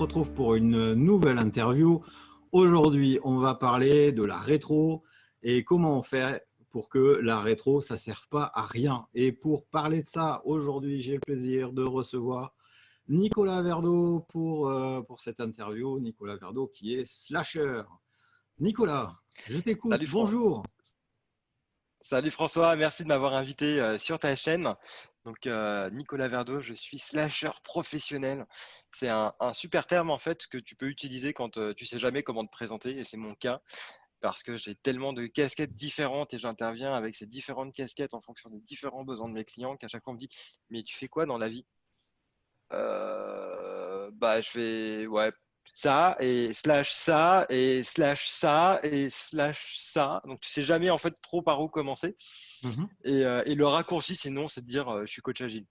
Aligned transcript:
se 0.00 0.04
retrouve 0.04 0.32
pour 0.32 0.54
une 0.54 0.94
nouvelle 0.94 1.36
interview. 1.36 2.02
Aujourd'hui, 2.52 3.18
on 3.22 3.36
va 3.36 3.54
parler 3.54 4.12
de 4.12 4.24
la 4.24 4.38
rétro 4.38 5.04
et 5.42 5.62
comment 5.62 5.98
on 5.98 6.00
fait 6.00 6.42
pour 6.70 6.88
que 6.88 7.18
la 7.22 7.42
rétro, 7.42 7.82
ça 7.82 7.94
ne 7.94 7.98
serve 7.98 8.26
pas 8.30 8.50
à 8.54 8.62
rien. 8.62 9.06
Et 9.12 9.30
pour 9.30 9.66
parler 9.66 10.00
de 10.00 10.06
ça, 10.06 10.40
aujourd'hui, 10.46 11.02
j'ai 11.02 11.16
le 11.16 11.20
plaisir 11.20 11.74
de 11.74 11.82
recevoir 11.82 12.54
Nicolas 13.10 13.60
Verdo 13.60 14.24
pour, 14.30 14.70
euh, 14.70 15.02
pour 15.02 15.20
cette 15.20 15.38
interview. 15.38 16.00
Nicolas 16.00 16.36
Verdo 16.36 16.66
qui 16.66 16.94
est 16.94 17.04
slasher. 17.04 17.82
Nicolas, 18.58 19.18
je 19.50 19.60
t'écoute. 19.60 19.92
Bonjour. 20.10 20.62
Salut 22.00 22.30
François, 22.30 22.74
merci 22.74 23.02
de 23.02 23.08
m'avoir 23.08 23.34
invité 23.34 23.78
euh, 23.78 23.98
sur 23.98 24.18
ta 24.18 24.34
chaîne. 24.34 24.74
Donc 25.24 25.46
euh, 25.46 25.90
Nicolas 25.90 26.28
Verdo, 26.28 26.62
je 26.62 26.72
suis 26.72 26.98
slasher 26.98 27.50
professionnel. 27.62 28.46
C'est 28.90 29.08
un, 29.08 29.34
super 29.52 29.86
terme 29.86 30.10
en 30.10 30.18
fait 30.18 30.46
que 30.46 30.58
tu 30.58 30.76
peux 30.76 30.86
utiliser 30.86 31.32
quand 31.34 31.50
tu 31.50 31.74
tu 31.76 31.84
sais 31.84 31.98
jamais 31.98 32.22
comment 32.22 32.44
te 32.44 32.50
présenter 32.50 32.96
et 32.98 33.04
c'est 33.04 33.16
mon 33.16 33.34
cas 33.34 33.60
parce 34.20 34.42
que 34.42 34.56
j'ai 34.56 34.74
tellement 34.74 35.12
de 35.12 35.26
casquettes 35.26 35.74
différentes 35.74 36.34
et 36.34 36.38
j'interviens 36.38 36.94
avec 36.94 37.14
ces 37.16 37.26
différentes 37.26 37.74
casquettes 37.74 38.14
en 38.14 38.20
fonction 38.20 38.50
des 38.50 38.60
différents 38.60 39.04
besoins 39.04 39.28
de 39.28 39.34
mes 39.34 39.44
clients 39.44 39.76
qu'à 39.76 39.88
chaque 39.88 40.04
fois 40.04 40.12
on 40.12 40.14
me 40.14 40.20
dit 40.20 40.30
mais 40.70 40.82
tu 40.82 40.96
fais 40.96 41.08
quoi 41.08 41.26
dans 41.26 41.38
la 41.38 41.48
vie? 41.48 41.66
Euh, 42.72 44.10
Bah 44.14 44.40
je 44.40 44.50
fais 44.50 45.06
ouais 45.06 45.32
ça 45.74 46.16
et 46.20 46.52
slash 46.52 46.92
ça 46.92 47.46
et 47.48 47.82
slash 47.82 48.28
ça 48.28 48.80
et 48.82 49.08
slash 49.10 49.76
ça 49.76 50.22
donc 50.26 50.40
tu 50.40 50.50
sais 50.50 50.62
jamais 50.62 50.90
en 50.90 50.98
fait 50.98 51.14
trop 51.22 51.42
par 51.42 51.60
où 51.60 51.68
commencer 51.68 52.16
mmh 52.62 52.84
euh, 53.06 53.42
et, 53.46 53.54
le 53.54 53.66
raccourci 53.66 54.16
sinon 54.16 54.48
c'est 54.48 54.62
de 54.62 54.66
dire 54.66 54.88
euh, 54.88 55.02
je 55.06 55.12
suis 55.12 55.22
coach 55.22 55.40
agile 55.40 55.66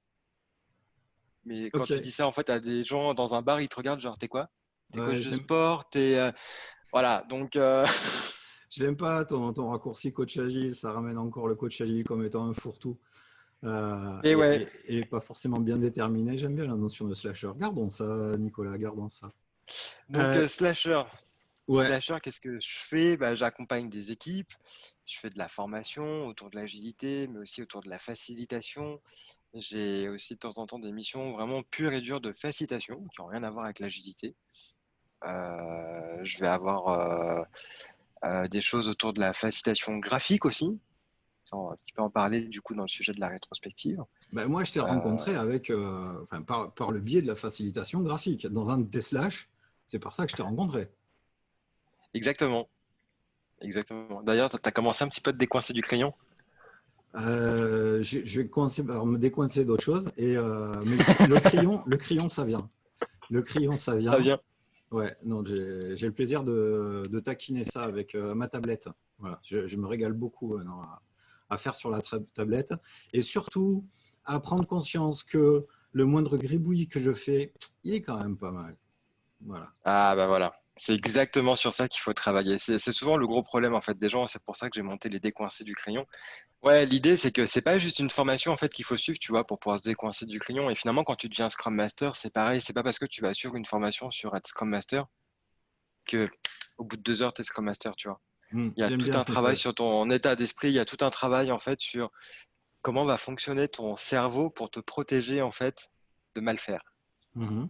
mais 1.46 1.70
quand 1.72 1.84
tu 1.84 2.00
dis 2.00 2.12
ça 2.12 2.28
en 2.28 2.32
fait 2.32 2.50
à 2.50 2.60
des 2.60 2.84
gens 2.84 3.14
dans 3.14 3.36
un 3.36 3.42
bar 3.42 3.62
ils 3.62 3.70
te 3.70 3.76
regardent 3.76 4.00
genre 4.00 4.18
t'es 4.18 4.28
quoi? 4.28 4.50
T'es 4.92 5.00
coach 5.00 5.22
de 5.22 5.34
sport? 5.34 5.90
T'es 5.90 6.32
voilà 6.92 7.24
donc 7.30 7.56
Je 8.70 8.84
n'aime 8.84 8.98
pas 8.98 9.26
ton, 9.26 9.52
ton, 9.52 9.70
raccourci 9.70 10.14
coach 10.14 10.38
agile, 10.38 10.76
ça 10.76 10.92
ramène 10.92 11.18
encore 11.18 11.48
le 11.48 11.56
coach 11.56 11.82
agile 11.82 12.04
comme 12.04 12.24
étant 12.24 12.46
un 12.46 12.54
fourre-tout. 12.54 13.00
Euh, 13.64 14.22
et, 14.24 14.36
ouais. 14.36 14.68
et, 14.88 15.04
pas 15.06 15.20
forcément 15.20 15.60
bien 15.60 15.78
déterminé. 15.78 16.38
J'aime 16.38 16.56
bien 16.56 16.68
la 16.68 16.76
notion 16.76 17.08
de 17.08 17.14
slasher. 17.14 17.52
Gardons 17.58 17.90
ça, 17.90 18.38
Nicolas, 18.38 18.78
gardons 18.78 19.10
ça. 19.10 19.30
Donc, 20.10 20.22
euh, 20.22 20.48
slasher. 20.48 21.04
Slasher, 21.68 22.18
qu'est-ce 22.22 22.42
que 22.42 22.60
je 22.60 22.80
fais? 22.80 23.18
Bah, 23.18 23.36
J'accompagne 23.36 23.90
des 23.90 24.12
équipes, 24.12 24.52
je 25.06 25.20
fais 25.20 25.30
de 25.30 25.38
la 25.38 25.48
formation 25.48 26.26
autour 26.26 26.50
de 26.50 26.56
l'agilité, 26.56 27.28
mais 27.28 27.40
aussi 27.40 27.62
autour 27.62 27.82
de 27.82 27.90
la 27.90 28.00
facilitation. 28.00 29.00
J'ai 29.54 30.10
aussi 30.10 30.34
de 30.34 30.40
temps 30.40 30.58
en 30.58 30.66
temps 30.66 30.80
des 30.80 30.92
missions 30.92 31.32
vraiment 31.34 31.64
pures 31.64 31.94
et 31.94 32.02
dures 32.02 32.22
de 32.22 32.34
facilitation 32.34 33.04
qui 33.14 33.22
n'ont 33.22 33.28
rien 33.28 33.44
à 33.44 33.50
voir 33.50 33.66
avec 33.66 33.80
l'agilité. 33.80 34.36
Euh, 35.26 36.24
je 36.24 36.40
vais 36.40 36.48
avoir 36.48 37.46
euh, 38.26 38.48
des 38.48 38.62
choses 38.62 38.90
autour 38.90 39.14
de 39.14 39.20
la 39.20 39.34
facilitation 39.34 39.98
graphique 39.98 40.46
aussi. 40.46 40.80
Un 41.52 41.76
petit 41.78 41.94
peu 41.94 42.02
en 42.04 42.10
parler 42.10 42.42
du 42.42 42.62
coup 42.62 42.76
dans 42.76 42.84
le 42.84 42.90
sujet 42.90 43.12
de 43.12 43.20
la 43.20 43.28
rétrospective. 43.28 44.04
Ben 44.34 44.48
moi, 44.48 44.64
je 44.64 44.74
t'ai 44.74 44.80
rencontré 44.80 45.36
euh, 45.36 45.42
avec, 45.42 45.72
euh, 45.72 46.24
enfin, 46.24 46.44
par, 46.44 46.72
par, 46.74 46.92
le 46.92 47.00
biais 47.00 47.24
de 47.24 47.28
la 47.28 47.36
facilitation 47.36 48.02
graphique. 48.02 48.46
Dans 48.46 48.70
un 48.70 48.78
de 48.78 48.88
tes 48.88 49.02
slash, 49.02 49.50
c'est 49.90 50.00
par 50.00 50.16
ça 50.16 50.26
que 50.26 50.32
je 50.32 50.36
t'ai 50.36 50.44
rencontré. 50.44 50.88
Exactement. 52.14 52.70
Exactement. 53.62 54.22
D'ailleurs, 54.24 54.50
tu 54.50 54.58
as 54.64 54.72
commencé 54.72 55.04
un 55.04 55.08
petit 55.08 55.20
peu 55.20 55.32
à 55.32 55.34
te 55.34 55.40
décoincer 55.40 55.74
du 55.74 55.82
crayon? 55.82 56.14
Je, 57.16 58.02
je, 58.02 58.42
vais 58.42 58.48
coincer, 58.48 58.84
me 58.84 59.18
décoincer 59.18 59.66
d'autres 59.66 59.84
choses. 59.84 60.12
Et, 60.16 60.36
mais 60.36 60.98
le, 61.28 61.40
crayon, 61.40 61.84
le 61.86 61.98
crayon, 61.98 62.30
ça 62.30 62.46
vient. 62.46 62.70
Le 63.30 63.42
crayon, 63.42 63.74
ça 63.78 63.96
vient. 63.96 64.14
Ça 64.14 64.20
vient. 64.20 64.40
Ouais, 64.92 65.16
non, 65.24 65.44
j'ai 65.46 66.06
le 66.06 66.12
plaisir 66.12 66.44
de, 66.44 67.08
de, 67.12 67.20
taquiner 67.20 67.64
ça 67.64 67.84
avec 67.84 68.16
euh, 68.16 68.34
ma 68.34 68.48
tablette. 68.48 68.90
Voilà, 69.20 69.40
je, 69.44 69.76
me 69.76 69.86
régale 69.86 70.14
beaucoup 70.14 70.56
euh, 70.56 70.64
à, 71.50 71.58
faire 71.58 71.76
sur 71.76 71.92
la 71.92 72.02
tablette. 72.34 72.74
Et 73.14 73.22
surtout, 73.22 73.86
à 74.26 74.40
prendre 74.40 74.66
conscience 74.66 75.24
que 75.24 75.66
le 75.92 76.06
moindre 76.06 76.38
gribouillis 76.38 76.88
que 76.88 77.00
je 77.00 77.12
fais, 77.12 77.54
il 77.84 77.94
est 77.94 78.02
quand 78.02 78.18
même 78.18 78.38
pas 78.38 78.52
mal. 78.52 78.76
Voilà. 79.46 79.68
Ah, 79.84 80.16
bah 80.16 80.28
voilà. 80.28 80.54
C'est 80.76 80.94
exactement 80.94 81.58
sur 81.58 81.74
ça 81.74 81.90
qu'il 81.90 82.00
faut 82.00 82.14
travailler. 82.14 82.58
C'est 82.58 82.80
souvent 82.94 83.18
le 83.18 83.28
gros 83.28 83.44
problème 83.44 83.76
en 83.76 83.82
fait 83.82 83.98
des 83.98 84.08
gens. 84.08 84.28
C'est 84.28 84.42
pour 84.44 84.56
ça 84.56 84.70
que 84.70 84.76
j'ai 84.76 84.82
monté 84.82 85.10
les 85.10 85.20
décoincés 85.20 85.66
du 85.66 85.76
crayon. 85.76 86.06
Ouais, 86.64 86.86
l'idée 86.86 87.18
c'est 87.18 87.32
que 87.32 87.46
c'est 87.46 87.62
pas 87.62 87.80
juste 87.80 88.00
une 88.00 88.10
formation 88.10 88.54
en 88.54 88.58
fait 88.58 88.70
qu'il 88.70 88.86
faut 88.86 88.96
suivre, 88.96 89.20
tu 89.20 89.32
vois, 89.32 89.46
pour 89.46 89.60
pouvoir 89.60 89.80
se 89.80 89.84
décoincer 89.84 90.26
du 90.26 90.40
crayon. 90.40 90.70
Et 90.70 90.76
finalement, 90.76 91.04
quand 91.04 91.16
tu 91.16 91.28
deviens 91.28 91.50
Scrum 91.50 91.76
Master, 91.76 92.16
c'est 92.16 92.32
pareil. 92.32 92.62
C'est 92.62 92.74
pas 92.74 92.84
parce 92.84 92.98
que 92.98 93.06
tu 93.06 93.22
vas 93.22 93.34
suivre 93.34 93.56
une 93.56 93.66
formation 93.66 94.10
sur 94.10 94.36
être 94.36 94.48
Scrum 94.48 94.70
Master 94.70 95.06
que 96.06 96.30
au 96.78 96.86
bout 96.86 96.96
de 96.96 97.02
deux 97.02 97.24
heures, 97.24 97.34
tu 97.34 97.42
es 97.42 97.44
Scrum 97.44 97.66
Master, 97.66 97.96
tu 97.98 98.08
vois. 98.08 98.22
Hmm, 98.52 98.70
il 98.78 98.82
y 98.82 98.84
a 98.84 98.98
tout 98.98 99.12
un 99.14 99.24
travail 99.26 99.58
sur 99.58 99.76
ton 99.76 100.10
état 100.12 100.36
d'esprit. 100.38 100.70
Il 100.70 100.76
y 100.76 100.80
a 100.80 100.86
tout 100.86 101.04
un 101.04 101.10
travail 101.10 101.52
en 101.52 101.60
fait 101.60 101.80
sur 101.82 102.10
comment 102.82 103.04
va 103.04 103.18
fonctionner 103.18 103.68
ton 103.68 103.98
cerveau 103.98 104.50
pour 104.50 104.72
te 104.72 104.80
protéger 104.80 105.42
en 105.42 105.52
fait 105.52 105.90
de 106.36 106.42
mal 106.42 106.58
faire. 106.58 106.84
Mmh 107.36 107.66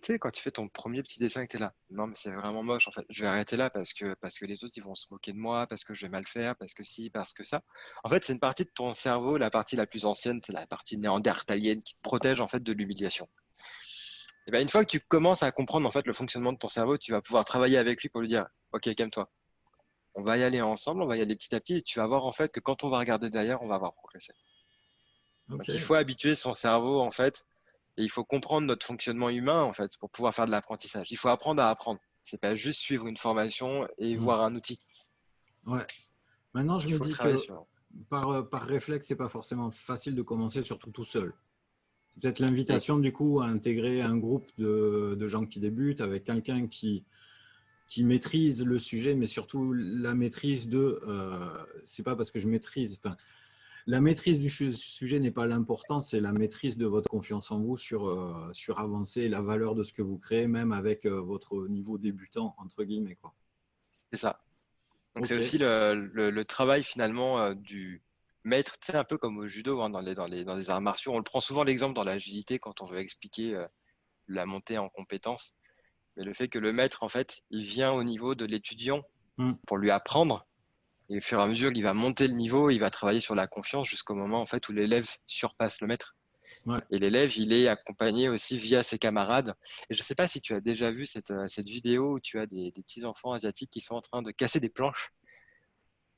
tu 0.00 0.12
sais, 0.12 0.18
quand 0.18 0.30
tu 0.30 0.42
fais 0.42 0.50
ton 0.50 0.68
premier 0.68 1.02
petit 1.02 1.18
dessin 1.18 1.42
et 1.42 1.46
que 1.46 1.52
tu 1.52 1.56
es 1.56 1.60
là, 1.60 1.72
non, 1.90 2.06
mais 2.06 2.14
c'est 2.16 2.30
vraiment 2.30 2.62
moche, 2.62 2.86
en 2.86 2.90
fait, 2.90 3.04
je 3.08 3.22
vais 3.22 3.28
arrêter 3.28 3.56
là 3.56 3.70
parce 3.70 3.94
que, 3.94 4.14
parce 4.14 4.38
que 4.38 4.44
les 4.44 4.62
autres, 4.62 4.74
ils 4.76 4.82
vont 4.82 4.94
se 4.94 5.06
moquer 5.10 5.32
de 5.32 5.38
moi, 5.38 5.66
parce 5.66 5.84
que 5.84 5.94
je 5.94 6.02
vais 6.02 6.10
mal 6.10 6.26
faire, 6.26 6.54
parce 6.56 6.74
que 6.74 6.84
si, 6.84 7.08
parce 7.08 7.32
que 7.32 7.44
ça. 7.44 7.62
En 8.04 8.10
fait, 8.10 8.22
c'est 8.24 8.34
une 8.34 8.40
partie 8.40 8.64
de 8.64 8.70
ton 8.74 8.92
cerveau, 8.92 9.38
la 9.38 9.50
partie 9.50 9.74
la 9.74 9.86
plus 9.86 10.04
ancienne, 10.04 10.40
c'est 10.44 10.52
la 10.52 10.66
partie 10.66 10.98
néandertalienne 10.98 11.82
qui 11.82 11.94
te 11.94 12.00
protège, 12.02 12.40
en 12.40 12.48
fait, 12.48 12.62
de 12.62 12.72
l'humiliation. 12.72 13.28
Et 14.46 14.50
bien, 14.50 14.60
une 14.60 14.68
fois 14.68 14.84
que 14.84 14.90
tu 14.90 15.00
commences 15.00 15.42
à 15.42 15.50
comprendre, 15.50 15.88
en 15.88 15.90
fait, 15.90 16.06
le 16.06 16.12
fonctionnement 16.12 16.52
de 16.52 16.58
ton 16.58 16.68
cerveau, 16.68 16.98
tu 16.98 17.12
vas 17.12 17.22
pouvoir 17.22 17.44
travailler 17.44 17.78
avec 17.78 18.02
lui 18.02 18.10
pour 18.10 18.20
lui 18.20 18.28
dire, 18.28 18.46
OK, 18.72 18.94
calme-toi. 18.94 19.30
On 20.14 20.22
va 20.22 20.36
y 20.36 20.42
aller 20.42 20.60
ensemble, 20.60 21.02
on 21.02 21.06
va 21.06 21.16
y 21.16 21.22
aller 21.22 21.36
petit 21.36 21.54
à 21.54 21.60
petit, 21.60 21.76
et 21.76 21.82
tu 21.82 21.98
vas 21.98 22.06
voir, 22.06 22.26
en 22.26 22.32
fait, 22.32 22.52
que 22.52 22.60
quand 22.60 22.84
on 22.84 22.90
va 22.90 22.98
regarder 22.98 23.30
derrière, 23.30 23.62
on 23.62 23.66
va 23.66 23.76
avoir 23.76 23.94
progressé. 23.94 24.32
Donc, 25.48 25.62
il 25.68 25.78
faut 25.78 25.94
habituer 25.94 26.34
son 26.34 26.54
cerveau, 26.54 27.00
en 27.00 27.10
fait, 27.10 27.44
et 27.96 28.02
il 28.02 28.10
faut 28.10 28.24
comprendre 28.24 28.66
notre 28.66 28.86
fonctionnement 28.86 29.30
humain, 29.30 29.62
en 29.62 29.72
fait, 29.72 29.96
pour 29.98 30.10
pouvoir 30.10 30.34
faire 30.34 30.46
de 30.46 30.50
l'apprentissage. 30.50 31.10
Il 31.10 31.16
faut 31.16 31.28
apprendre 31.28 31.62
à 31.62 31.70
apprendre. 31.70 32.00
C'est 32.22 32.40
pas 32.40 32.56
juste 32.56 32.80
suivre 32.80 33.06
une 33.06 33.16
formation 33.16 33.86
et 33.98 34.16
mmh. 34.16 34.18
voir 34.18 34.42
un 34.42 34.54
outil. 34.54 34.80
Ouais. 35.66 35.86
Maintenant, 36.54 36.78
je 36.78 36.88
me 36.88 36.98
dis 36.98 37.12
que 37.12 37.46
par, 38.08 38.28
euh, 38.28 38.42
par 38.42 38.62
réflexe, 38.62 39.06
c'est 39.06 39.16
pas 39.16 39.28
forcément 39.28 39.70
facile 39.70 40.14
de 40.14 40.22
commencer, 40.22 40.62
surtout 40.62 40.90
tout 40.90 41.04
seul. 41.04 41.34
Peut-être 42.20 42.40
l'invitation, 42.40 42.98
du 42.98 43.12
coup, 43.12 43.40
à 43.40 43.46
intégrer 43.46 44.00
un 44.00 44.16
groupe 44.16 44.46
de, 44.58 45.16
de 45.18 45.26
gens 45.26 45.44
qui 45.44 45.60
débutent 45.60 46.00
avec 46.00 46.24
quelqu'un 46.24 46.66
qui, 46.66 47.04
qui 47.86 48.04
maîtrise 48.04 48.64
le 48.64 48.78
sujet, 48.78 49.14
mais 49.14 49.26
surtout 49.26 49.72
la 49.72 50.14
maîtrise 50.14 50.68
de. 50.68 51.00
Euh, 51.06 51.64
c'est 51.84 52.02
pas 52.02 52.16
parce 52.16 52.30
que 52.30 52.38
je 52.38 52.48
maîtrise. 52.48 52.98
Enfin, 53.04 53.16
la 53.86 54.00
maîtrise 54.00 54.40
du 54.40 54.50
sujet 54.50 55.20
n'est 55.20 55.30
pas 55.30 55.46
l'important, 55.46 56.00
c'est 56.00 56.18
la 56.20 56.32
maîtrise 56.32 56.76
de 56.76 56.86
votre 56.86 57.08
confiance 57.08 57.52
en 57.52 57.60
vous 57.60 57.76
sur, 57.76 58.08
euh, 58.08 58.50
sur 58.52 58.80
avancer 58.80 59.28
la 59.28 59.40
valeur 59.40 59.76
de 59.76 59.84
ce 59.84 59.92
que 59.92 60.02
vous 60.02 60.18
créez, 60.18 60.48
même 60.48 60.72
avec 60.72 61.06
euh, 61.06 61.20
votre 61.20 61.68
niveau 61.68 61.96
débutant, 61.96 62.56
entre 62.58 62.82
guillemets. 62.82 63.16
C'est 64.12 64.18
ça. 64.18 64.42
Donc 65.14 65.26
c'est 65.26 65.36
aussi 65.36 65.58
le, 65.58 66.42
travail 66.42 66.82
finalement 66.82 67.40
euh, 67.40 67.54
du 67.54 68.02
maître, 68.42 68.76
c'est 68.82 68.96
un 68.96 69.04
peu 69.04 69.18
comme 69.18 69.38
au 69.38 69.46
judo, 69.46 69.80
hein, 69.80 69.90
dans, 69.90 70.00
les, 70.00 70.14
dans, 70.14 70.26
les, 70.26 70.44
dans 70.44 70.56
les 70.56 70.68
arts 70.68 70.80
martiaux. 70.80 71.12
On 71.12 71.18
le 71.18 71.24
prend 71.24 71.40
souvent 71.40 71.62
l'exemple 71.62 71.94
dans 71.94 72.04
l'agilité 72.04 72.58
quand 72.58 72.82
on 72.82 72.86
veut 72.86 72.98
expliquer 72.98 73.66
la 74.26 74.46
montée 74.46 74.78
en 74.78 74.88
compétences. 74.88 75.56
Mais 76.16 76.24
le 76.24 76.34
fait 76.34 76.48
que 76.48 76.58
le 76.58 76.72
maître, 76.72 77.04
en 77.04 77.08
fait, 77.08 77.42
il 77.50 77.64
vient 77.64 77.92
au 77.92 78.02
niveau 78.02 78.34
de 78.34 78.44
l'étudiant 78.44 79.02
hmm. 79.36 79.52
pour 79.66 79.76
lui 79.78 79.90
apprendre 79.90 80.46
et 81.08 81.18
au 81.18 81.20
fur 81.20 81.38
et 81.38 81.42
à 81.42 81.46
mesure 81.46 81.72
qu'il 81.72 81.82
va 81.82 81.94
monter 81.94 82.26
le 82.28 82.34
niveau, 82.34 82.70
il 82.70 82.78
va 82.78 82.90
travailler 82.90 83.20
sur 83.20 83.34
la 83.34 83.46
confiance 83.46 83.88
jusqu'au 83.88 84.14
moment 84.14 84.40
en 84.40 84.46
fait 84.46 84.68
où 84.68 84.72
l'élève 84.72 85.08
surpasse 85.26 85.80
le 85.80 85.86
maître. 85.86 86.16
Et 86.90 86.98
l'élève, 86.98 87.36
il 87.36 87.52
est 87.52 87.68
accompagné 87.68 88.28
aussi 88.28 88.56
via 88.58 88.82
ses 88.82 88.98
camarades. 88.98 89.54
Et 89.88 89.94
je 89.94 90.00
ne 90.00 90.04
sais 90.04 90.16
pas 90.16 90.26
si 90.26 90.40
tu 90.40 90.52
as 90.52 90.60
déjà 90.60 90.90
vu 90.90 91.06
cette, 91.06 91.30
euh, 91.30 91.46
cette 91.46 91.68
vidéo 91.68 92.14
où 92.14 92.20
tu 92.20 92.40
as 92.40 92.46
des, 92.46 92.72
petits 92.72 93.04
enfants 93.04 93.34
asiatiques 93.34 93.70
qui 93.70 93.80
sont 93.80 93.94
en 93.94 94.00
train 94.00 94.20
de 94.20 94.32
casser 94.32 94.58
des 94.58 94.68
planches. 94.68 95.12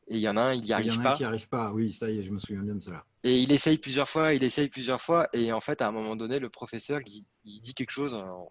Et 0.07 0.15
il 0.15 0.21
y 0.21 0.29
en 0.29 0.39
a 0.39 0.41
un, 0.41 0.55
il 0.55 0.65
n'y 0.65 0.73
arrive 0.73 1.03
pas. 1.03 1.03
Il 1.03 1.03
y 1.03 1.03
en 1.03 1.05
a 1.05 1.11
un 1.11 1.17
qui 1.17 1.23
n'y 1.23 1.27
arrive 1.27 1.49
pas, 1.51 1.73
oui, 1.73 1.93
ça 1.93 2.11
y 2.11 2.19
est, 2.19 2.23
je 2.23 2.31
me 2.31 2.39
souviens 2.39 2.63
bien 2.63 2.77
de 2.77 2.83
cela. 2.83 3.05
Et 3.25 3.35
il 3.35 3.53
essaye 3.53 3.77
plusieurs 3.77 4.09
fois, 4.09 4.33
il 4.33 4.43
essaye 4.43 4.69
plusieurs 4.69 5.03
fois. 5.03 5.29
Et 5.35 5.53
en 5.53 5.61
fait, 5.61 5.83
à 5.83 5.89
un 5.89 5.93
moment 5.93 6.17
donné, 6.17 6.39
le 6.39 6.49
professeur, 6.49 7.01
il, 7.05 7.27
il 7.45 7.61
dit 7.61 7.75
quelque 7.75 7.91
chose 7.91 8.15
en, 8.15 8.47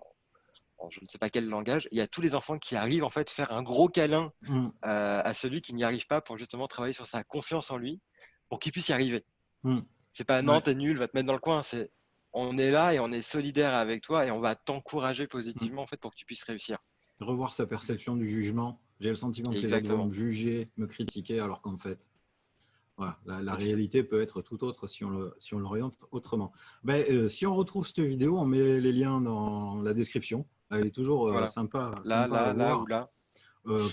je 0.89 0.99
ne 1.01 1.07
sais 1.07 1.17
pas 1.17 1.29
quel 1.29 1.47
langage, 1.47 1.87
il 1.91 1.97
y 1.97 2.01
a 2.01 2.07
tous 2.07 2.21
les 2.21 2.35
enfants 2.35 2.57
qui 2.57 2.75
arrivent 2.75 3.03
en 3.03 3.09
fait 3.09 3.29
faire 3.29 3.51
un 3.51 3.63
gros 3.63 3.87
câlin 3.87 4.31
mm. 4.41 4.67
euh, 4.85 5.21
à 5.23 5.33
celui 5.33 5.61
qui 5.61 5.73
n'y 5.73 5.83
arrive 5.83 6.07
pas 6.07 6.21
pour 6.21 6.37
justement 6.37 6.67
travailler 6.67 6.93
sur 6.93 7.07
sa 7.07 7.23
confiance 7.23 7.71
en 7.71 7.77
lui, 7.77 7.99
pour 8.49 8.59
qu'il 8.59 8.71
puisse 8.71 8.89
y 8.89 8.93
arriver. 8.93 9.25
Mm. 9.63 9.79
C'est 10.13 10.23
pas 10.23 10.41
non, 10.41 10.61
t'es 10.61 10.75
nul, 10.75 10.97
va 10.97 11.07
te 11.07 11.15
mettre 11.15 11.27
dans 11.27 11.33
le 11.33 11.39
coin. 11.39 11.63
C'est 11.63 11.91
on 12.33 12.57
est 12.57 12.71
là 12.71 12.93
et 12.93 12.99
on 12.99 13.11
est 13.11 13.21
solidaire 13.21 13.73
avec 13.73 14.03
toi 14.03 14.25
et 14.25 14.31
on 14.31 14.39
va 14.39 14.55
t'encourager 14.55 15.27
positivement 15.27 15.81
mm. 15.81 15.83
en 15.83 15.87
fait 15.87 15.97
pour 15.97 16.11
que 16.11 16.17
tu 16.17 16.25
puisses 16.25 16.43
réussir. 16.43 16.77
Revoir 17.19 17.53
sa 17.53 17.65
perception 17.65 18.15
du 18.15 18.29
jugement. 18.29 18.79
J'ai 18.99 19.09
le 19.09 19.15
sentiment 19.15 19.51
que 19.51 19.57
les 19.57 19.69
gens 19.69 19.97
vont 19.97 20.05
me 20.05 20.13
juger, 20.13 20.69
me 20.77 20.87
critiquer, 20.87 21.39
alors 21.39 21.61
qu'en 21.61 21.77
fait, 21.77 22.07
Voilà, 22.97 23.19
la, 23.43 23.53
réalité 23.53 24.01
peut 24.01 24.21
être 24.21 24.41
tout 24.41 24.63
autre 24.63 24.87
si 24.87 25.05
on 25.05 25.11
le, 25.11 25.35
si 25.37 25.53
l'oriente 25.53 25.93
autrement. 26.09 26.51
Ben, 26.83 27.05
euh, 27.11 27.27
si 27.27 27.45
on 27.45 27.55
retrouve 27.55 27.85
cette 27.85 27.99
vidéo, 27.99 28.39
on 28.39 28.45
met 28.45 28.79
les 28.79 28.91
liens 28.91 29.21
dans 29.21 29.79
la 29.83 29.93
description. 29.93 30.47
Elle 30.71 30.87
est 30.87 30.95
toujours 30.95 31.27
euh, 31.27 31.45
sympa. 31.45 32.01
Là, 32.05 32.27
là, 32.27 32.53
là 32.53 32.77
ou 32.77 32.87
là. 32.87 33.11
Euh, 33.67 33.87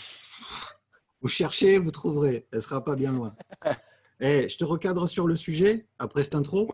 vous 1.21 1.29
cherchez, 1.29 1.77
vous 1.77 1.91
trouverez. 1.91 2.47
Elle 2.51 2.63
sera 2.63 2.83
pas 2.83 2.97
bien 2.97 3.13
loin. 3.13 3.37
Et 3.67 3.71
eh, 4.45 4.49
je 4.49 4.57
te 4.57 4.65
recadre 4.65 5.07
sur 5.07 5.27
le 5.27 5.37
sujet 5.37 5.87
après 5.99 6.23
cette 6.23 6.35
intro. 6.35 6.71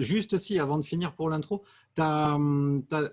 Juste 0.00 0.38
si, 0.38 0.58
avant 0.58 0.78
de 0.78 0.84
finir 0.84 1.14
pour 1.14 1.30
l'intro, 1.30 1.64
tu 1.94 2.02
as, 2.02 2.38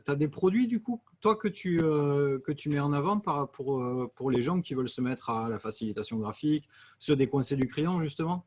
as, 0.08 0.16
des 0.16 0.28
produits 0.28 0.68
du 0.68 0.82
coup 0.82 1.02
toi, 1.20 1.36
que 1.36 1.48
tu, 1.48 1.80
euh, 1.82 2.40
mets 2.68 2.80
en 2.80 2.94
avant 2.94 3.20
par, 3.20 3.50
pour, 3.52 3.82
euh, 3.82 4.12
pour 4.16 4.32
les 4.32 4.42
gens 4.42 4.62
qui 4.62 4.74
veulent 4.74 4.90
se 4.90 5.02
mettre 5.02 5.30
à 5.30 5.50
la 5.50 5.60
facilitation 5.60 6.18
graphique, 6.18 6.68
se 7.00 7.14
décoincer 7.14 7.56
du 7.56 7.68
crayon, 7.68 8.00
justement? 8.02 8.46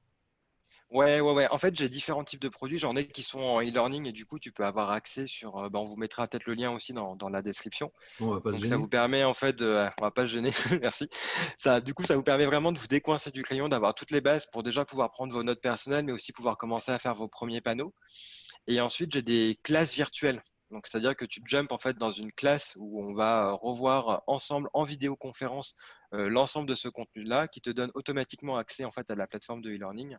Ouais, 0.90 1.20
ouais, 1.20 1.32
ouais. 1.32 1.48
En 1.50 1.58
fait, 1.58 1.76
j'ai 1.76 1.88
différents 1.88 2.24
types 2.24 2.40
de 2.40 2.48
produits. 2.48 2.80
J'en 2.80 2.96
ai 2.96 3.06
qui 3.06 3.22
sont 3.22 3.40
en 3.40 3.60
e-learning 3.60 4.06
et 4.06 4.12
du 4.12 4.26
coup, 4.26 4.40
tu 4.40 4.50
peux 4.50 4.64
avoir 4.64 4.90
accès 4.90 5.28
sur. 5.28 5.56
Euh, 5.56 5.68
bah, 5.68 5.78
on 5.78 5.84
vous 5.84 5.96
mettra 5.96 6.26
peut-être 6.26 6.46
le 6.46 6.54
lien 6.54 6.72
aussi 6.72 6.92
dans, 6.92 7.14
dans 7.14 7.28
la 7.28 7.42
description. 7.42 7.92
On 8.18 8.32
va 8.32 8.40
pas 8.40 8.50
Donc, 8.50 8.64
ça 8.64 8.76
vous 8.76 8.88
permet 8.88 9.22
en 9.22 9.34
fait 9.34 9.54
de. 9.54 9.88
On 10.00 10.04
va 10.04 10.10
pas 10.10 10.26
se 10.26 10.32
gêner, 10.32 10.50
merci. 10.82 11.08
Ça, 11.58 11.80
du 11.80 11.94
coup, 11.94 12.02
ça 12.02 12.16
vous 12.16 12.24
permet 12.24 12.44
vraiment 12.44 12.72
de 12.72 12.78
vous 12.78 12.88
décoincer 12.88 13.30
du 13.30 13.42
crayon, 13.42 13.68
d'avoir 13.68 13.94
toutes 13.94 14.10
les 14.10 14.20
bases 14.20 14.46
pour 14.46 14.64
déjà 14.64 14.84
pouvoir 14.84 15.12
prendre 15.12 15.32
vos 15.32 15.44
notes 15.44 15.60
personnelles, 15.60 16.04
mais 16.04 16.12
aussi 16.12 16.32
pouvoir 16.32 16.58
commencer 16.58 16.90
à 16.90 16.98
faire 16.98 17.14
vos 17.14 17.28
premiers 17.28 17.60
panneaux. 17.60 17.94
Et 18.66 18.80
ensuite, 18.80 19.12
j'ai 19.12 19.22
des 19.22 19.60
classes 19.62 19.94
virtuelles. 19.94 20.42
Donc, 20.72 20.86
c'est-à-dire 20.86 21.16
que 21.16 21.24
tu 21.24 21.40
jumps 21.44 21.72
en 21.72 21.78
fait 21.78 21.98
dans 21.98 22.10
une 22.10 22.32
classe 22.32 22.76
où 22.78 23.02
on 23.04 23.14
va 23.14 23.44
euh, 23.44 23.54
revoir 23.54 24.22
ensemble 24.26 24.68
en 24.72 24.84
vidéoconférence 24.84 25.74
euh, 25.76 25.99
l'ensemble 26.12 26.68
de 26.68 26.74
ce 26.74 26.88
contenu-là, 26.88 27.48
qui 27.48 27.60
te 27.60 27.70
donne 27.70 27.90
automatiquement 27.94 28.56
accès 28.56 28.84
en 28.84 28.90
fait 28.90 29.10
à 29.10 29.14
la 29.14 29.26
plateforme 29.26 29.62
de 29.62 29.70
e-learning, 29.70 30.16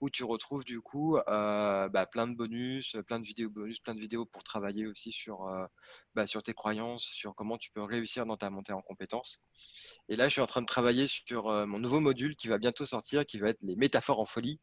où 0.00 0.10
tu 0.10 0.24
retrouves 0.24 0.64
du 0.64 0.80
coup 0.80 1.16
euh, 1.16 1.88
bah, 1.88 2.06
plein 2.06 2.26
de 2.26 2.34
bonus, 2.34 2.96
plein 3.06 3.20
de 3.20 3.24
vidéos 3.24 3.50
bonus, 3.50 3.80
plein 3.80 3.94
de 3.94 4.00
vidéos 4.00 4.26
pour 4.26 4.42
travailler 4.42 4.86
aussi 4.86 5.12
sur, 5.12 5.48
bah, 6.14 6.26
sur 6.26 6.42
tes 6.42 6.54
croyances, 6.54 7.04
sur 7.04 7.34
comment 7.34 7.58
tu 7.58 7.70
peux 7.70 7.82
réussir 7.82 8.26
dans 8.26 8.36
ta 8.36 8.50
montée 8.50 8.72
en 8.72 8.82
compétences. 8.82 9.42
Et 10.08 10.16
là, 10.16 10.28
je 10.28 10.32
suis 10.32 10.42
en 10.42 10.46
train 10.46 10.62
de 10.62 10.66
travailler 10.66 11.06
sur 11.06 11.44
mon 11.66 11.78
nouveau 11.78 12.00
module 12.00 12.36
qui 12.36 12.48
va 12.48 12.58
bientôt 12.58 12.84
sortir, 12.84 13.24
qui 13.26 13.38
va 13.38 13.50
être 13.50 13.58
les 13.62 13.76
métaphores 13.76 14.20
en 14.20 14.26
folie. 14.26 14.60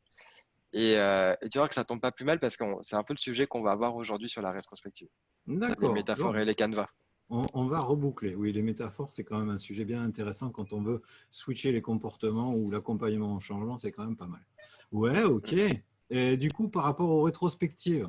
Euh, 0.75 1.35
et, 1.41 1.49
tu 1.49 1.57
vois 1.57 1.67
que 1.67 1.75
ça 1.75 1.85
tombe 1.85 2.01
pas 2.01 2.11
plus 2.11 2.25
mal 2.25 2.39
parce 2.39 2.57
que 2.57 2.65
c'est 2.81 2.95
un 2.95 3.03
peu 3.03 3.13
le 3.13 3.19
sujet 3.19 3.47
qu'on 3.47 3.61
va 3.61 3.71
avoir 3.71 3.95
aujourd'hui 3.95 4.29
sur 4.29 4.41
la 4.41 4.51
rétrospective. 4.51 5.07
D'accord. 5.47 5.89
Les 5.89 5.93
métaphores 5.93 6.37
et 6.37 6.45
les 6.45 6.55
canevas. 6.55 6.87
On, 7.29 7.65
va 7.65 7.79
reboucler. 7.79 8.35
Oui, 8.35 8.53
les 8.53 8.61
métaphores, 8.61 9.11
c'est 9.11 9.23
quand 9.23 9.39
même 9.39 9.49
un 9.49 9.57
sujet 9.57 9.83
bien 9.83 10.03
intéressant 10.03 10.51
quand 10.51 10.73
on 10.73 10.81
veut 10.81 11.01
switcher 11.31 11.71
les 11.71 11.81
comportements 11.81 12.53
ou 12.53 12.69
l'accompagnement 12.69 13.35
au 13.35 13.39
changement, 13.39 13.79
c'est 13.79 13.91
quand 13.91 14.05
même 14.05 14.15
pas 14.15 14.27
mal. 14.27 14.45
Ouais, 14.91 15.23
ok. 15.23 15.55
Et 16.11 16.37
du 16.37 16.51
coup, 16.51 16.69
par 16.69 16.83
rapport 16.83 17.09
aux 17.09 17.23
rétrospectives, 17.23 18.07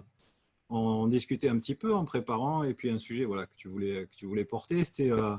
on 0.68 1.06
discutait 1.06 1.48
un 1.48 1.58
petit 1.58 1.74
peu 1.74 1.94
en 1.94 2.04
préparant 2.04 2.62
et 2.62 2.74
puis 2.74 2.90
un 2.90 2.98
sujet 2.98 3.24
voilà, 3.24 3.46
que, 3.46 3.54
tu 3.56 3.68
voulais, 3.68 4.06
que 4.06 4.16
tu 4.16 4.26
voulais 4.26 4.44
porter, 4.44 4.84
c'était 4.84 5.10
euh, 5.10 5.34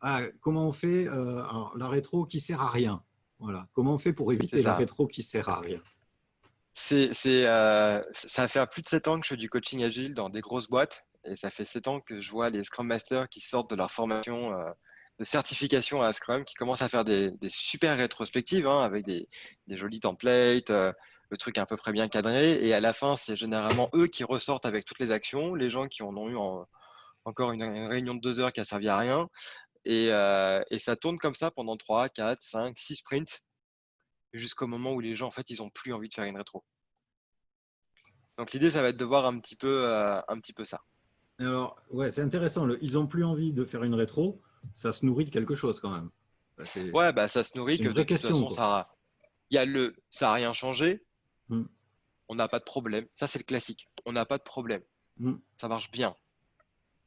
ah, 0.00 0.22
comment 0.40 0.68
on 0.68 0.72
fait 0.72 1.08
euh, 1.08 1.42
la 1.76 1.88
rétro 1.88 2.24
qui 2.24 2.40
sert 2.40 2.60
à 2.60 2.70
rien. 2.70 3.02
Voilà. 3.38 3.68
Comment 3.72 3.94
on 3.94 3.98
fait 3.98 4.12
pour 4.12 4.32
éviter 4.32 4.62
la 4.62 4.74
rétro 4.74 5.06
qui 5.06 5.22
sert 5.22 5.48
à 5.48 5.60
rien? 5.60 5.80
C'est, 6.74 7.12
euh, 7.26 8.00
ça 8.12 8.46
fait 8.46 8.64
plus 8.70 8.82
de 8.82 8.86
7 8.86 9.08
ans 9.08 9.18
que 9.18 9.26
je 9.26 9.30
fais 9.30 9.36
du 9.36 9.50
coaching 9.50 9.82
agile 9.82 10.14
dans 10.14 10.30
des 10.30 10.40
grosses 10.40 10.68
boîtes 10.68 11.04
et 11.30 11.36
ça 11.36 11.50
fait 11.50 11.64
7 11.64 11.88
ans 11.88 12.00
que 12.00 12.20
je 12.20 12.30
vois 12.30 12.50
les 12.50 12.64
Scrum 12.64 12.86
Masters 12.86 13.28
qui 13.28 13.40
sortent 13.40 13.70
de 13.70 13.76
leur 13.76 13.90
formation 13.90 14.52
euh, 14.52 14.70
de 15.18 15.24
certification 15.24 16.02
à 16.02 16.12
Scrum, 16.12 16.44
qui 16.44 16.54
commencent 16.54 16.82
à 16.82 16.88
faire 16.88 17.04
des, 17.04 17.32
super 17.48 17.96
rétrospectives 17.96 18.66
hein, 18.66 18.82
avec 18.82 19.04
des, 19.04 19.28
jolis 19.68 20.00
templates, 20.00 20.70
euh, 20.70 20.92
le 21.30 21.36
truc 21.36 21.58
à 21.58 21.66
peu 21.66 21.76
près 21.76 21.92
bien 21.92 22.08
cadré. 22.08 22.64
Et 22.64 22.72
à 22.74 22.80
la 22.80 22.92
fin, 22.92 23.16
c'est 23.16 23.36
généralement 23.36 23.90
eux 23.94 24.06
qui 24.06 24.24
ressortent 24.24 24.66
avec 24.66 24.84
toutes 24.84 24.98
les 24.98 25.10
actions, 25.10 25.54
les 25.54 25.70
gens 25.70 25.86
qui 25.88 26.02
en 26.02 26.16
ont 26.16 26.28
eu 26.28 26.36
encore 27.24 27.52
une, 27.52 27.88
réunion 27.88 28.14
de 28.14 28.20
deux 28.20 28.40
heures 28.40 28.52
qui 28.52 28.60
a 28.60 28.64
servi 28.64 28.88
à 28.88 28.96
rien. 28.96 29.28
Et, 29.84 30.06
et 30.06 30.78
ça 30.78 30.96
tourne 30.96 31.18
comme 31.18 31.34
ça 31.34 31.50
pendant 31.50 31.76
3, 31.76 32.08
4, 32.08 32.42
5, 32.42 32.78
6 32.78 32.96
sprints 32.96 33.40
jusqu'au 34.32 34.66
moment 34.66 34.92
où 34.92 35.00
les 35.00 35.16
gens, 35.16 35.28
en 35.28 35.30
fait, 35.30 35.50
ils 35.50 35.58
n'ont 35.58 35.70
plus 35.70 35.92
envie 35.92 36.08
de 36.08 36.14
faire 36.14 36.24
une 36.24 36.36
rétro. 36.36 36.64
Donc 38.38 38.52
l'idée, 38.52 38.70
ça 38.70 38.82
va 38.82 38.88
être 38.90 38.96
de 38.96 39.04
voir 39.04 39.24
euh, 39.26 39.32
un 40.28 40.40
petit 40.40 40.52
peu 40.52 40.64
ça. 40.64 40.80
Alors, 41.38 41.76
ouais, 41.90 42.10
c'est 42.10 42.22
intéressant. 42.22 42.68
ils 42.80 42.94
n'ont 42.94 43.06
plus 43.06 43.24
envie 43.24 43.52
de 43.52 43.64
faire 43.64 43.84
une 43.84 43.94
rétro. 43.94 44.40
Ça 44.74 44.92
se 44.92 45.06
nourrit 45.06 45.24
de 45.24 45.30
quelque 45.30 45.54
chose 45.54 45.80
quand 45.80 45.90
même. 45.90 46.10
Bah, 46.56 46.64
ouais, 46.92 47.12
bah, 47.12 47.30
ça 47.30 47.44
se 47.44 47.56
nourrit 47.56 47.78
que 47.78 47.88
de 47.88 48.02
toute 48.02 48.18
façon, 48.18 48.50
ça, 48.50 48.92
il 49.50 49.54
y 49.54 49.58
a 49.58 49.64
le, 49.64 49.94
ça 50.10 50.26
n'a 50.26 50.32
rien 50.34 50.52
changé. 50.52 51.04
Hmm. 51.48 51.64
On 52.28 52.34
n'a 52.34 52.48
pas 52.48 52.58
de 52.58 52.64
problème. 52.64 53.06
Ça, 53.14 53.26
c'est 53.26 53.38
le 53.38 53.44
classique. 53.44 53.88
On 54.04 54.12
n'a 54.12 54.26
pas 54.26 54.38
de 54.38 54.42
problème. 54.42 54.82
Hmm. 55.18 55.36
Ça 55.56 55.68
marche 55.68 55.90
bien. 55.90 56.14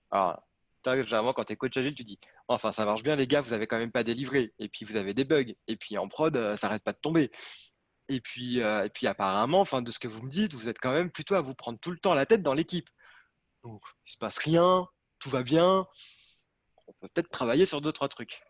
Alors, 0.10 0.42
généralement, 0.86 1.34
quand 1.34 1.44
tu 1.44 1.54
es 1.54 1.56
coach 1.56 1.76
agile, 1.78 1.94
tu 1.94 2.04
dis 2.04 2.20
Enfin, 2.48 2.72
ça 2.72 2.86
marche 2.86 3.04
bien, 3.04 3.16
les 3.16 3.28
gars, 3.28 3.42
vous 3.42 3.52
n'avez 3.52 3.68
quand 3.68 3.78
même 3.78 3.92
pas 3.92 4.04
délivré. 4.04 4.54
Et 4.60 4.70
puis, 4.70 4.86
vous 4.86 4.96
avez 4.96 5.14
des 5.14 5.26
bugs. 5.26 5.54
Et 5.68 5.76
puis, 5.76 5.98
en 5.98 6.08
prod, 6.08 6.36
euh, 6.36 6.56
ça 6.56 6.68
n'arrête 6.68 6.84
pas 6.84 6.94
de 6.94 7.00
tomber. 7.02 7.32
Et 8.10 8.20
puis, 8.20 8.62
euh, 8.62 8.86
et 8.86 8.90
puis 8.90 9.08
apparemment, 9.08 9.62
enfin, 9.62 9.82
de 9.82 9.90
ce 9.92 10.00
que 10.00 10.08
vous 10.08 10.24
me 10.24 10.30
dites, 10.30 10.54
vous 10.54 10.68
êtes 10.68 10.80
quand 10.80 10.92
même 10.92 11.10
plutôt 11.10 11.36
à 11.36 11.42
vous 11.42 11.54
prendre 11.54 11.80
tout 11.80 11.92
le 11.92 11.98
temps 11.98 12.14
la 12.14 12.26
tête 12.26 12.42
dans 12.42 12.54
l'équipe. 12.54 12.90
Donc, 13.64 13.84
il 14.06 14.12
se 14.12 14.18
passe 14.18 14.38
rien, 14.38 14.88
tout 15.20 15.30
va 15.30 15.44
bien. 15.44 15.88
On 16.88 16.94
peut 16.94 17.08
peut-être 17.10 17.30
travailler 17.30 17.66
sur 17.66 17.82
deux, 17.82 17.92
trois 17.92 18.08
trucs. 18.08 18.42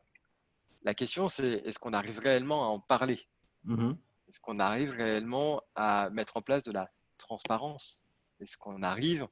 La 0.84 0.94
question, 0.94 1.28
c'est 1.28 1.62
est-ce 1.66 1.80
qu'on 1.80 1.94
arrive 1.94 2.19
réellement 2.19 2.66
à 2.66 2.68
en 2.68 2.80
parler? 2.80 3.28
Mm-hmm. 3.66 3.98
Est-ce 4.30 4.40
qu'on 4.40 4.60
arrive 4.60 4.92
réellement 4.92 5.62
à 5.75 6.10
mettre 6.10 6.38
en 6.38 6.42
place 6.42 6.63
de 6.63 6.72
la 6.72 6.90
transparence? 7.18 8.06
Est-ce 8.40 8.58
qu'on 8.58 8.81
arrive 8.81 9.28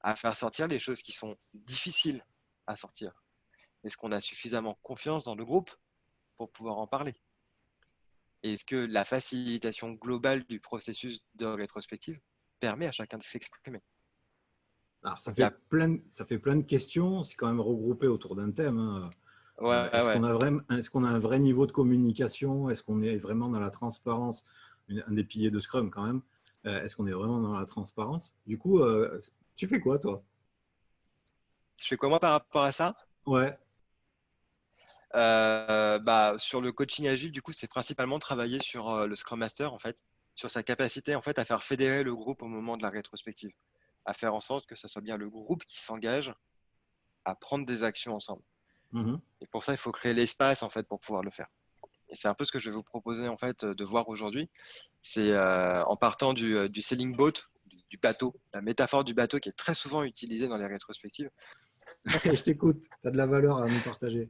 à 0.00 0.16
faire 0.16 0.36
sortir 0.36 0.68
les 0.68 0.78
choses 0.78 1.02
qui 1.02 1.12
sont 1.12 1.36
difficiles 1.54 2.24
à 2.66 2.76
sortir? 2.76 3.12
Est-ce 3.84 3.96
qu'on 3.96 4.12
a 4.12 4.20
suffisamment 4.20 4.74
confiance 4.82 5.24
dans 5.24 5.34
le 5.34 5.44
groupe 5.44 5.70
pour 6.36 6.50
pouvoir 6.50 6.78
en 6.78 6.86
parler? 6.86 7.14
Est-ce 8.42 8.64
que 8.64 8.76
la 8.76 9.04
facilitation 9.04 9.92
globale 9.92 10.44
du 10.44 10.60
processus 10.60 11.20
de 11.34 11.46
rétrospective 11.46 12.20
permet 12.58 12.86
à 12.86 12.92
chacun 12.92 13.18
de 13.18 13.22
s'exprimer? 13.22 13.82
Ça 15.18 15.34
fait, 15.34 15.50
plein, 15.68 15.98
ça 16.08 16.24
fait 16.24 16.38
plein 16.38 16.56
de 16.56 16.62
questions, 16.62 17.22
c'est 17.24 17.36
quand 17.36 17.46
même 17.46 17.60
regroupé 17.60 18.06
autour 18.06 18.34
d'un 18.34 18.50
thème. 18.50 18.78
Hein. 18.78 19.10
Euh, 19.62 19.90
est-ce 19.92 20.08
qu'on 20.92 21.04
a, 21.04 21.08
a, 21.08 21.12
un 21.12 21.18
vrai 21.18 21.38
niveau 21.38 21.66
de 21.66 21.72
communication? 21.72 22.70
Est-ce 22.70 22.82
qu'on 22.82 23.02
est 23.02 23.16
vraiment 23.16 23.48
dans 23.48 23.60
la 23.60 23.70
transparence? 23.70 24.44
Un 24.88 25.12
des 25.12 25.24
piliers 25.24 25.50
de 25.50 25.60
Scrum 25.60 25.90
quand 25.90 26.04
même. 26.04 26.22
Euh, 26.66 26.82
est-ce 26.82 26.96
qu'on 26.96 27.06
est 27.06 27.12
vraiment 27.12 27.40
dans 27.40 27.58
la 27.58 27.66
transparence? 27.66 28.34
Du 28.46 28.58
coup, 28.58 28.80
euh, 28.80 29.20
tu 29.56 29.68
fais 29.68 29.80
quoi 29.80 29.98
toi? 29.98 30.22
Je 31.78 31.88
fais 31.88 31.96
quoi 31.96 32.08
moi 32.08 32.20
par 32.20 32.32
rapport 32.32 32.64
à 32.64 32.72
ça? 32.72 32.96
Ouais. 33.26 33.56
Euh, 35.14 35.98
bah, 35.98 36.34
sur 36.38 36.60
le 36.60 36.72
coaching 36.72 37.08
agile, 37.08 37.32
du 37.32 37.42
coup, 37.42 37.52
c'est 37.52 37.68
principalement 37.68 38.18
travailler 38.18 38.60
sur 38.60 39.06
le 39.06 39.14
Scrum 39.14 39.38
Master, 39.38 39.72
en 39.72 39.78
fait, 39.78 39.96
sur 40.34 40.50
sa 40.50 40.62
capacité 40.62 41.14
en 41.14 41.22
fait, 41.22 41.38
à 41.38 41.44
faire 41.44 41.62
fédérer 41.62 42.02
le 42.02 42.14
groupe 42.14 42.42
au 42.42 42.46
moment 42.46 42.76
de 42.76 42.82
la 42.82 42.90
rétrospective, 42.90 43.52
à 44.10 44.12
faire 44.12 44.34
en 44.34 44.40
sorte 44.40 44.66
que 44.66 44.74
ce 44.74 44.88
soit 44.88 45.02
bien 45.02 45.16
le 45.16 45.30
groupe 45.30 45.64
qui 45.64 45.80
s'engage 45.80 46.34
à 47.24 47.36
prendre 47.36 47.64
des 47.64 47.84
actions 47.84 48.14
ensemble. 48.14 48.42
Mm-hmm. 48.92 49.20
Et 49.42 49.46
pour 49.46 49.62
ça, 49.62 49.72
il 49.72 49.78
faut 49.78 49.92
créer 49.92 50.12
l'espace 50.12 50.64
en 50.64 50.68
fait 50.68 50.82
pour 50.82 50.98
pouvoir 50.98 51.22
le 51.22 51.30
faire. 51.30 51.46
Et 52.08 52.16
c'est 52.16 52.26
un 52.26 52.34
peu 52.34 52.44
ce 52.44 52.50
que 52.50 52.58
je 52.58 52.70
vais 52.70 52.74
vous 52.74 52.82
proposer 52.82 53.28
en 53.28 53.36
fait 53.36 53.64
de 53.64 53.84
voir 53.84 54.08
aujourd'hui. 54.08 54.50
C'est 55.00 55.30
euh, 55.30 55.84
en 55.84 55.96
partant 55.96 56.32
du, 56.32 56.68
du 56.68 56.82
selling 56.82 57.14
boat, 57.14 57.34
du 57.88 57.98
bateau, 57.98 58.34
la 58.52 58.62
métaphore 58.62 59.04
du 59.04 59.14
bateau 59.14 59.38
qui 59.38 59.48
est 59.48 59.56
très 59.56 59.74
souvent 59.74 60.02
utilisée 60.02 60.48
dans 60.48 60.56
les 60.56 60.66
rétrospectives. 60.66 61.30
je 62.06 62.42
t'écoute, 62.42 62.82
tu 62.82 63.08
as 63.08 63.12
de 63.12 63.16
la 63.16 63.26
valeur 63.26 63.58
à 63.58 63.66
nous 63.66 63.80
partager. 63.82 64.28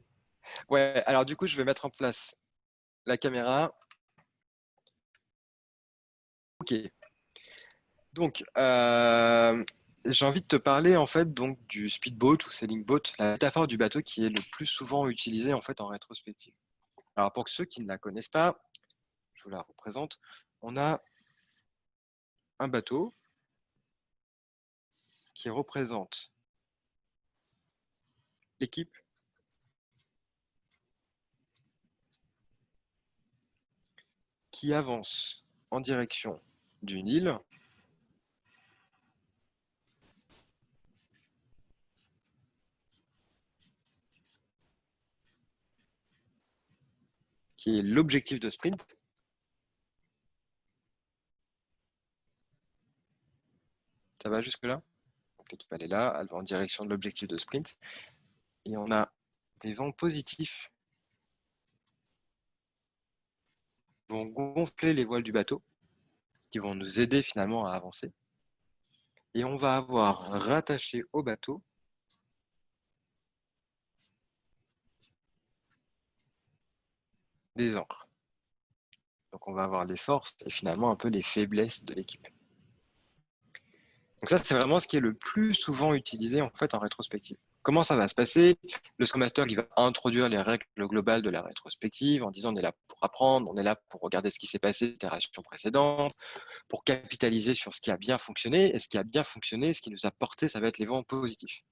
Ouais, 0.69 1.01
alors 1.07 1.25
du 1.25 1.35
coup, 1.35 1.47
je 1.47 1.57
vais 1.57 1.63
mettre 1.63 1.85
en 1.85 1.89
place 1.89 2.35
la 3.07 3.17
caméra. 3.17 3.75
Ok. 6.59 6.75
Donc, 8.13 8.43
euh, 8.57 9.63
j'ai 10.05 10.25
envie 10.25 10.41
de 10.41 10.47
te 10.47 10.57
parler 10.57 10.97
en 10.97 11.07
fait 11.07 11.33
donc 11.33 11.57
du 11.67 11.89
speedboat 11.89 12.45
ou 12.47 12.51
sailing 12.51 12.83
boat, 12.83 13.03
la 13.19 13.33
métaphore 13.33 13.67
du 13.67 13.77
bateau 13.77 14.01
qui 14.01 14.25
est 14.25 14.29
le 14.29 14.41
plus 14.51 14.65
souvent 14.65 15.07
utilisée 15.07 15.53
en 15.53 15.61
fait 15.61 15.79
en 15.79 15.87
rétrospective. 15.87 16.53
Alors 17.15 17.31
pour 17.31 17.47
ceux 17.49 17.65
qui 17.65 17.81
ne 17.81 17.87
la 17.87 17.97
connaissent 17.97 18.27
pas, 18.27 18.61
je 19.35 19.43
vous 19.43 19.49
la 19.49 19.61
représente. 19.61 20.19
On 20.61 20.75
a 20.77 21.01
un 22.59 22.67
bateau 22.67 23.13
qui 25.33 25.49
représente 25.49 26.31
l'équipe 28.59 28.95
qui 34.51 34.73
avance 34.73 35.47
en 35.71 35.79
direction 35.79 36.39
d'une 36.83 37.07
île 37.07 37.39
qui 47.61 47.77
est 47.77 47.83
l'objectif 47.83 48.39
de 48.39 48.49
sprint. 48.49 48.87
Ça 54.23 54.29
va 54.31 54.41
jusque-là? 54.41 54.81
L'équipe, 55.51 55.71
elle 55.71 55.83
est 55.83 55.87
là, 55.87 56.17
elle 56.19 56.27
va 56.27 56.37
en 56.37 56.41
direction 56.41 56.85
de 56.85 56.89
l'objectif 56.89 57.27
de 57.27 57.37
sprint. 57.37 57.77
Et 58.65 58.77
on 58.77 58.91
a 58.91 59.13
des 59.59 59.73
vents 59.73 59.91
positifs 59.91 60.71
qui 63.93 64.07
vont 64.09 64.25
gonfler 64.25 64.95
les 64.95 65.05
voiles 65.05 65.21
du 65.21 65.31
bateau, 65.31 65.61
qui 66.49 66.57
vont 66.57 66.73
nous 66.73 66.99
aider 66.99 67.21
finalement 67.21 67.67
à 67.67 67.73
avancer. 67.73 68.11
Et 69.35 69.43
on 69.43 69.55
va 69.55 69.75
avoir 69.75 70.17
rattaché 70.31 71.03
au 71.13 71.21
bateau 71.21 71.61
des 77.61 77.77
encres. 77.77 78.07
Donc 79.31 79.47
on 79.47 79.53
va 79.53 79.63
avoir 79.63 79.85
les 79.85 79.97
forces 79.97 80.35
et 80.45 80.49
finalement 80.49 80.91
un 80.91 80.95
peu 80.95 81.07
les 81.07 81.21
faiblesses 81.21 81.83
de 81.83 81.93
l'équipe. 81.93 82.27
Donc 84.21 84.29
ça, 84.29 84.37
c'est 84.37 84.53
vraiment 84.53 84.79
ce 84.79 84.87
qui 84.87 84.97
est 84.97 85.01
le 85.01 85.15
plus 85.15 85.55
souvent 85.55 85.95
utilisé 85.95 86.41
en 86.41 86.51
fait 86.51 86.75
en 86.75 86.79
rétrospective. 86.79 87.37
Comment 87.63 87.83
ça 87.83 87.95
va 87.95 88.07
se 88.07 88.15
passer? 88.15 88.57
Le 88.97 89.05
Scrum 89.05 89.19
Master 89.19 89.45
va 89.55 89.67
introduire 89.77 90.29
les 90.29 90.41
règles 90.41 90.65
globales 90.77 91.21
de 91.21 91.29
la 91.29 91.41
rétrospective 91.41 92.23
en 92.23 92.31
disant 92.31 92.53
on 92.53 92.55
est 92.55 92.61
là 92.61 92.73
pour 92.87 93.03
apprendre, 93.03 93.49
on 93.49 93.57
est 93.57 93.63
là 93.63 93.75
pour 93.89 94.01
regarder 94.01 94.31
ce 94.31 94.39
qui 94.39 94.47
s'est 94.47 94.59
passé 94.59 94.87
l'itération 94.87 95.41
précédente, 95.43 96.13
pour 96.67 96.83
capitaliser 96.83 97.55
sur 97.55 97.73
ce 97.73 97.81
qui 97.81 97.91
a 97.91 97.97
bien 97.97 98.17
fonctionné. 98.17 98.75
Et 98.75 98.79
ce 98.79 98.87
qui 98.87 98.97
a 98.97 99.03
bien 99.03 99.23
fonctionné, 99.23 99.73
ce 99.73 99.81
qui 99.81 99.91
nous 99.91 100.05
a 100.05 100.11
porté, 100.11 100.47
ça 100.47 100.59
va 100.59 100.67
être 100.67 100.79
les 100.79 100.85
vents 100.85 101.03
positifs. 101.03 101.63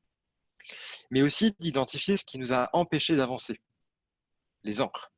Mais 1.09 1.21
aussi 1.21 1.55
d'identifier 1.59 2.17
ce 2.17 2.23
qui 2.23 2.37
nous 2.39 2.53
a 2.53 2.69
empêché 2.73 3.15
d'avancer, 3.15 3.59
les 4.63 4.81
encres. 4.81 5.11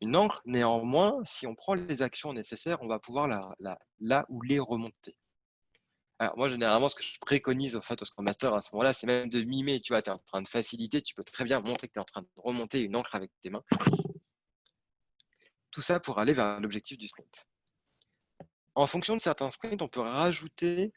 Une 0.00 0.16
encre, 0.16 0.42
néanmoins, 0.44 1.20
si 1.24 1.46
on 1.46 1.54
prend 1.54 1.74
les 1.74 2.02
actions 2.02 2.32
nécessaires, 2.32 2.80
on 2.82 2.86
va 2.86 2.98
pouvoir 2.98 3.26
la, 3.26 3.78
là 4.00 4.26
ou 4.28 4.42
les 4.42 4.58
remonter. 4.58 5.16
Alors 6.20 6.36
moi, 6.36 6.48
généralement, 6.48 6.88
ce 6.88 6.96
que 6.96 7.02
je 7.02 7.18
préconise 7.20 7.76
au 7.76 7.80
Scrum 7.80 8.24
Master 8.24 8.52
à 8.52 8.60
ce 8.60 8.70
moment-là, 8.72 8.92
c'est 8.92 9.06
même 9.06 9.28
de 9.28 9.42
mimer. 9.42 9.80
Tu 9.80 9.92
vois, 9.92 10.02
tu 10.02 10.10
es 10.10 10.12
en 10.12 10.18
train 10.18 10.42
de 10.42 10.48
faciliter, 10.48 11.00
tu 11.00 11.14
peux 11.14 11.22
très 11.22 11.44
bien 11.44 11.60
montrer 11.60 11.86
que 11.88 11.92
tu 11.92 11.98
es 11.98 12.02
en 12.02 12.04
train 12.04 12.22
de 12.22 12.28
remonter 12.36 12.80
une 12.80 12.96
encre 12.96 13.14
avec 13.14 13.30
tes 13.40 13.50
mains. 13.50 13.62
Tout 15.70 15.82
ça 15.82 16.00
pour 16.00 16.18
aller 16.18 16.32
vers 16.32 16.60
l'objectif 16.60 16.98
du 16.98 17.06
sprint. 17.06 17.46
En 18.74 18.86
fonction 18.86 19.16
de 19.16 19.20
certains 19.20 19.50
sprints, 19.50 19.82
on 19.82 19.88
peut 19.88 20.00
rajouter 20.00 20.92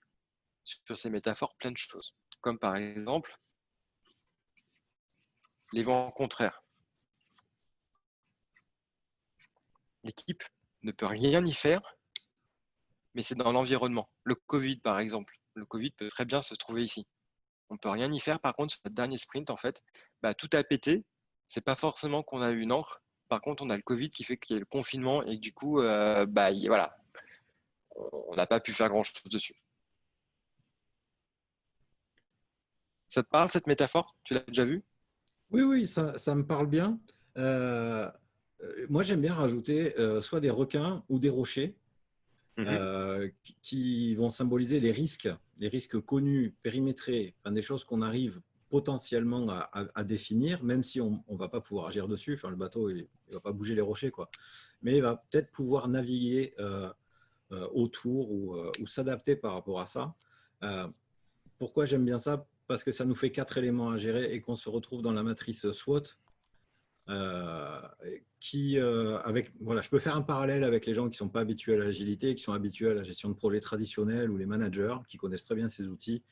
sur 0.63 0.98
ces 0.98 1.10
métaphores 1.10 1.55
plein 1.55 1.72
de 1.72 1.77
choses. 1.77 2.15
Comme 2.41 2.58
par 2.58 2.75
exemple 2.75 3.38
les 5.74 5.84
vents 5.84 6.12
contraires. 6.12 6.61
L'équipe 10.03 10.43
ne 10.84 10.91
peut 10.91 11.05
rien 11.05 11.46
y 11.46 11.53
faire, 11.53 11.81
mais 13.13 13.24
c'est 13.24 13.36
dans 13.36 13.51
l'environnement. 13.51 14.10
Le 14.24 14.36
Covid, 14.36 14.77
par 14.77 15.00
exemple. 15.00 15.38
Le 15.53 15.65
Covid 15.65 15.91
peut 15.91 16.08
très 16.08 16.25
bien 16.25 16.41
se 16.41 16.55
trouver 16.55 16.84
ici. 16.84 17.05
On 17.70 17.75
ne 17.75 17.79
peut 17.79 17.89
rien 17.89 18.12
y 18.12 18.20
faire. 18.20 18.39
Par 18.39 18.55
contre, 18.55 18.74
sur 18.74 18.81
notre 18.86 18.96
dernier 18.96 19.17
sprint, 19.17 19.50
en 19.50 19.58
fait, 19.58 19.84
bah, 20.22 20.34
tout 20.34 20.50
a 20.53 20.63
pété. 20.63 21.05
C'est 21.48 21.62
pas 21.62 21.75
forcément 21.75 22.24
qu'on 22.24 22.41
a 22.41 22.51
eu 22.51 22.62
une 22.62 22.72
encre. 22.72 23.01
Par 23.27 23.41
contre, 23.41 23.63
on 23.63 23.70
a 23.70 23.75
le 23.75 23.81
Covid 23.81 24.10
qui 24.10 24.24
fait 24.24 24.38
qu'il 24.38 24.55
y 24.55 24.58
a 24.58 24.60
le 24.60 24.65
confinement 24.65 25.24
et 25.24 25.38
du 25.38 25.53
coup, 25.53 25.81
euh, 25.81 26.25
bah, 26.25 26.51
voilà, 26.67 26.98
on 27.96 28.36
n'a 28.36 28.48
pas 28.48 28.60
pu 28.60 28.74
faire 28.74 28.89
grand-chose 28.89 29.31
dessus. 29.31 29.55
Ça 33.08 33.24
te 33.24 33.29
parle 33.29 33.50
cette 33.50 33.67
métaphore? 33.67 34.15
Tu 34.24 34.34
l'as 34.34 34.41
déjà 34.41 34.63
vue? 34.63 34.84
Oui, 35.50 35.63
oui, 35.63 35.86
ça, 35.86 36.13
me 36.34 36.46
parle 36.46 36.67
bien. 36.67 37.00
Euh, 37.38 38.10
moi, 38.89 39.03
j'aime 39.03 39.22
bien 39.22 39.34
rajouter 39.34 39.98
euh, 40.00 40.22
soit 40.22 40.39
des 40.39 40.50
requins 40.50 41.03
ou 41.10 41.20
des 41.20 41.30
rochers 41.30 41.75
mhm. 42.58 42.68
euh, 42.68 43.30
qui 43.62 44.15
vont 44.15 44.30
symboliser 44.30 44.80
les 44.80 44.91
risques, 44.91 45.30
les 45.58 45.68
risques 45.68 46.00
connus, 46.00 46.56
périmétrés, 46.62 47.36
des 47.46 47.62
choses 47.62 47.84
qu'on 47.84 48.01
arrive 48.01 48.41
potentiellement 48.70 49.50
à, 49.50 50.03
définir, 50.06 50.63
même 50.63 50.82
si 50.82 51.01
on 51.01 51.22
ne 51.30 51.38
va 51.38 51.50
pas 51.50 51.60
pouvoir 51.60 51.88
agir 51.88 52.08
dessus. 52.08 52.36
Enfin, 52.36 52.50
le 52.50 52.56
bateau, 52.56 52.89
il 52.89 53.06
ne 53.27 53.34
va 53.34 53.41
pas 53.41 53.51
bouger 53.51 53.75
les 53.75 53.82
rochers, 53.82 54.12
quoi. 54.12 54.32
mais 54.82 54.96
il 54.96 55.01
va 55.01 55.18
peut-être 55.30 55.51
pouvoir 55.51 55.89
naviguer 55.89 56.56
autour 57.74 58.32
ou, 58.32 58.56
ou 58.80 58.88
s'adapter 58.88 59.36
par 59.36 59.56
rapport 59.56 59.82
à 59.82 59.86
ça. 59.88 60.15
pourquoi 61.58 61.84
j'aime 61.84 62.06
bien 62.06 62.18
ça? 62.18 62.48
Parce 62.68 62.86
que 62.86 62.94
ça 62.94 63.03
nous 63.03 63.15
fait 63.15 63.30
quatre 63.34 63.58
éléments 63.58 63.89
à 63.89 63.98
gérer 63.98 64.34
et 64.34 64.39
qu'on 64.39 64.56
se 64.56 64.70
retrouve 64.70 65.01
dans 65.01 65.12
la 65.12 65.24
matrice 65.24 65.70
SWOT, 65.70 66.03
euh, 67.12 67.82
qui, 68.39 68.80
euh, 68.80 69.20
avec, 69.20 69.51
voilà, 69.60 69.82
je 69.82 69.89
peux 69.89 70.00
faire 70.00 70.15
un 70.15 70.22
parallèle 70.22 70.63
avec 70.63 70.86
les 70.86 70.94
gens 70.94 71.03
qui 71.03 71.12
ne 71.12 71.18
sont 71.18 71.30
pas 71.30 71.41
habitués 71.41 71.74
à 71.74 71.77
l'agilité, 71.77 72.34
qui 72.34 72.41
sont 72.41 72.53
habitués 72.53 72.89
à 72.89 72.94
la 72.94 73.03
gestion 73.03 73.30
de 73.30 73.36
projets 73.36 73.60
traditionnels 73.60 74.32
ou 74.32 74.38
les 74.38 74.48
managers 74.48 74.96
qui 75.08 75.18
connaissent 75.18 75.46
très 75.46 75.56
bien 75.56 75.70
ces 75.70 75.88
outils. 75.88 76.24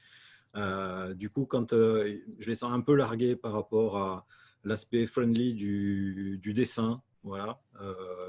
Euh, 0.56 1.14
du 1.14 1.30
coup, 1.30 1.46
quand 1.46 1.72
je 1.72 2.48
les 2.48 2.56
sens 2.56 2.74
un 2.74 2.82
peu 2.82 2.96
largués 2.96 3.36
par 3.36 3.52
rapport 3.52 3.98
à 3.98 4.26
l'aspect 4.64 5.06
friendly 5.06 5.54
du, 5.54 6.40
du, 6.42 6.54
dessin, 6.54 7.04
voilà, 7.24 7.62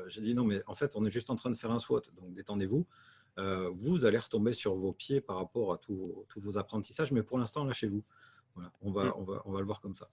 j'ai 0.08 0.20
dit 0.20 0.34
non, 0.34 0.44
mais 0.44 0.62
en 0.66 0.74
fait, 0.74 0.92
on 0.96 1.06
est 1.06 1.10
juste 1.10 1.30
en 1.30 1.36
train 1.36 1.50
de 1.50 1.54
faire 1.56 1.70
un 1.70 1.78
SWOT, 1.78 2.02
donc 2.16 2.34
détendez-vous. 2.34 2.86
vous 3.72 4.04
allez 4.04 4.18
retomber 4.18 4.52
sur 4.52 4.74
vos 4.74 4.92
pieds 4.92 5.22
par 5.22 5.36
rapport 5.36 5.72
à 5.72 5.78
tous 5.78 6.26
vos 6.36 6.58
apprentissages, 6.58 7.12
mais 7.12 7.22
pour 7.22 7.38
l'instant, 7.38 7.64
lâchez-vous. 7.64 8.04
Voilà, 8.54 8.72
on, 8.82 8.90
va, 8.90 9.16
on, 9.16 9.22
va, 9.22 9.42
on 9.46 9.52
va 9.52 9.60
le 9.60 9.66
voir 9.66 9.80
comme 9.80 9.94
ça. 9.94 10.10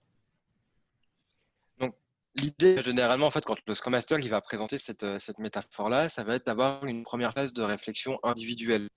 L'idée, 2.34 2.80
généralement, 2.82 3.26
en 3.26 3.30
fait, 3.30 3.44
quand 3.44 3.56
le 3.66 3.74
Scrum 3.74 3.92
Master 3.92 4.18
il 4.18 4.28
va 4.28 4.40
présenter 4.40 4.78
cette, 4.78 5.02
euh, 5.02 5.18
cette 5.18 5.38
métaphore-là, 5.38 6.08
ça 6.08 6.24
va 6.24 6.36
être 6.36 6.46
d'avoir 6.46 6.84
une 6.84 7.02
première 7.02 7.32
phase 7.32 7.52
de 7.52 7.62
réflexion 7.62 8.18
individuelle. 8.22 8.88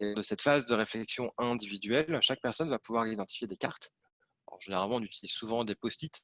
Et 0.00 0.14
de 0.14 0.22
cette 0.22 0.42
phase 0.42 0.66
de 0.66 0.74
réflexion 0.74 1.32
individuelle, 1.38 2.18
chaque 2.20 2.40
personne 2.42 2.68
va 2.68 2.78
pouvoir 2.78 3.06
identifier 3.06 3.46
des 3.46 3.56
cartes. 3.56 3.92
généralement, 4.60 4.96
on 4.96 5.02
utilise 5.02 5.32
souvent 5.32 5.64
des 5.64 5.74
post-it 5.74 6.22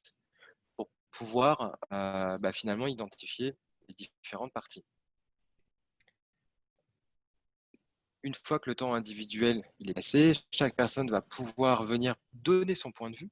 pour 0.75 0.89
pouvoir 1.11 1.77
euh, 1.91 2.37
bah, 2.37 2.51
finalement 2.51 2.87
identifier 2.87 3.55
les 3.87 3.95
différentes 3.95 4.53
parties. 4.53 4.83
Une 8.23 8.35
fois 8.35 8.59
que 8.59 8.69
le 8.69 8.75
temps 8.75 8.93
individuel 8.93 9.63
est 9.79 9.93
passé, 9.93 10.33
chaque 10.51 10.75
personne 10.75 11.09
va 11.09 11.21
pouvoir 11.21 11.83
venir 11.85 12.15
donner 12.33 12.75
son 12.75 12.91
point 12.91 13.09
de 13.09 13.15
vue 13.15 13.31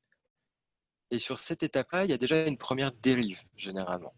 et 1.12 1.20
sur 1.20 1.40
cette 1.40 1.64
étape-là, 1.64 2.06
il 2.06 2.12
y 2.12 2.14
a 2.14 2.18
déjà 2.18 2.46
une 2.46 2.58
première 2.58 2.92
dérive, 2.92 3.42
généralement. 3.56 4.14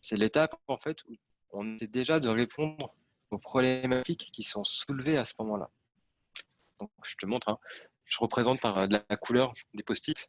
C'est 0.00 0.16
l'étape, 0.16 0.54
en 0.66 0.78
fait, 0.78 1.04
où 1.04 1.16
on 1.50 1.76
essaie 1.76 1.86
déjà 1.86 2.20
de 2.20 2.28
répondre 2.28 2.94
aux 3.30 3.38
problématiques 3.38 4.30
qui 4.32 4.42
sont 4.42 4.64
soulevées 4.64 5.16
à 5.16 5.24
ce 5.24 5.34
moment-là. 5.40 5.70
Donc, 6.80 6.90
je 7.02 7.16
te 7.16 7.26
montre, 7.26 7.48
hein. 7.48 7.58
je 8.04 8.18
représente 8.18 8.60
par 8.60 8.86
la 8.86 9.00
couleur 9.16 9.52
des 9.74 9.82
post-it. 9.82 10.28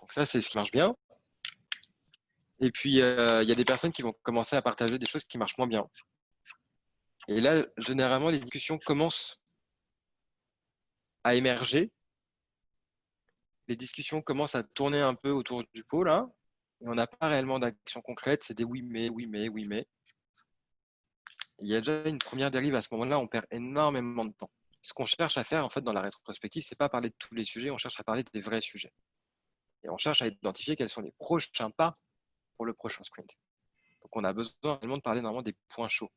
Donc 0.00 0.12
ça, 0.12 0.24
c'est 0.24 0.40
ce 0.40 0.50
qui 0.50 0.56
marche 0.56 0.72
bien. 0.72 0.96
Et 2.60 2.70
puis, 2.70 3.00
euh, 3.00 3.42
il 3.42 3.48
y 3.48 3.52
a 3.52 3.54
des 3.54 3.64
personnes 3.64 3.92
qui 3.92 4.02
vont 4.02 4.14
commencer 4.22 4.56
à 4.56 4.62
partager 4.62 4.98
des 4.98 5.06
choses 5.06 5.24
qui 5.24 5.38
marchent 5.38 5.58
moins 5.58 5.68
bien. 5.68 5.88
Et 7.28 7.40
là, 7.40 7.64
généralement, 7.76 8.30
les 8.30 8.38
discussions 8.38 8.78
commencent 8.78 9.40
à 11.24 11.34
émerger 11.34 11.92
les 13.68 13.76
discussions 13.76 14.22
commencent 14.22 14.54
à 14.54 14.62
tourner 14.64 15.00
un 15.00 15.14
peu 15.14 15.30
autour 15.30 15.62
du 15.74 15.84
pot 15.84 16.02
là, 16.02 16.26
et 16.80 16.88
on 16.88 16.94
n'a 16.94 17.06
pas 17.06 17.28
réellement 17.28 17.58
d'action 17.58 18.00
concrète, 18.00 18.42
c'est 18.42 18.56
des 18.56 18.64
oui 18.64 18.82
mais, 18.82 19.08
oui 19.10 19.26
mais, 19.26 19.48
oui 19.48 19.66
mais. 19.68 19.86
Il 21.60 21.68
y 21.68 21.74
a 21.74 21.78
déjà 21.78 22.08
une 22.08 22.18
première 22.18 22.50
dérive 22.50 22.74
à 22.74 22.80
ce 22.80 22.88
moment-là, 22.94 23.18
on 23.18 23.26
perd 23.26 23.46
énormément 23.50 24.24
de 24.24 24.32
temps. 24.32 24.50
Ce 24.80 24.94
qu'on 24.94 25.06
cherche 25.06 25.36
à 25.38 25.44
faire 25.44 25.64
en 25.64 25.70
fait 25.70 25.82
dans 25.82 25.92
la 25.92 26.00
rétrospective, 26.00 26.62
c'est 26.66 26.78
pas 26.78 26.88
parler 26.88 27.10
de 27.10 27.14
tous 27.18 27.34
les 27.34 27.44
sujets, 27.44 27.70
on 27.70 27.78
cherche 27.78 28.00
à 28.00 28.04
parler 28.04 28.24
des 28.32 28.40
vrais 28.40 28.60
sujets. 28.60 28.92
Et 29.84 29.90
on 29.90 29.98
cherche 29.98 30.22
à 30.22 30.26
identifier 30.26 30.76
quels 30.76 30.88
sont 30.88 31.02
les 31.02 31.12
prochains 31.18 31.70
pas 31.70 31.94
pour 32.56 32.64
le 32.64 32.74
prochain 32.74 33.04
sprint. 33.04 33.36
Donc 34.02 34.16
on 34.16 34.24
a 34.24 34.32
besoin 34.32 34.76
réellement 34.76 34.96
de 34.96 35.02
parler 35.02 35.20
normalement 35.20 35.42
des 35.42 35.56
points 35.68 35.88
chauds. 35.88 36.10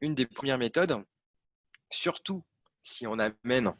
Une 0.00 0.14
des 0.14 0.26
premières 0.26 0.58
méthodes, 0.58 1.04
surtout 1.90 2.44
si 2.82 3.06
on 3.06 3.18
amène 3.18 3.74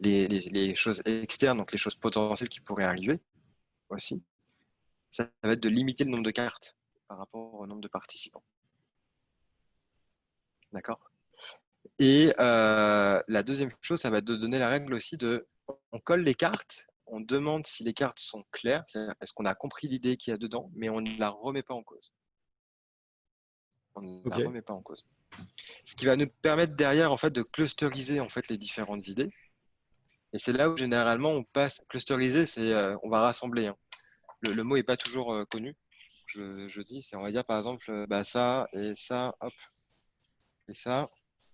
les, 0.00 0.74
choses 0.74 1.02
externes, 1.04 1.58
donc 1.58 1.72
les 1.72 1.78
choses 1.78 1.94
potentielles 1.94 2.48
qui 2.48 2.60
pourraient 2.60 2.84
arriver 2.84 3.20
aussi, 3.88 4.22
ça 5.10 5.28
va 5.42 5.52
être 5.52 5.60
de 5.60 5.68
limiter 5.68 6.04
le 6.04 6.10
nombre 6.10 6.24
de 6.24 6.30
cartes 6.30 6.76
par 7.08 7.18
rapport 7.18 7.54
au 7.54 7.66
nombre 7.66 7.80
de 7.80 7.88
participants. 7.88 8.44
D'accord? 10.72 11.10
Et 11.98 12.32
euh, 12.38 13.20
la 13.26 13.42
deuxième 13.42 13.70
chose, 13.80 14.00
ça 14.00 14.10
va 14.10 14.18
être 14.18 14.24
de 14.24 14.36
donner 14.36 14.58
la 14.58 14.68
règle 14.68 14.94
aussi 14.94 15.16
de 15.16 15.46
on 15.92 15.98
colle 15.98 16.22
les 16.22 16.34
cartes, 16.34 16.86
on 17.06 17.20
demande 17.20 17.66
si 17.66 17.82
les 17.84 17.92
cartes 17.92 18.20
sont 18.20 18.44
claires, 18.52 18.84
est-ce 19.20 19.32
qu'on 19.32 19.44
a 19.44 19.54
compris 19.54 19.88
l'idée 19.88 20.16
qu'il 20.16 20.30
y 20.30 20.34
a 20.34 20.38
dedans, 20.38 20.70
mais 20.74 20.88
on 20.88 21.00
ne 21.00 21.18
la 21.18 21.30
remet 21.30 21.62
pas 21.62 21.74
en 21.74 21.82
cause. 21.82 22.12
On 23.96 24.02
ne 24.02 24.28
la 24.28 24.36
remet 24.36 24.62
pas 24.62 24.74
en 24.74 24.82
cause. 24.82 25.04
Ce 25.84 25.96
qui 25.96 26.06
va 26.06 26.16
nous 26.16 26.28
permettre 26.42 26.74
derrière 26.74 27.12
en 27.12 27.16
fait 27.16 27.30
de 27.30 27.42
clusteriser 27.42 28.20
en 28.20 28.28
fait 28.28 28.48
les 28.48 28.58
différentes 28.58 29.06
idées 29.08 29.30
et 30.32 30.38
c'est 30.38 30.52
là 30.52 30.70
où 30.70 30.76
généralement 30.76 31.30
on 31.30 31.42
passe, 31.42 31.82
clusteriser, 31.88 32.46
c'est 32.46 32.72
euh, 32.72 32.96
on 33.02 33.08
va 33.08 33.20
rassembler. 33.20 33.66
Hein. 33.66 33.76
Le, 34.42 34.62
mot 34.62 34.76
n'est 34.76 34.82
pas 34.82 34.96
toujours 34.96 35.34
euh, 35.34 35.44
connu, 35.44 35.76
je, 36.26 36.80
dis, 36.82 37.02
c'est 37.02 37.16
on 37.16 37.22
va 37.22 37.30
dire 37.30 37.44
par 37.44 37.58
exemple 37.58 37.90
euh, 37.90 38.06
bah, 38.06 38.24
ça 38.24 38.68
et 38.72 38.92
ça, 38.94 39.34
hop, 39.40 39.52
et 40.68 40.74
ça, 40.74 41.06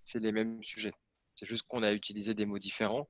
c'est 0.04 0.20
les 0.20 0.32
mêmes 0.32 0.62
sujets. 0.62 0.92
C'est 1.34 1.46
juste 1.46 1.66
qu'on 1.68 1.82
a 1.82 1.92
utilisé 1.92 2.34
des 2.34 2.46
mots 2.46 2.58
différents. 2.58 3.08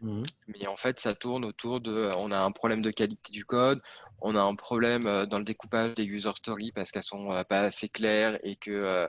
Mmh. 0.00 0.22
Mais 0.46 0.66
en 0.66 0.76
fait, 0.76 0.98
ça 0.98 1.14
tourne 1.14 1.44
autour 1.44 1.80
de, 1.80 2.10
on 2.16 2.32
a 2.32 2.38
un 2.38 2.52
problème 2.52 2.80
de 2.80 2.90
qualité 2.90 3.32
du 3.32 3.44
code, 3.44 3.82
on 4.22 4.34
a 4.34 4.40
un 4.40 4.54
problème 4.54 5.26
dans 5.26 5.38
le 5.38 5.44
découpage 5.44 5.94
des 5.94 6.04
user 6.04 6.32
stories 6.36 6.72
parce 6.72 6.90
qu'elles 6.90 7.02
sont 7.02 7.44
pas 7.48 7.60
assez 7.60 7.88
claires 7.88 8.38
et 8.42 8.56
que 8.56 9.08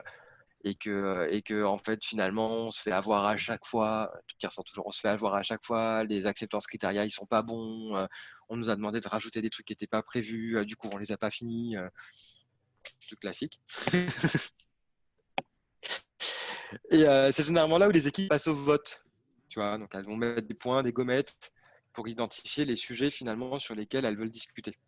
et 0.64 0.74
que 0.74 1.26
et 1.30 1.42
que 1.42 1.64
en 1.64 1.78
fait 1.78 2.04
finalement 2.04 2.66
on 2.66 2.70
se 2.70 2.80
fait 2.80 2.92
avoir 2.92 3.24
à 3.24 3.36
chaque 3.36 3.66
fois, 3.66 4.12
tout 4.28 4.36
ressort 4.46 4.64
toujours, 4.64 4.86
on 4.86 4.90
se 4.90 5.00
fait 5.00 5.08
avoir 5.08 5.34
à 5.34 5.42
chaque 5.42 5.64
fois, 5.64 6.04
les 6.04 6.26
acceptances 6.26 6.66
critérias 6.66 7.04
ils 7.04 7.10
sont 7.10 7.26
pas 7.26 7.42
bons, 7.42 8.06
on 8.48 8.56
nous 8.56 8.70
a 8.70 8.76
demandé 8.76 9.00
de 9.00 9.08
rajouter 9.08 9.42
des 9.42 9.50
trucs 9.50 9.66
qui 9.66 9.72
n'étaient 9.72 9.86
pas 9.86 10.02
prévus, 10.02 10.64
du 10.66 10.76
coup 10.76 10.88
on 10.92 10.98
les 10.98 11.12
a 11.12 11.16
pas 11.16 11.30
finis, 11.30 11.76
tout 13.08 13.16
classique. 13.16 13.60
et 16.90 17.04
c'est 17.32 17.44
généralement 17.44 17.78
là 17.78 17.88
où 17.88 17.92
les 17.92 18.06
équipes 18.06 18.28
passent 18.28 18.46
au 18.48 18.54
vote 18.54 19.02
donc 19.56 19.90
elles 19.94 20.04
vont 20.04 20.16
mettre 20.16 20.46
des 20.46 20.54
points, 20.54 20.82
des 20.82 20.92
gommettes 20.92 21.34
pour 21.92 22.08
identifier 22.08 22.64
les 22.64 22.76
sujets 22.76 23.10
finalement 23.10 23.58
sur 23.58 23.74
lesquels 23.74 24.04
elles 24.04 24.16
veulent 24.16 24.30
discuter. 24.30 24.78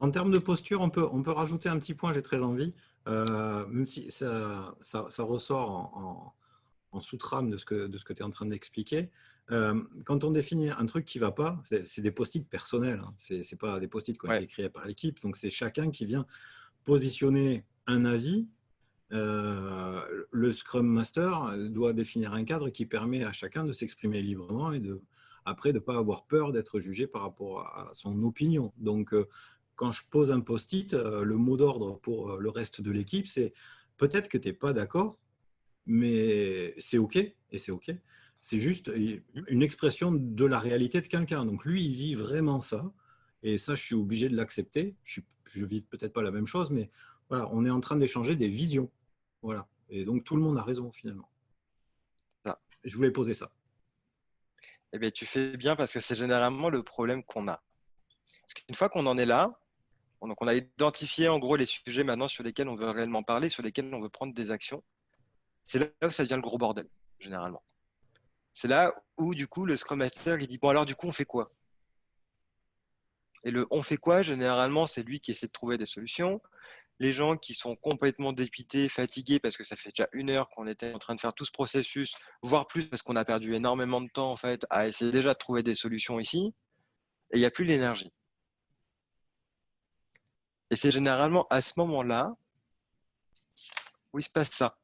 En 0.00 0.10
termes 0.10 0.32
de 0.32 0.38
posture, 0.38 0.80
on 0.80 0.90
peut, 0.90 1.06
on 1.10 1.22
peut 1.22 1.32
rajouter 1.32 1.68
un 1.68 1.78
petit 1.78 1.94
point, 1.94 2.12
j'ai 2.12 2.22
très 2.22 2.38
envie, 2.38 2.70
euh, 3.08 3.66
même 3.66 3.86
si 3.86 4.10
ça, 4.10 4.76
ça, 4.80 5.22
ressort 5.22 5.70
en, 5.70 6.34
en, 6.92 7.00
sous-trame 7.00 7.50
de 7.50 7.56
ce 7.56 7.64
que, 7.64 7.86
de 7.86 7.98
ce 7.98 8.04
que 8.04 8.12
tu 8.12 8.22
es 8.22 8.24
en 8.24 8.30
train 8.30 8.46
d'expliquer. 8.46 9.10
Euh, 9.50 9.82
quand 10.04 10.24
on 10.24 10.30
définit 10.30 10.70
un 10.70 10.86
truc 10.86 11.04
qui 11.04 11.18
ne 11.18 11.24
va 11.24 11.32
pas, 11.32 11.62
c'est 11.64 12.02
des 12.02 12.10
post-it 12.10 12.48
personnels, 12.48 13.00
hein. 13.04 13.14
ce 13.16 13.34
n'est 13.34 13.58
pas 13.58 13.80
des 13.80 13.88
post-it 13.88 14.18
qui 14.18 14.26
ont 14.28 14.32
été 14.32 14.44
écrits 14.44 14.68
par 14.68 14.86
l'équipe, 14.86 15.20
donc 15.20 15.36
c'est 15.36 15.50
chacun 15.50 15.90
qui 15.90 16.04
vient 16.04 16.26
positionner 16.84 17.64
un 17.86 18.04
avis 18.04 18.46
euh, 19.12 20.02
le 20.30 20.52
Scrum 20.52 20.86
Master 20.86 21.56
doit 21.70 21.94
définir 21.94 22.34
un 22.34 22.44
cadre 22.44 22.68
qui 22.68 22.84
permet 22.84 23.24
à 23.24 23.32
chacun 23.32 23.64
de 23.64 23.72
s'exprimer 23.72 24.20
librement 24.20 24.72
et 24.72 24.80
de, 24.80 25.00
après 25.46 25.72
de 25.72 25.78
ne 25.78 25.82
pas 25.82 25.96
avoir 25.96 26.24
peur 26.24 26.52
d'être 26.52 26.78
jugé 26.78 27.06
par 27.06 27.22
rapport 27.22 27.60
à 27.60 27.90
son 27.94 28.22
opinion. 28.22 28.72
Donc, 28.76 29.14
quand 29.78 29.92
je 29.92 30.02
pose 30.10 30.32
un 30.32 30.40
post-it, 30.40 30.92
euh, 30.92 31.22
le 31.22 31.36
mot 31.36 31.56
d'ordre 31.56 32.00
pour 32.00 32.36
le 32.36 32.50
reste 32.50 32.80
de 32.80 32.90
l'équipe, 32.90 33.28
c'est 33.28 33.54
peut-être 33.96 34.28
que 34.28 34.36
tu 34.36 34.48
n'es 34.48 34.54
pas 34.54 34.72
d'accord, 34.72 35.20
mais 35.86 36.74
c'est 36.78 36.98
OK, 36.98 37.16
et 37.16 37.58
c'est 37.58 37.70
OK. 37.70 37.90
C'est 38.40 38.58
juste 38.58 38.90
une 39.48 39.62
expression 39.62 40.12
de 40.12 40.44
la 40.44 40.58
réalité 40.58 41.00
de 41.00 41.06
quelqu'un. 41.06 41.44
Donc, 41.44 41.64
lui, 41.64 41.84
il 41.84 41.94
vit 41.94 42.14
vraiment 42.16 42.58
ça, 42.58 42.92
et 43.44 43.56
ça, 43.56 43.76
je 43.76 43.82
suis 43.82 43.94
obligé 43.94 44.28
de 44.28 44.36
l'accepter. 44.36 44.96
Je 45.04 45.20
ne 45.56 45.66
vis 45.66 45.80
peut-être 45.80 46.12
pas 46.12 46.22
la 46.22 46.32
même 46.32 46.46
chose, 46.46 46.70
mais 46.70 46.90
voilà, 47.28 47.48
on 47.52 47.64
est 47.64 47.70
en 47.70 47.80
train 47.80 47.96
d'échanger 47.96 48.34
des 48.34 48.48
visions. 48.48 48.90
Voilà. 49.42 49.68
Et 49.90 50.04
donc, 50.04 50.24
tout 50.24 50.34
le 50.34 50.42
monde 50.42 50.58
a 50.58 50.62
raison, 50.62 50.90
finalement. 50.90 51.30
Je 52.84 52.96
voulais 52.96 53.10
poser 53.10 53.34
ça. 53.34 53.50
Eh 54.92 54.98
bien, 54.98 55.10
tu 55.10 55.26
fais 55.26 55.56
bien 55.56 55.76
parce 55.76 55.92
que 55.92 56.00
c'est 56.00 56.14
généralement 56.14 56.70
le 56.70 56.82
problème 56.82 57.22
qu'on 57.24 57.48
a. 57.48 57.62
Parce 58.42 58.54
qu'une 58.54 58.74
fois 58.74 58.88
qu'on 58.88 59.06
en 59.06 59.18
est 59.18 59.26
là, 59.26 59.58
donc 60.26 60.40
on 60.40 60.48
a 60.48 60.54
identifié 60.54 61.28
en 61.28 61.38
gros 61.38 61.56
les 61.56 61.66
sujets 61.66 62.02
maintenant 62.02 62.28
sur 62.28 62.42
lesquels 62.42 62.68
on 62.68 62.74
veut 62.74 62.90
réellement 62.90 63.22
parler, 63.22 63.48
sur 63.48 63.62
lesquels 63.62 63.94
on 63.94 64.00
veut 64.00 64.08
prendre 64.08 64.34
des 64.34 64.50
actions, 64.50 64.82
c'est 65.62 65.78
là 65.78 66.08
où 66.08 66.10
ça 66.10 66.24
devient 66.24 66.36
le 66.36 66.42
gros 66.42 66.58
bordel, 66.58 66.88
généralement. 67.20 67.62
C'est 68.54 68.68
là 68.68 68.92
où, 69.16 69.34
du 69.34 69.46
coup, 69.46 69.64
le 69.64 69.76
Scrum 69.76 70.00
Master, 70.00 70.40
il 70.40 70.48
dit, 70.48 70.58
bon, 70.58 70.70
alors, 70.70 70.84
du 70.84 70.96
coup, 70.96 71.06
on 71.06 71.12
fait 71.12 71.24
quoi? 71.24 71.52
Et 73.44 73.52
le 73.52 73.68
on 73.70 73.82
fait 73.82 73.98
quoi, 73.98 74.22
généralement, 74.22 74.88
c'est 74.88 75.04
lui 75.04 75.20
qui 75.20 75.30
essaie 75.30 75.46
de 75.46 75.52
trouver 75.52 75.78
des 75.78 75.86
solutions 75.86 76.40
les 77.00 77.12
gens 77.12 77.36
qui 77.36 77.54
sont 77.54 77.76
complètement 77.76 78.32
dépités, 78.32 78.88
fatigués, 78.88 79.38
parce 79.38 79.56
que 79.56 79.64
ça 79.64 79.76
fait 79.76 79.90
déjà 79.90 80.08
une 80.12 80.30
heure 80.30 80.48
qu'on 80.50 80.66
était 80.66 80.92
en 80.92 80.98
train 80.98 81.14
de 81.14 81.20
faire 81.20 81.32
tout 81.32 81.44
ce 81.44 81.52
processus, 81.52 82.14
voire 82.42 82.66
plus 82.66 82.88
parce 82.88 83.02
qu'on 83.02 83.16
a 83.16 83.24
perdu 83.24 83.54
énormément 83.54 84.00
de 84.00 84.08
temps 84.08 84.32
en 84.32 84.36
fait 84.36 84.66
à 84.70 84.88
essayer 84.88 85.10
déjà 85.10 85.34
de 85.34 85.38
trouver 85.38 85.62
des 85.62 85.74
solutions 85.74 86.18
ici, 86.18 86.54
et 87.32 87.36
il 87.36 87.40
n'y 87.40 87.46
a 87.46 87.50
plus 87.50 87.64
l'énergie. 87.64 88.12
Et 90.70 90.76
c'est 90.76 90.90
généralement 90.90 91.46
à 91.50 91.60
ce 91.60 91.72
moment-là 91.78 92.36
où 94.12 94.18
il 94.18 94.22
se 94.22 94.30
passe 94.30 94.50
ça. 94.50 94.78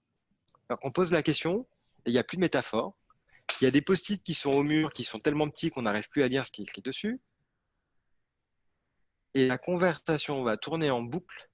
On 0.82 0.90
pose 0.90 1.12
la 1.12 1.22
question, 1.22 1.66
et 2.04 2.10
il 2.10 2.12
n'y 2.12 2.18
a 2.18 2.24
plus 2.24 2.36
de 2.36 2.42
métaphore. 2.42 2.96
Il 3.60 3.64
y 3.64 3.66
a 3.66 3.70
des 3.70 3.82
post-it 3.82 4.22
qui 4.22 4.34
sont 4.34 4.50
au 4.50 4.62
mur, 4.62 4.92
qui 4.92 5.04
sont 5.04 5.20
tellement 5.20 5.48
petits 5.48 5.70
qu'on 5.70 5.82
n'arrive 5.82 6.08
plus 6.08 6.22
à 6.22 6.28
lire 6.28 6.46
ce 6.46 6.52
qui 6.52 6.62
est 6.62 6.64
écrit 6.64 6.82
dessus. 6.82 7.20
Et 9.34 9.46
la 9.46 9.58
conversation 9.58 10.42
va 10.42 10.56
tourner 10.56 10.90
en 10.90 11.02
boucle 11.02 11.50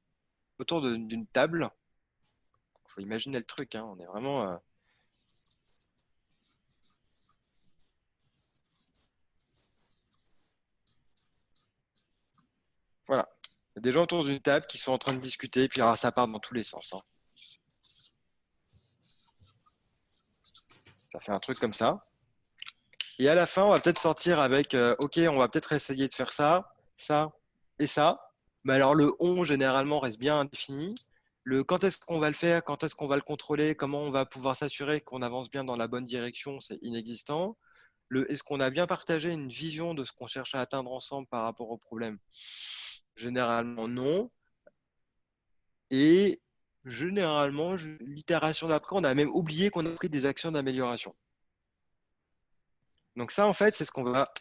autour 0.59 0.83
d'une 0.83 1.27
table. 1.27 1.71
Il 2.87 2.91
faut 2.93 3.01
imaginer 3.01 3.39
le 3.39 3.45
truc, 3.45 3.75
hein. 3.75 3.85
on 3.85 3.99
est 3.99 4.07
vraiment... 4.07 4.49
Euh, 4.49 4.57
voilà. 13.07 13.29
Il 13.70 13.70
y 13.70 13.70
a 13.70 13.70
des 13.81 13.93
gens 13.93 14.03
autour 14.03 14.25
d'une 14.25 14.41
table 14.41 14.67
qui 14.67 14.79
sont 14.79 14.93
en 14.93 14.99
train 14.99 15.13
de 15.13 15.21
discuter, 15.21 15.65
et 15.65 15.69
puis 15.69 15.81
alors, 15.81 15.97
ça 15.99 16.13
part 16.13 16.29
dans 16.29 16.39
tous 16.39 16.55
les 16.55 16.65
sens. 16.65 16.93
Hein. 16.95 17.03
Ça 21.13 21.21
fait 21.21 21.33
un 21.33 21.39
truc 21.39 21.59
comme 21.59 21.75
ça. 21.75 22.07
Et 23.19 23.29
à 23.29 23.35
la 23.35 23.47
fin, 23.47 23.65
on 23.65 23.71
va 23.71 23.81
peut-être 23.81 24.01
sortir 24.01 24.41
avec, 24.41 24.75
euh, 24.75 24.95
OK, 24.99 25.19
on 25.19 25.37
va 25.37 25.49
peut-être 25.49 25.73
essayer 25.73 26.09
de 26.09 26.15
faire 26.15 26.33
ça, 26.33 26.75
ça 26.97 27.33
et 27.79 27.87
ça. 27.87 28.31
Mais 28.65 28.75
alors 28.75 28.95
le 28.95 29.13
on 29.21 29.45
généralement 29.45 30.01
reste 30.01 30.19
bien 30.19 30.39
indéfini. 30.39 30.95
Le 31.45 31.65
quand 31.65 31.85
est-ce 31.85 31.99
qu'on 31.99 32.19
va 32.19 32.29
le 32.29 32.35
faire, 32.35 32.63
quand 32.65 32.85
est-ce 32.85 32.95
qu'on 32.95 33.09
va 33.09 33.17
le 33.17 33.23
contrôler, 33.23 33.75
comment 33.75 34.03
on 34.03 34.11
va 34.11 34.27
pouvoir 34.27 34.57
s'assurer 34.57 35.01
qu'on 35.01 35.23
avance 35.23 35.51
bien 35.51 35.65
dans 35.65 35.77
la 35.77 35.89
bonne 35.89 36.05
direction, 36.05 36.61
c'est 36.61 36.79
inexistant. 36.83 37.57
Le 38.09 38.31
est-ce 38.31 38.43
qu'on 38.43 38.61
a 38.61 38.71
bien 38.71 38.87
partagé 38.87 39.31
une 39.31 39.49
vision 39.49 39.95
de 39.95 40.05
ce 40.05 40.13
qu'on 40.13 40.27
cherche 40.27 40.55
à 40.55 40.61
atteindre 40.61 40.93
ensemble 40.93 41.27
par 41.29 41.43
rapport 41.43 41.71
au 41.71 41.79
problème? 41.79 42.19
Généralement 43.21 43.87
non. 43.87 44.31
Et 45.91 46.41
généralement, 46.87 47.75
l'itération 48.01 48.69
d'après, 48.69 48.97
on 48.97 49.05
a 49.05 49.13
même 49.13 49.29
oublié 49.29 49.69
qu'on 49.69 49.85
a 49.85 49.91
pris 49.91 50.09
des 50.09 50.25
actions 50.25 50.51
d'amélioration. 50.51 51.15
Donc 53.17 53.31
ça, 53.31 53.47
en 53.47 53.53
fait, 53.53 53.75
c'est 53.75 53.85
ce 53.85 53.93
qu'on 53.93 54.05
va 54.05 54.33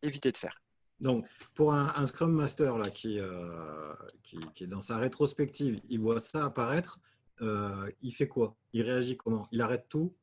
éviter 0.00 0.32
de 0.32 0.38
faire. 0.38 0.62
Donc, 0.98 1.26
pour 1.54 1.74
un, 1.74 2.06
Scrum 2.06 2.32
Master 2.32 2.78
là, 2.78 2.88
euh, 3.04 3.94
qui, 4.22 4.38
qui, 4.54 4.64
est 4.64 4.66
dans 4.66 4.80
sa 4.80 4.96
rétrospective, 4.96 5.78
il 5.90 6.00
voit 6.00 6.18
ça 6.18 6.46
apparaître, 6.46 6.98
euh, 7.42 7.90
il 8.00 8.14
fait 8.14 8.28
quoi? 8.28 8.56
Il 8.72 8.80
réagit 8.80 9.18
comment? 9.18 9.46
Il 9.52 9.60
arrête 9.60 9.86
tout? 9.90 10.16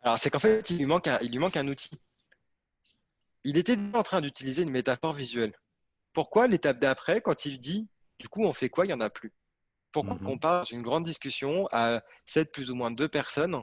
Alors, 0.00 0.18
c'est 0.18 0.30
qu'en 0.30 0.38
fait, 0.38 0.70
il 0.70 0.78
lui, 0.78 0.86
manque 0.86 1.08
un, 1.08 1.18
il 1.20 1.30
lui 1.30 1.38
manque 1.38 1.58
un 1.58 1.68
outil. 1.68 1.90
Il 3.44 3.58
était 3.58 3.76
en 3.92 4.02
train 4.02 4.22
d'utiliser 4.22 4.62
une 4.62 4.70
métaphore 4.70 5.12
visuelle. 5.12 5.52
Pourquoi 6.16 6.46
l'étape 6.46 6.78
d'après, 6.78 7.20
quand 7.20 7.44
il 7.44 7.60
dit, 7.60 7.90
du 8.18 8.26
coup, 8.26 8.42
on 8.42 8.54
fait 8.54 8.70
quoi 8.70 8.86
Il 8.86 8.88
n'y 8.88 8.94
en 8.94 9.02
a 9.02 9.10
plus? 9.10 9.34
Pourquoi 9.92 10.14
mhm. 10.14 10.28
on 10.28 10.38
parle 10.38 10.64
d'une 10.64 10.80
grande 10.80 11.04
discussion 11.04 11.68
à 11.72 12.02
7 12.24 12.52
plus 12.52 12.70
ou 12.70 12.74
moins 12.74 12.90
deux 12.90 13.06
personnes 13.06 13.62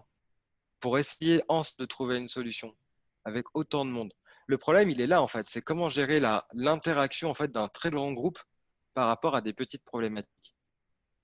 pour 0.80 1.00
essayer 1.00 1.42
ensemble 1.48 1.80
de 1.80 1.86
trouver 1.86 2.18
une 2.20 2.28
solution 2.28 2.76
avec 3.26 3.48
autant 3.56 3.86
de 3.86 3.90
monde? 3.90 4.14
Le 4.46 4.60
problème, 4.60 4.92
il 4.92 5.02
est 5.02 5.08
là, 5.08 5.24
en 5.24 5.28
fait. 5.28 5.50
C'est 5.50 5.64
comment 5.64 5.90
gérer 5.90 6.20
l'interaction 6.54 7.32
en 7.32 7.34
fait, 7.34 7.52
d'un 7.52 7.70
très 7.70 7.90
grand 7.90 8.14
groupe 8.14 8.38
par 8.94 9.08
rapport 9.08 9.36
à 9.36 9.42
des 9.42 9.54
petites 9.54 9.84
problématiques. 9.84 10.56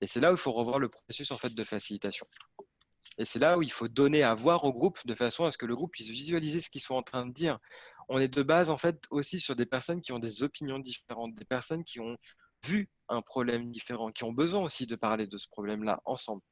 Et 0.00 0.08
c'est 0.08 0.18
là 0.18 0.32
où 0.32 0.34
il 0.34 0.40
faut 0.40 0.50
revoir 0.50 0.80
le 0.80 0.88
processus 0.88 1.30
en 1.30 1.38
fait, 1.38 1.54
de 1.54 1.62
facilitation. 1.62 2.26
Et 3.18 3.24
c'est 3.24 3.38
là 3.38 3.58
où 3.58 3.62
il 3.62 3.72
faut 3.72 3.88
donner 3.88 4.22
à 4.22 4.34
voir 4.34 4.64
au 4.64 4.72
groupe 4.72 4.98
de 5.06 5.14
façon 5.14 5.44
à 5.44 5.52
ce 5.52 5.58
que 5.58 5.66
le 5.66 5.74
groupe 5.74 5.92
puisse 5.92 6.08
visualiser 6.08 6.60
ce 6.60 6.70
qu'ils 6.70 6.80
sont 6.80 6.94
en 6.94 7.02
train 7.02 7.26
de 7.26 7.32
dire. 7.32 7.58
On 8.08 8.18
est 8.18 8.28
de 8.28 8.42
base 8.42 8.70
en 8.70 8.78
fait 8.78 9.04
aussi 9.10 9.40
sur 9.40 9.56
des 9.56 9.66
personnes 9.66 10.00
qui 10.00 10.12
ont 10.12 10.18
des 10.18 10.42
opinions 10.42 10.78
différentes, 10.78 11.34
des 11.34 11.44
personnes 11.44 11.84
qui 11.84 12.00
ont 12.00 12.16
vu 12.64 12.88
un 13.08 13.22
problème 13.22 13.70
différent, 13.70 14.10
qui 14.10 14.24
ont 14.24 14.32
besoin 14.32 14.62
aussi 14.64 14.86
de 14.86 14.96
parler 14.96 15.26
de 15.26 15.36
ce 15.36 15.48
problème-là 15.48 16.00
ensemble. 16.04 16.42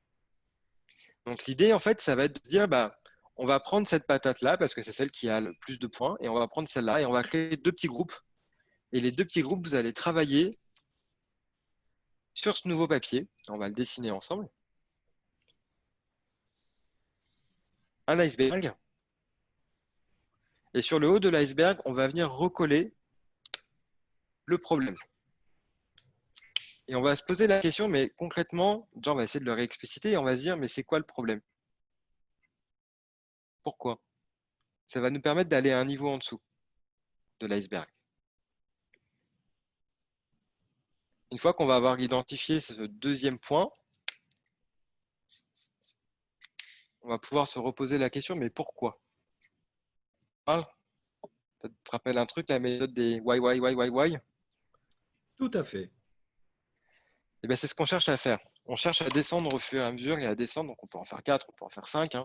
Donc 1.26 1.46
l'idée 1.46 1.72
en 1.72 1.78
fait, 1.78 2.00
ça 2.00 2.14
va 2.14 2.24
être 2.24 2.42
de 2.44 2.48
dire 2.48 2.68
bah 2.68 2.96
on 3.36 3.46
va 3.46 3.60
prendre 3.60 3.86
cette 3.86 4.06
patate-là 4.06 4.58
parce 4.58 4.74
que 4.74 4.82
c'est 4.82 4.92
celle 4.92 5.10
qui 5.10 5.28
a 5.28 5.40
le 5.40 5.54
plus 5.60 5.78
de 5.78 5.86
points 5.86 6.16
et 6.20 6.28
on 6.28 6.34
va 6.34 6.48
prendre 6.48 6.68
celle-là 6.68 7.00
et 7.00 7.06
on 7.06 7.12
va 7.12 7.22
créer 7.22 7.56
deux 7.56 7.72
petits 7.72 7.86
groupes. 7.86 8.14
Et 8.92 9.00
les 9.00 9.12
deux 9.12 9.24
petits 9.24 9.42
groupes, 9.42 9.66
vous 9.66 9.74
allez 9.74 9.92
travailler 9.92 10.50
sur 12.34 12.56
ce 12.56 12.66
nouveau 12.66 12.88
papier. 12.88 13.28
On 13.48 13.58
va 13.58 13.68
le 13.68 13.74
dessiner 13.74 14.10
ensemble. 14.10 14.48
Un 18.08 18.18
iceberg. 18.20 18.72
Et 20.72 20.80
sur 20.80 20.98
le 20.98 21.10
haut 21.10 21.18
de 21.18 21.28
l'iceberg, 21.28 21.78
on 21.84 21.92
va 21.92 22.08
venir 22.08 22.32
recoller 22.32 22.94
le 24.46 24.56
problème. 24.56 24.96
Et 26.88 26.94
on 26.94 27.02
va 27.02 27.14
se 27.16 27.22
poser 27.22 27.46
la 27.46 27.60
question, 27.60 27.86
mais 27.86 28.08
concrètement, 28.16 28.88
on 29.04 29.14
va 29.14 29.24
essayer 29.24 29.40
de 29.40 29.44
le 29.44 29.52
réexpliciter 29.52 30.12
et 30.12 30.16
on 30.16 30.24
va 30.24 30.36
se 30.36 30.40
dire, 30.40 30.56
mais 30.56 30.68
c'est 30.68 30.84
quoi 30.84 30.98
le 30.98 31.04
problème? 31.04 31.42
Pourquoi? 33.62 34.00
Ça 34.86 35.02
va 35.02 35.10
nous 35.10 35.20
permettre 35.20 35.50
d'aller 35.50 35.72
à 35.72 35.78
un 35.78 35.84
niveau 35.84 36.08
en 36.08 36.16
dessous 36.16 36.40
de 37.40 37.46
l'iceberg. 37.46 37.86
Une 41.30 41.36
fois 41.36 41.52
qu'on 41.52 41.66
va 41.66 41.76
avoir 41.76 42.00
identifié 42.00 42.58
ce 42.60 42.72
deuxième 42.72 43.38
point, 43.38 43.70
on 47.02 47.08
va 47.08 47.18
pouvoir 47.18 47.46
se 47.46 47.58
reposer 47.58 47.98
la 47.98 48.10
question, 48.10 48.36
mais 48.36 48.50
pourquoi? 48.50 49.00
Ça 50.46 50.66
te 51.62 51.90
rappelle 51.90 52.18
un 52.18 52.26
truc, 52.26 52.48
la 52.48 52.58
méthode 52.58 52.94
des 52.94 53.20
why, 53.20 53.38
why, 53.38 53.60
why, 53.60 53.74
why, 53.74 53.88
why? 53.90 54.18
Tout 55.36 55.50
à 55.54 55.64
fait. 55.64 55.84
Et 55.84 57.44
eh 57.44 57.46
bien, 57.46 57.56
c'est 57.56 57.66
ce 57.66 57.74
qu'on 57.74 57.86
cherche 57.86 58.08
à 58.08 58.16
faire. 58.16 58.38
On 58.66 58.76
cherche 58.76 59.02
à 59.02 59.08
descendre 59.08 59.54
au 59.54 59.58
fur 59.58 59.80
et 59.80 59.84
à 59.84 59.92
mesure 59.92 60.18
et 60.18 60.26
à 60.26 60.34
descendre. 60.34 60.70
Donc, 60.70 60.82
on 60.82 60.86
peut 60.86 60.98
en 60.98 61.04
faire 61.04 61.22
4, 61.22 61.46
on 61.48 61.52
peut 61.52 61.64
en 61.64 61.68
faire 61.68 61.86
5. 61.86 62.14
Hein. 62.14 62.24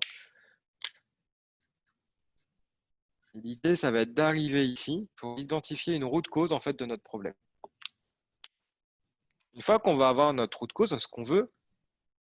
L'idée, 3.36 3.76
ça 3.76 3.92
va 3.92 4.02
être 4.02 4.14
d'arriver 4.14 4.66
ici 4.66 5.10
pour 5.16 5.40
identifier 5.40 5.96
une 5.96 6.04
route 6.04 6.28
cause 6.28 6.54
en 6.54 6.60
fait, 6.60 6.78
de 6.78 6.86
notre 6.86 7.04
problème. 7.04 7.34
Une 9.54 9.62
fois 9.62 9.80
qu'on 9.80 9.98
va 9.98 10.10
avoir 10.10 10.34
notre 10.34 10.60
route 10.60 10.74
cause, 10.74 10.98
ce 10.98 11.08
qu'on 11.08 11.24
veut, 11.24 11.52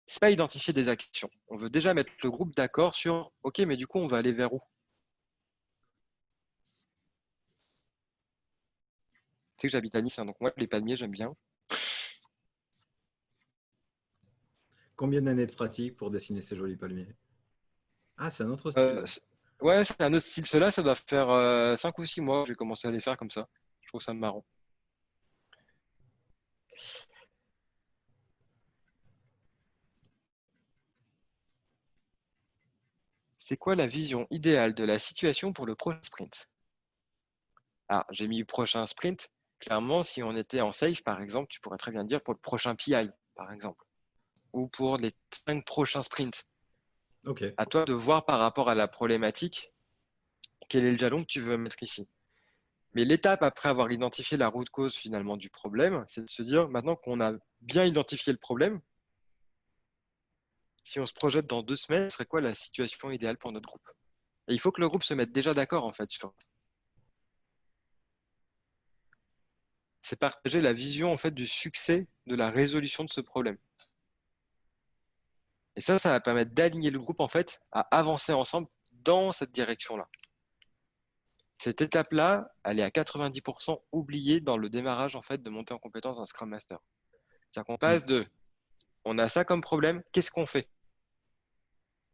c'est 0.09 0.21
pas 0.21 0.31
identifier 0.31 0.73
des 0.73 0.89
actions. 0.89 1.29
On 1.49 1.57
veut 1.57 1.69
déjà 1.69 1.93
mettre 1.93 2.11
le 2.23 2.31
groupe 2.31 2.57
d'accord 2.57 2.95
sur 2.95 3.31
OK, 3.43 3.59
mais 3.61 3.77
du 3.77 3.87
coup, 3.87 3.99
on 3.99 4.09
va 4.09 4.17
aller 4.17 4.33
vers 4.33 4.53
où? 4.55 4.61
Tu 9.59 9.63
sais 9.63 9.69
que 9.69 9.73
j'habite 9.73 9.95
à 9.95 10.01
Nice, 10.01 10.19
hein, 10.19 10.25
donc 10.25 10.41
moi, 10.41 10.51
les 10.57 10.67
palmiers, 10.67 10.97
j'aime 10.97 11.11
bien. 11.11 11.35
Combien 14.97 15.21
d'années 15.21 15.47
de 15.47 15.53
pratique 15.53 15.97
pour 15.97 16.11
dessiner 16.11 16.41
ces 16.41 16.57
jolis 16.57 16.77
palmiers? 16.77 17.15
Ah, 18.17 18.31
c'est 18.31 18.45
un 18.45 18.51
autre 18.51 18.71
style. 18.71 18.83
Euh, 18.83 19.07
ouais, 19.61 19.85
c'est 19.85 20.01
un 20.01 20.13
autre 20.13 20.27
style. 20.27 20.47
Cela, 20.47 20.71
ça 20.71 20.83
doit 20.83 20.95
faire 20.95 21.27
5 21.79 21.99
euh, 21.99 22.03
ou 22.03 22.05
6 22.07 22.21
mois 22.23 22.43
que 22.43 22.49
j'ai 22.49 22.55
commencé 22.55 22.89
à 22.89 22.91
les 22.91 23.01
faire 23.01 23.17
comme 23.17 23.31
ça. 23.31 23.47
Je 23.83 23.89
trouve 23.89 24.01
ça 24.01 24.15
marrant. 24.15 24.45
C'est 33.49 33.57
quoi 33.57 33.75
la 33.77 33.87
vision 33.87 34.27
idéale 34.29 34.75
de 34.75 34.85
la 34.85 34.99
situation 34.99 35.55
pour 35.55 35.65
le 35.65 35.75
prochain 35.75 36.03
sprint? 36.03 36.51
Ah, 37.89 38.05
j'ai 38.11 38.29
mis 38.29 38.45
prochain 38.45 38.85
sprint. 38.85 39.33
Clairement, 39.59 40.03
si 40.03 40.23
on 40.23 40.37
était 40.37 40.61
en 40.61 40.75
safe, 40.75 41.03
par 41.03 41.23
exemple, 41.23 41.47
tu 41.49 41.59
pourrais 41.63 41.79
très 41.79 41.91
bien 41.91 42.05
dire 42.05 42.23
pour 42.23 42.35
le 42.35 42.39
prochain 42.39 42.75
PI, 42.75 43.09
par 43.35 43.51
exemple, 43.51 43.83
ou 44.53 44.69
pour 44.69 44.99
les 44.99 45.13
cinq 45.31 45.65
prochains 45.65 46.03
sprints. 46.03 46.45
Ok. 47.25 47.43
À 47.57 47.65
toi 47.65 47.87
de 47.87 47.95
voir 47.95 48.27
par 48.27 48.39
rapport 48.39 48.69
à 48.69 48.75
la 48.75 48.87
problématique 48.87 49.73
quel 50.69 50.85
est 50.85 50.93
le 50.93 50.99
jalon 50.99 51.23
que 51.23 51.29
tu 51.29 51.41
veux 51.41 51.57
mettre 51.57 51.83
ici. 51.83 52.07
Mais 52.93 53.07
l'étape 53.07 53.43
après 53.43 53.71
avoir 53.71 53.91
identifié 53.91 54.37
la 54.37 54.49
route 54.49 54.69
cause 54.69 54.95
finalement 54.95 55.39
du 55.39 55.49
problème, 55.49 56.05
c'est 56.09 56.23
de 56.23 56.29
se 56.29 56.43
dire 56.43 56.69
maintenant 56.69 56.97
qu'on 56.97 57.23
a 57.23 57.33
bien 57.63 57.87
identifié 57.87 58.31
le 58.31 58.39
problème, 58.39 58.83
si 60.89 60.99
on 61.01 61.07
se 61.07 61.13
projette 61.13 61.47
dans 61.47 61.63
deux 61.63 61.77
semaines, 61.77 62.09
ce 62.09 62.15
serait 62.17 62.25
quoi 62.25 62.41
la 62.41 62.55
situation 62.55 63.11
idéale 63.11 63.37
pour 63.37 63.53
notre 63.53 63.69
groupe? 63.69 63.87
Et 64.49 64.55
il 64.55 64.61
faut 64.61 64.73
que 64.73 64.81
le 64.81 64.89
groupe 64.89 65.05
se 65.05 65.13
mette 65.13 65.33
déjà 65.33 65.53
d'accord 65.53 65.85
en 65.85 65.93
fait 65.93 66.09
C'est 70.03 70.17
partager 70.17 70.63
la 70.63 70.73
vision 70.73 71.13
en 71.13 71.19
fait 71.19 71.33
du 71.33 71.47
succès 71.47 72.09
de 72.27 72.35
la 72.35 72.49
résolution 72.49 73.05
de 73.05 73.11
ce 73.11 73.21
problème. 73.21 73.59
Et 75.77 75.83
ça, 75.83 75.99
ça 75.99 76.09
va 76.11 76.21
permettre 76.21 76.53
d'aligner 76.53 76.91
le 76.91 76.99
groupe 76.99 77.21
en 77.21 77.29
fait 77.29 77.61
à 77.71 77.81
avancer 77.95 78.33
ensemble 78.33 78.69
dans 78.93 79.33
cette 79.33 79.53
direction-là. 79.53 80.09
Cette 81.59 81.83
étape-là, 81.83 82.51
elle 82.65 82.81
est 82.81 82.83
à 82.83 82.89
90% 82.89 83.79
oubliée 83.93 84.41
dans 84.41 84.57
le 84.57 84.71
démarrage 84.71 85.17
en 85.17 85.23
fait 85.23 85.43
de 85.43 85.51
monter 85.51 85.75
en 85.75 85.79
compétence 85.79 86.17
d'un 86.17 86.25
Scrum 86.25 86.49
Master. 86.49 86.79
C'est 87.51 87.63
qu'on 87.65 87.77
passe 87.77 88.07
de 88.07 88.25
on 89.05 89.19
a 89.19 89.29
ça 89.29 89.45
comme 89.45 89.61
problème, 89.61 90.03
qu'est-ce 90.13 90.31
qu'on 90.31 90.47
fait? 90.47 90.69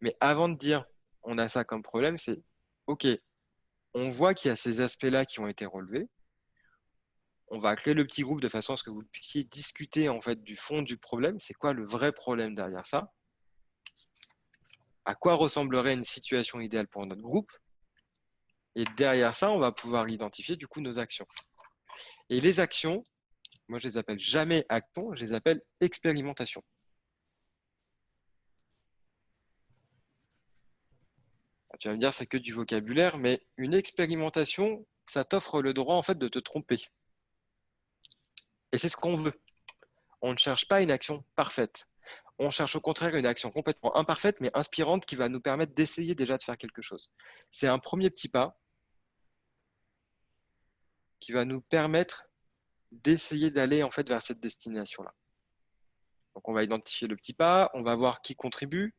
Mais 0.05 0.15
avant 0.21 0.51
de 0.51 0.59
dire 0.59 0.85
on 1.23 1.39
a 1.39 1.49
ça 1.49 1.65
comme 1.65 1.83
problème, 1.83 2.19
c'est 2.19 2.43
OK, 2.87 3.07
on 3.95 4.11
voit 4.11 4.35
qu'il 4.35 4.51
y 4.51 4.53
a 4.53 4.57
ces 4.57 4.81
aspects-là 4.81 5.25
qui 5.25 5.41
ont 5.41 5.49
été 5.49 5.65
relevés. 5.65 6.11
On 7.49 7.59
va 7.59 7.75
créer 7.75 7.95
le 7.95 8.07
petit 8.07 8.21
groupe 8.21 8.43
de 8.43 8.51
façon 8.51 8.75
à 8.75 8.77
ce 8.77 8.83
que 8.83 8.91
vous 8.91 9.03
puissiez 9.11 9.45
discuter 9.45 10.11
en 10.11 10.21
fait 10.21 10.43
du 10.43 10.57
fond 10.57 10.83
du 10.83 10.99
problème. 10.99 11.41
C'est 11.41 11.55
quoi 11.55 11.73
le 11.73 11.87
vrai 11.87 12.13
problème 12.13 12.55
derrière 12.55 12.87
ça? 12.87 13.15
À 15.07 15.15
quoi 15.15 15.37
ressemblerait 15.37 15.95
une 15.95 16.05
situation 16.05 16.61
idéale 16.61 16.87
pour 16.87 17.07
notre 17.07 17.23
groupe? 17.23 17.51
Et 18.75 18.85
derrière 18.99 19.35
ça, 19.35 19.51
on 19.51 19.59
va 19.59 19.73
pouvoir 19.73 20.07
identifier 20.11 20.57
du 20.57 20.67
coup 20.67 20.83
nos 20.83 20.99
actions. 20.99 21.27
Et 22.29 22.43
les 22.43 22.61
actions, 22.61 23.03
moi 23.69 23.79
je 23.79 23.89
les 23.89 23.97
appelle 23.97 24.21
jamais 24.21 24.67
actions, 24.69 25.15
je 25.15 25.25
les 25.25 25.33
appelle 25.33 25.63
expérimentation. 25.81 26.63
Tu 31.81 31.89
vas 31.89 31.95
me 31.95 32.01
dire, 32.01 32.13
c'est 32.13 32.27
que 32.27 32.37
du 32.37 32.53
vocabulaire, 32.53 33.19
mais 33.19 33.45
une 33.57 33.75
expérimentation, 33.75 34.87
ça 35.07 35.25
t'offre 35.25 35.63
le 35.63 35.73
droit 35.75 35.97
en 35.97 36.03
fait 36.03 36.19
de 36.19 36.29
te 36.29 36.39
tromper. 36.39 36.89
Et 38.73 38.79
c'est 38.79 38.89
ce 38.89 38.97
qu'on 38.97 39.17
veut. 39.17 39.41
On 40.21 40.33
ne 40.33 40.39
cherche 40.39 40.69
pas 40.69 40.81
une 40.83 40.91
action 40.91 41.25
parfaite. 41.37 41.89
On 42.39 42.51
cherche 42.51 42.75
au 42.75 42.81
contraire 42.81 43.15
une 43.15 43.27
action 43.27 43.51
complètement 43.51 43.97
imparfaite, 43.97 44.41
mais 44.41 44.51
inspirante, 44.55 45.07
qui 45.07 45.17
va 45.17 45.29
nous 45.29 45.41
permettre 45.41 45.75
d'essayer 45.75 46.15
déjà 46.15 46.37
de 46.37 46.43
faire 46.43 46.59
quelque 46.59 46.83
chose. 46.83 47.13
C'est 47.51 47.69
un 47.69 47.79
premier 47.79 48.11
petit 48.11 48.29
pas 48.29 48.59
qui 51.21 51.33
va 51.33 51.45
nous 51.45 51.61
permettre 51.61 52.27
d'essayer 52.91 53.51
d'aller 53.51 53.83
en 53.83 53.91
fait 53.91 54.09
vers 54.09 54.23
cette 54.23 54.41
destination-là. 54.41 55.15
Donc 56.35 56.49
on 56.49 56.53
va 56.53 56.65
identifier 56.65 57.07
le 57.07 57.17
petit 57.17 57.33
pas, 57.33 57.71
on 57.75 57.83
va 57.83 57.95
voir 57.95 58.21
qui 58.23 58.35
contribue. 58.35 58.95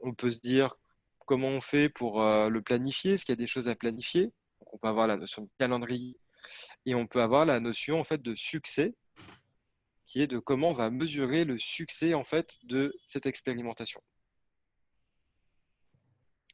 On 0.00 0.14
peut 0.14 0.30
se 0.30 0.40
dire 0.40 0.76
comment 1.24 1.48
on 1.48 1.60
fait 1.60 1.88
pour 1.88 2.22
euh, 2.22 2.48
le 2.48 2.62
planifier? 2.62 3.14
Est-ce 3.14 3.24
qu'il 3.24 3.32
y 3.32 3.38
a 3.38 3.44
des 3.44 3.46
choses 3.46 3.68
à 3.68 3.76
planifier? 3.76 4.32
On 4.72 4.78
peut 4.78 4.88
avoir 4.88 5.06
la 5.06 5.16
notion 5.16 5.42
de 5.42 5.50
calendrier 5.58 6.18
et 6.86 6.94
on 6.94 7.06
peut 7.06 7.22
avoir 7.22 7.44
la 7.44 7.60
notion 7.60 8.00
en 8.00 8.04
fait 8.04 8.20
de 8.22 8.34
succès, 8.34 8.94
qui 10.06 10.20
est 10.20 10.26
de 10.26 10.38
comment 10.38 10.70
on 10.70 10.74
va 10.74 10.90
mesurer 10.90 11.44
le 11.44 11.58
succès 11.58 12.14
en 12.14 12.24
fait 12.24 12.58
de 12.64 12.94
cette 13.08 13.26
expérimentation. 13.26 14.02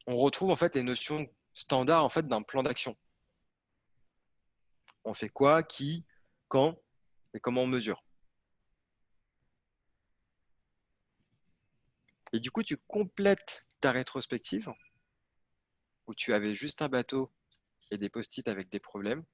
On 0.06 0.16
retrouve 0.16 0.50
en 0.50 0.56
fait 0.56 0.74
les 0.74 0.82
notions 0.82 1.26
standards 1.54 2.04
en 2.04 2.08
fait 2.08 2.26
d'un 2.26 2.42
plan 2.42 2.62
d'action. 2.62 2.96
On 5.04 5.14
fait 5.14 5.28
quoi, 5.28 5.62
qui, 5.62 6.04
quand 6.48 6.76
et 7.34 7.40
comment 7.40 7.62
on 7.62 7.66
mesure. 7.66 8.04
Et 12.32 12.38
du 12.38 12.50
coup, 12.50 12.62
tu 12.62 12.76
complètes 12.76 13.62
ta 13.80 13.92
rétrospective 13.92 14.72
où 16.06 16.14
tu 16.14 16.34
avais 16.34 16.54
juste 16.54 16.82
un 16.82 16.88
bateau 16.88 17.30
et 17.90 17.98
des 17.98 18.08
post-it 18.08 18.46
avec 18.48 18.68
des 18.68 18.80
problèmes, 18.80 19.24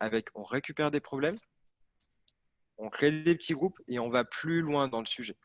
avec 0.00 0.28
on 0.34 0.44
récupère 0.44 0.90
des 0.90 1.00
problèmes, 1.00 1.38
on 2.78 2.90
crée 2.90 3.22
des 3.22 3.34
petits 3.34 3.54
groupes 3.54 3.80
et 3.88 3.98
on 3.98 4.10
va 4.10 4.24
plus 4.24 4.60
loin 4.60 4.88
dans 4.88 5.00
le 5.00 5.06
sujet. 5.06 5.36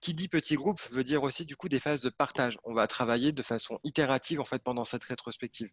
Qui 0.00 0.12
dit 0.12 0.28
petit 0.28 0.56
groupe 0.56 0.80
veut 0.90 1.04
dire 1.04 1.22
aussi 1.22 1.46
du 1.46 1.56
coup 1.56 1.68
des 1.68 1.80
phases 1.80 2.02
de 2.02 2.10
partage. 2.10 2.58
On 2.64 2.74
va 2.74 2.86
travailler 2.86 3.32
de 3.32 3.42
façon 3.42 3.78
itérative 3.84 4.40
en 4.40 4.44
fait 4.44 4.62
pendant 4.62 4.84
cette 4.84 5.04
rétrospective. 5.04 5.70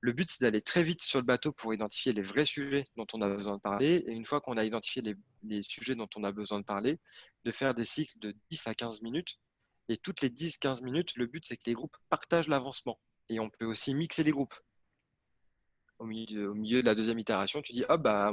Le 0.00 0.12
but 0.12 0.28
c'est 0.28 0.44
d'aller 0.44 0.60
très 0.60 0.82
vite 0.82 1.02
sur 1.02 1.20
le 1.20 1.24
bateau 1.24 1.52
pour 1.52 1.72
identifier 1.72 2.12
les 2.12 2.22
vrais 2.22 2.44
sujets 2.44 2.88
dont 2.96 3.06
on 3.12 3.22
a 3.22 3.28
besoin 3.28 3.56
de 3.56 3.60
parler 3.60 4.04
et 4.06 4.12
une 4.12 4.26
fois 4.26 4.40
qu'on 4.40 4.56
a 4.56 4.64
identifié 4.64 5.00
les, 5.00 5.14
les 5.44 5.62
sujets 5.62 5.94
dont 5.94 6.08
on 6.16 6.24
a 6.24 6.32
besoin 6.32 6.58
de 6.58 6.64
parler, 6.64 6.98
de 7.44 7.52
faire 7.52 7.74
des 7.74 7.84
cycles 7.84 8.18
de 8.18 8.34
10 8.50 8.66
à 8.66 8.74
15 8.74 9.00
minutes 9.02 9.38
et 9.88 9.96
toutes 9.96 10.20
les 10.20 10.30
10-15 10.30 10.82
minutes, 10.82 11.16
le 11.16 11.26
but, 11.26 11.44
c'est 11.46 11.56
que 11.56 11.64
les 11.66 11.74
groupes 11.74 11.96
partagent 12.08 12.48
l'avancement. 12.48 12.98
Et 13.28 13.40
on 13.40 13.50
peut 13.50 13.64
aussi 13.64 13.94
mixer 13.94 14.22
les 14.22 14.30
groupes. 14.30 14.54
Au 15.98 16.04
milieu, 16.04 16.50
au 16.50 16.54
milieu 16.54 16.80
de 16.80 16.86
la 16.86 16.94
deuxième 16.94 17.18
itération, 17.18 17.62
tu 17.62 17.72
dis, 17.72 17.84
ah 17.88 17.96
bah, 17.96 18.32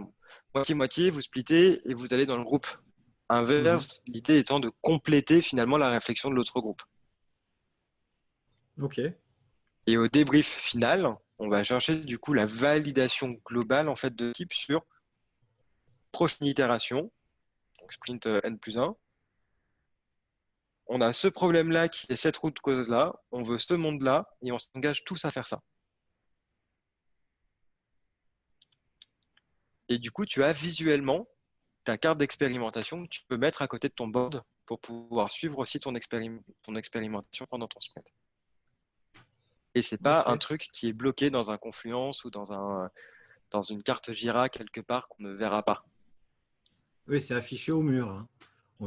moitié-moitié, 0.53 1.09
vous 1.09 1.21
splittez 1.21 1.81
et 1.89 1.93
vous 1.93 2.13
allez 2.13 2.25
dans 2.25 2.37
le 2.37 2.43
groupe. 2.43 2.67
Inverse, 3.29 4.01
mhm. 4.07 4.13
l'idée 4.13 4.39
étant 4.39 4.59
de 4.59 4.71
compléter 4.81 5.41
finalement 5.41 5.77
la 5.77 5.89
réflexion 5.89 6.31
de 6.31 6.35
l'autre 6.35 6.59
groupe. 6.59 6.81
Ok. 8.81 8.99
Et 9.85 9.97
au 9.97 10.07
débrief 10.07 10.55
final, 10.55 11.15
on 11.37 11.47
va 11.47 11.63
chercher 11.63 11.97
du 11.97 12.17
coup 12.17 12.33
la 12.33 12.45
validation 12.45 13.37
globale 13.45 13.87
en 13.87 13.95
fait 13.95 14.15
de 14.15 14.27
l'équipe 14.27 14.53
sur 14.53 14.85
prochaine 16.11 16.47
itération, 16.47 17.11
donc 17.79 17.93
sprint 17.93 18.25
N 18.25 18.57
plus 18.57 18.77
1, 18.77 18.95
on 20.89 21.01
a 21.01 21.13
ce 21.13 21.27
problème-là 21.27 21.87
qui 21.87 22.07
est 22.11 22.15
cette 22.15 22.37
route 22.37 22.59
cause-là, 22.59 23.13
on 23.31 23.43
veut 23.43 23.59
ce 23.59 23.75
monde-là, 23.75 24.27
et 24.41 24.51
on 24.51 24.57
s'engage 24.57 25.05
tous 25.05 25.23
à 25.23 25.31
faire 25.31 25.47
ça. 25.47 25.61
Et 29.87 29.99
du 29.99 30.11
coup, 30.11 30.25
tu 30.25 30.43
as 30.43 30.51
visuellement 30.51 31.27
ta 31.83 31.97
carte 31.97 32.17
d'expérimentation 32.17 33.03
que 33.03 33.09
tu 33.09 33.21
peux 33.27 33.37
mettre 33.37 33.61
à 33.61 33.67
côté 33.67 33.87
de 33.87 33.93
ton 33.93 34.07
board 34.07 34.43
pour 34.65 34.79
pouvoir 34.79 35.31
suivre 35.31 35.59
aussi 35.59 35.79
ton, 35.79 35.93
expérimentation 35.95 37.45
pendant 37.45 37.67
ton 37.67 37.79
sprint. 37.79 38.11
Et 39.75 39.83
ce 39.83 39.93
n'est 39.93 39.99
pas 39.99 40.23
un 40.25 40.37
truc 40.37 40.69
qui 40.73 40.89
est 40.89 40.93
bloqué 40.93 41.29
dans 41.29 41.51
un 41.51 41.57
Confluence 41.57 42.25
ou 42.25 42.31
dans, 42.31 42.51
un, 42.51 42.89
dans 43.51 43.61
une 43.61 43.83
carte 43.83 44.11
Jira 44.11 44.49
quelque 44.49 44.81
part 44.81 45.07
qu'on 45.07 45.23
ne 45.23 45.31
verra 45.31 45.61
pas. 45.61 45.85
Oui, 47.07 47.21
c'est 47.21 47.35
affiché 47.35 47.71
au 47.71 47.81
mur. 47.81 48.09
Hein. 48.09 48.27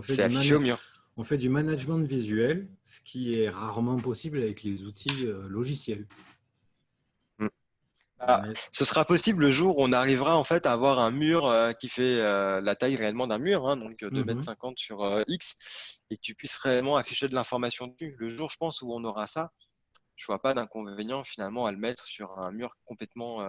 C'est 0.09 0.23
affiché 0.23 0.57
au 0.57 0.61
mur 0.61 0.79
on 1.17 1.25
fait 1.25 1.39
du 1.39 1.49
management 1.49 1.99
visuel, 1.99 2.69
ce 2.85 3.01
qui 3.01 3.35
est 3.35 3.51
rarement 3.51 3.97
possible 3.97 4.39
avec 4.39 4.63
les 4.63 4.83
outils 4.83 5.27
euh, 5.27 5.47
logiciels. 5.49 6.07
Hmm. 7.39 7.49
Ah, 8.19 8.45
ce 8.71 8.85
sera 8.85 9.05
possible 9.05 9.43
le 9.43 9.51
jour 9.51 9.79
où 9.79 9.83
on 9.83 9.93
arrivera 9.93 10.37
en 10.37 10.45
fait 10.45 10.65
à 10.65 10.73
avoir 10.73 11.01
un 11.01 11.11
mur 11.11 11.47
euh, 11.47 11.73
qui 11.73 11.89
fait 11.89 12.21
euh, 12.21 12.61
la 12.61 12.77
taille 12.77 12.97
réellement 12.97 13.27
d'un 13.27 13.39
mur, 13.39 13.69
hein, 13.69 13.77
donc 13.77 13.99
2,50 14.01 14.69
m 14.69 14.75
sur 14.77 15.23
X, 15.27 15.99
et 16.11 16.17
que 16.17 16.23
tu 16.23 16.35
puisses 16.35 16.57
réellement 16.57 16.97
afficher 16.97 17.29
de 17.29 17.35
l'information 17.35 17.89
dessus. 17.89 18.17
Le 18.19 18.29
jour, 18.31 18.49
je 18.49 18.57
pense, 18.57 18.81
où 18.81 18.93
on 18.93 19.05
aura 19.05 19.27
ça, 19.27 19.53
je 20.17 20.27
vois 20.27 20.41
pas 20.41 20.55
d'inconvénient 20.55 21.25
finalement 21.25 21.67
à 21.67 21.73
le 21.73 21.79
mettre 21.79 22.07
sur 22.07 22.39
un 22.39 22.53
mur 22.53 22.77
complètement 22.85 23.47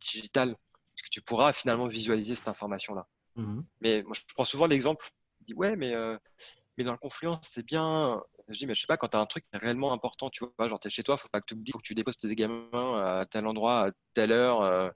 digital, 0.00 0.48
parce 0.48 1.02
que 1.04 1.10
tu 1.10 1.20
pourras 1.20 1.52
finalement 1.52 1.86
visualiser 1.86 2.34
cette 2.34 2.48
information-là. 2.48 3.06
Mhm. 3.36 3.64
Mais 3.82 4.02
moi, 4.02 4.14
je 4.14 4.22
prends 4.34 4.44
souvent 4.44 4.66
l'exemple 4.66 5.08
ouais, 5.54 5.76
mais, 5.76 5.94
euh, 5.94 6.16
mais 6.76 6.84
dans 6.84 6.92
le 6.92 6.98
confluence, 6.98 7.40
c'est 7.42 7.64
bien. 7.64 8.22
Je 8.48 8.58
dis, 8.58 8.66
mais 8.66 8.74
je 8.74 8.80
sais 8.82 8.86
pas, 8.86 8.96
quand 8.96 9.08
tu 9.08 9.16
as 9.16 9.20
un 9.20 9.26
truc 9.26 9.44
réellement 9.52 9.92
important, 9.92 10.30
tu 10.30 10.44
vois, 10.44 10.68
genre 10.68 10.80
tu 10.80 10.88
es 10.88 10.90
chez 10.90 11.02
toi, 11.02 11.16
faut 11.16 11.28
pas 11.28 11.40
que 11.40 11.46
tu 11.46 11.54
oublies, 11.54 11.72
faut 11.72 11.78
que 11.78 11.86
tu 11.86 11.94
déposes 11.94 12.16
tes 12.16 12.34
gamins 12.34 13.20
à 13.20 13.26
tel 13.26 13.46
endroit, 13.46 13.88
à 13.88 13.90
telle 14.14 14.32
heure, 14.32 14.62
euh, 14.62 14.90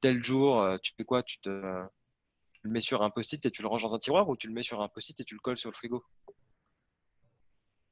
tel 0.00 0.22
jour. 0.22 0.60
Euh, 0.60 0.76
tu 0.82 0.92
fais 0.96 1.04
quoi 1.04 1.22
tu, 1.22 1.38
te, 1.40 1.50
le 1.50 2.70
mets 2.70 2.80
sur 2.80 3.02
un 3.02 3.10
post-it 3.10 3.44
et 3.44 3.50
tu 3.50 3.62
le 3.62 3.68
ranges 3.68 3.82
dans 3.82 3.94
un 3.94 3.98
tiroir 3.98 4.28
ou 4.28 4.36
tu 4.36 4.46
le 4.46 4.54
mets 4.54 4.62
sur 4.62 4.82
un 4.82 4.88
post-it 4.88 5.18
et 5.20 5.24
tu 5.24 5.34
le 5.34 5.40
colles 5.40 5.58
sur 5.58 5.70
le 5.70 5.74
frigo? 5.74 6.04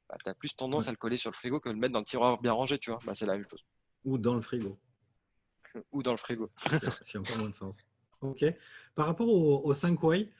Bah, 0.08 0.16
Tu 0.22 0.30
as 0.30 0.34
plus 0.34 0.54
tendance 0.54 0.88
à 0.88 0.90
le 0.90 0.96
coller 0.96 1.16
sur 1.16 1.30
le 1.30 1.36
frigo 1.36 1.60
que 1.60 1.68
de 1.68 1.74
le 1.74 1.80
mettre 1.80 1.92
dans 1.92 2.00
le 2.00 2.04
tiroir 2.04 2.40
bien 2.40 2.52
rangé, 2.52 2.78
tu 2.78 2.90
vois. 2.90 2.98
Bah, 3.04 3.14
c'est 3.14 3.26
la 3.26 3.34
même 3.34 3.48
chose. 3.48 3.64
Ou 4.04 4.18
dans 4.18 4.34
le 4.34 4.42
frigo. 4.42 4.78
ou 5.92 6.02
dans 6.02 6.12
le 6.12 6.16
frigo. 6.16 6.50
C'est 7.02 7.18
encore 7.18 7.38
moins 7.38 7.48
de 7.48 7.54
sens. 7.54 7.78
Ok. 8.20 8.44
Par 8.94 9.06
rapport 9.06 9.28
aux 9.28 9.72
5 9.72 10.02
way, 10.02 10.30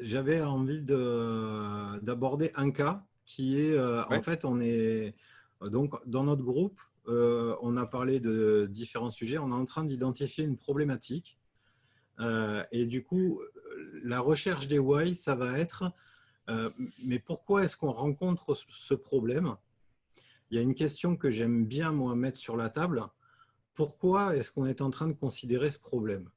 j'avais 0.00 0.40
envie 0.42 0.82
d'aborder 0.82 2.50
un 2.54 2.70
cas 2.70 3.04
qui 3.24 3.60
est, 3.60 3.72
euh, 3.72 4.04
en 4.08 4.22
fait, 4.22 4.44
on 4.44 4.60
est 4.60 5.14
donc 5.60 5.94
dans 6.06 6.24
notre 6.24 6.42
groupe, 6.42 6.80
euh, 7.08 7.56
on 7.60 7.76
a 7.76 7.86
parlé 7.86 8.20
de 8.20 8.68
différents 8.70 9.10
sujets, 9.10 9.38
on 9.38 9.48
est 9.48 9.54
en 9.54 9.64
train 9.64 9.84
d'identifier 9.84 10.44
une 10.44 10.56
problématique. 10.56 11.38
Euh, 12.20 12.62
et 12.70 12.86
du 12.86 13.02
coup, 13.02 13.40
la 14.02 14.20
recherche 14.20 14.68
des 14.68 14.78
why, 14.78 15.14
ça 15.14 15.34
va 15.34 15.58
être, 15.58 15.92
mais 17.04 17.18
pourquoi 17.18 17.64
est-ce 17.64 17.76
qu'on 17.76 17.90
rencontre 17.90 18.54
ce 18.54 18.94
problème? 18.94 19.56
Il 20.50 20.56
y 20.56 20.60
a 20.60 20.62
une 20.62 20.76
question 20.76 21.16
que 21.16 21.28
j'aime 21.28 21.66
bien, 21.66 21.90
moi, 21.90 22.14
mettre 22.14 22.38
sur 22.38 22.56
la 22.56 22.68
table. 22.70 23.02
Pourquoi 23.74 24.36
est-ce 24.36 24.52
qu'on 24.52 24.66
est 24.66 24.80
en 24.80 24.90
train 24.90 25.08
de 25.08 25.12
considérer 25.12 25.70
ce 25.70 25.80
problème? 25.80 26.30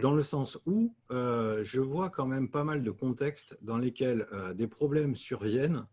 Dans 0.00 0.14
le 0.14 0.22
sens 0.22 0.58
où 0.66 0.94
euh, 1.10 1.62
je 1.62 1.80
vois 1.80 2.10
quand 2.10 2.26
même 2.26 2.50
pas 2.50 2.64
mal 2.64 2.82
de 2.82 2.90
contextes 2.90 3.58
dans 3.62 3.78
lesquels 3.78 4.26
euh, 4.32 4.52
des 4.52 4.66
problèmes 4.66 5.14
surviennent, 5.14 5.86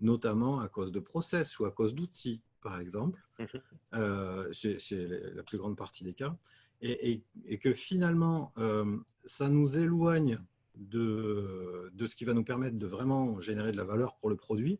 notamment 0.00 0.60
à 0.60 0.68
cause 0.68 0.92
de 0.92 1.00
process 1.00 1.58
ou 1.58 1.64
à 1.64 1.70
cause 1.70 1.94
d'outils, 1.94 2.42
par 2.62 2.80
exemple. 2.80 3.20
Mmh 3.38 3.44
euh, 3.94 4.52
c'est 4.52 5.08
la 5.34 5.42
plus 5.42 5.58
grande 5.58 5.76
partie 5.76 6.04
des 6.04 6.12
cas. 6.12 6.36
Et, 6.82 7.22
que 7.60 7.74
finalement, 7.74 8.54
ça 9.20 9.50
nous 9.50 9.78
éloigne 9.78 10.38
de, 10.76 11.90
de, 11.92 12.06
ce 12.06 12.16
qui 12.16 12.24
va 12.24 12.32
nous 12.32 12.44
permettre 12.44 12.78
de 12.78 12.86
vraiment 12.86 13.38
générer 13.40 13.72
de 13.72 13.76
la 13.76 13.84
valeur 13.84 14.16
pour 14.16 14.30
le 14.30 14.36
produit. 14.36 14.78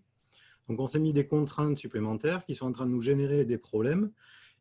Donc, 0.68 0.80
on 0.80 0.86
s'est 0.86 1.00
mis 1.00 1.12
des 1.12 1.26
contraintes 1.26 1.76
supplémentaires 1.76 2.46
qui 2.46 2.54
sont 2.54 2.66
en 2.66 2.72
train 2.72 2.86
de 2.86 2.92
nous 2.92 3.02
générer 3.02 3.44
des 3.44 3.58
problèmes 3.58 4.12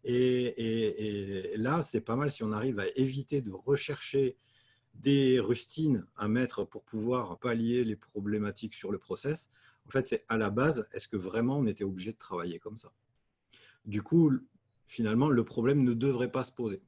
et, 0.04 1.54
là, 1.58 1.82
c'est 1.82 2.02
pas 2.02 2.16
mal 2.16 2.32
si 2.32 2.44
on 2.44 2.52
arrive 2.52 2.80
à 2.80 2.88
éviter 2.96 3.42
de 3.42 3.52
rechercher 3.52 4.38
des 4.94 5.40
rustines 5.40 6.06
à 6.16 6.28
mettre 6.28 6.64
pour 6.64 6.84
pouvoir 6.84 7.40
pallier 7.40 7.84
les 7.84 7.96
problématiques 7.96 8.74
sur 8.74 8.92
le 8.92 8.98
process. 8.98 9.50
En 9.88 9.92
fait, 9.92 10.08
c'est 10.08 10.26
à 10.28 10.38
la 10.38 10.50
base, 10.50 10.88
est-ce 10.92 11.08
que 11.08 11.18
vraiment 11.18 11.58
on 11.58 11.66
était 11.68 11.84
obligé 11.84 12.12
de 12.12 12.18
travailler 12.18 12.60
comme 12.60 12.78
ça? 12.78 12.92
Du 13.86 14.04
coup, 14.04 14.32
finalement, 14.88 15.30
le 15.30 15.44
problème 15.44 15.84
ne 15.84 15.94
devrait 15.94 16.32
pas 16.32 16.44
se 16.44 16.52
poser. 16.52 16.82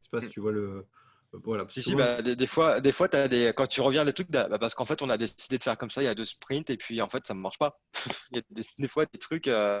ne 0.00 0.02
sais 0.02 0.10
pas 0.10 0.20
si 0.20 0.26
mmh. 0.26 0.30
tu 0.30 0.40
vois 0.40 0.52
le, 0.52 0.86
voilà. 1.32 1.66
Si, 1.68 1.94
bah, 1.94 2.22
des, 2.22 2.46
fois, 2.46 2.80
des 2.80 2.92
fois 2.92 3.14
as 3.14 3.28
des, 3.28 3.52
quand 3.54 3.66
tu 3.66 3.80
reviens 3.80 4.02
les 4.02 4.12
trucs, 4.12 4.30
bah, 4.30 4.48
parce 4.58 4.74
qu'en 4.74 4.86
fait, 4.86 5.02
on 5.02 5.10
a 5.10 5.18
décidé 5.18 5.58
de 5.58 5.62
faire 5.62 5.76
comme 5.76 5.90
ça, 5.90 6.02
il 6.02 6.06
y 6.06 6.08
a 6.08 6.14
deux 6.14 6.24
sprints, 6.24 6.70
et 6.70 6.76
puis 6.76 7.02
en 7.02 7.08
fait, 7.08 7.26
ça 7.26 7.34
ne 7.34 7.40
marche 7.40 7.58
pas. 7.58 7.78
il 8.32 8.38
y 8.38 8.40
a 8.40 8.62
des, 8.78 8.88
fois 8.88 9.04
des 9.04 9.18
trucs. 9.18 9.46
Euh, 9.48 9.78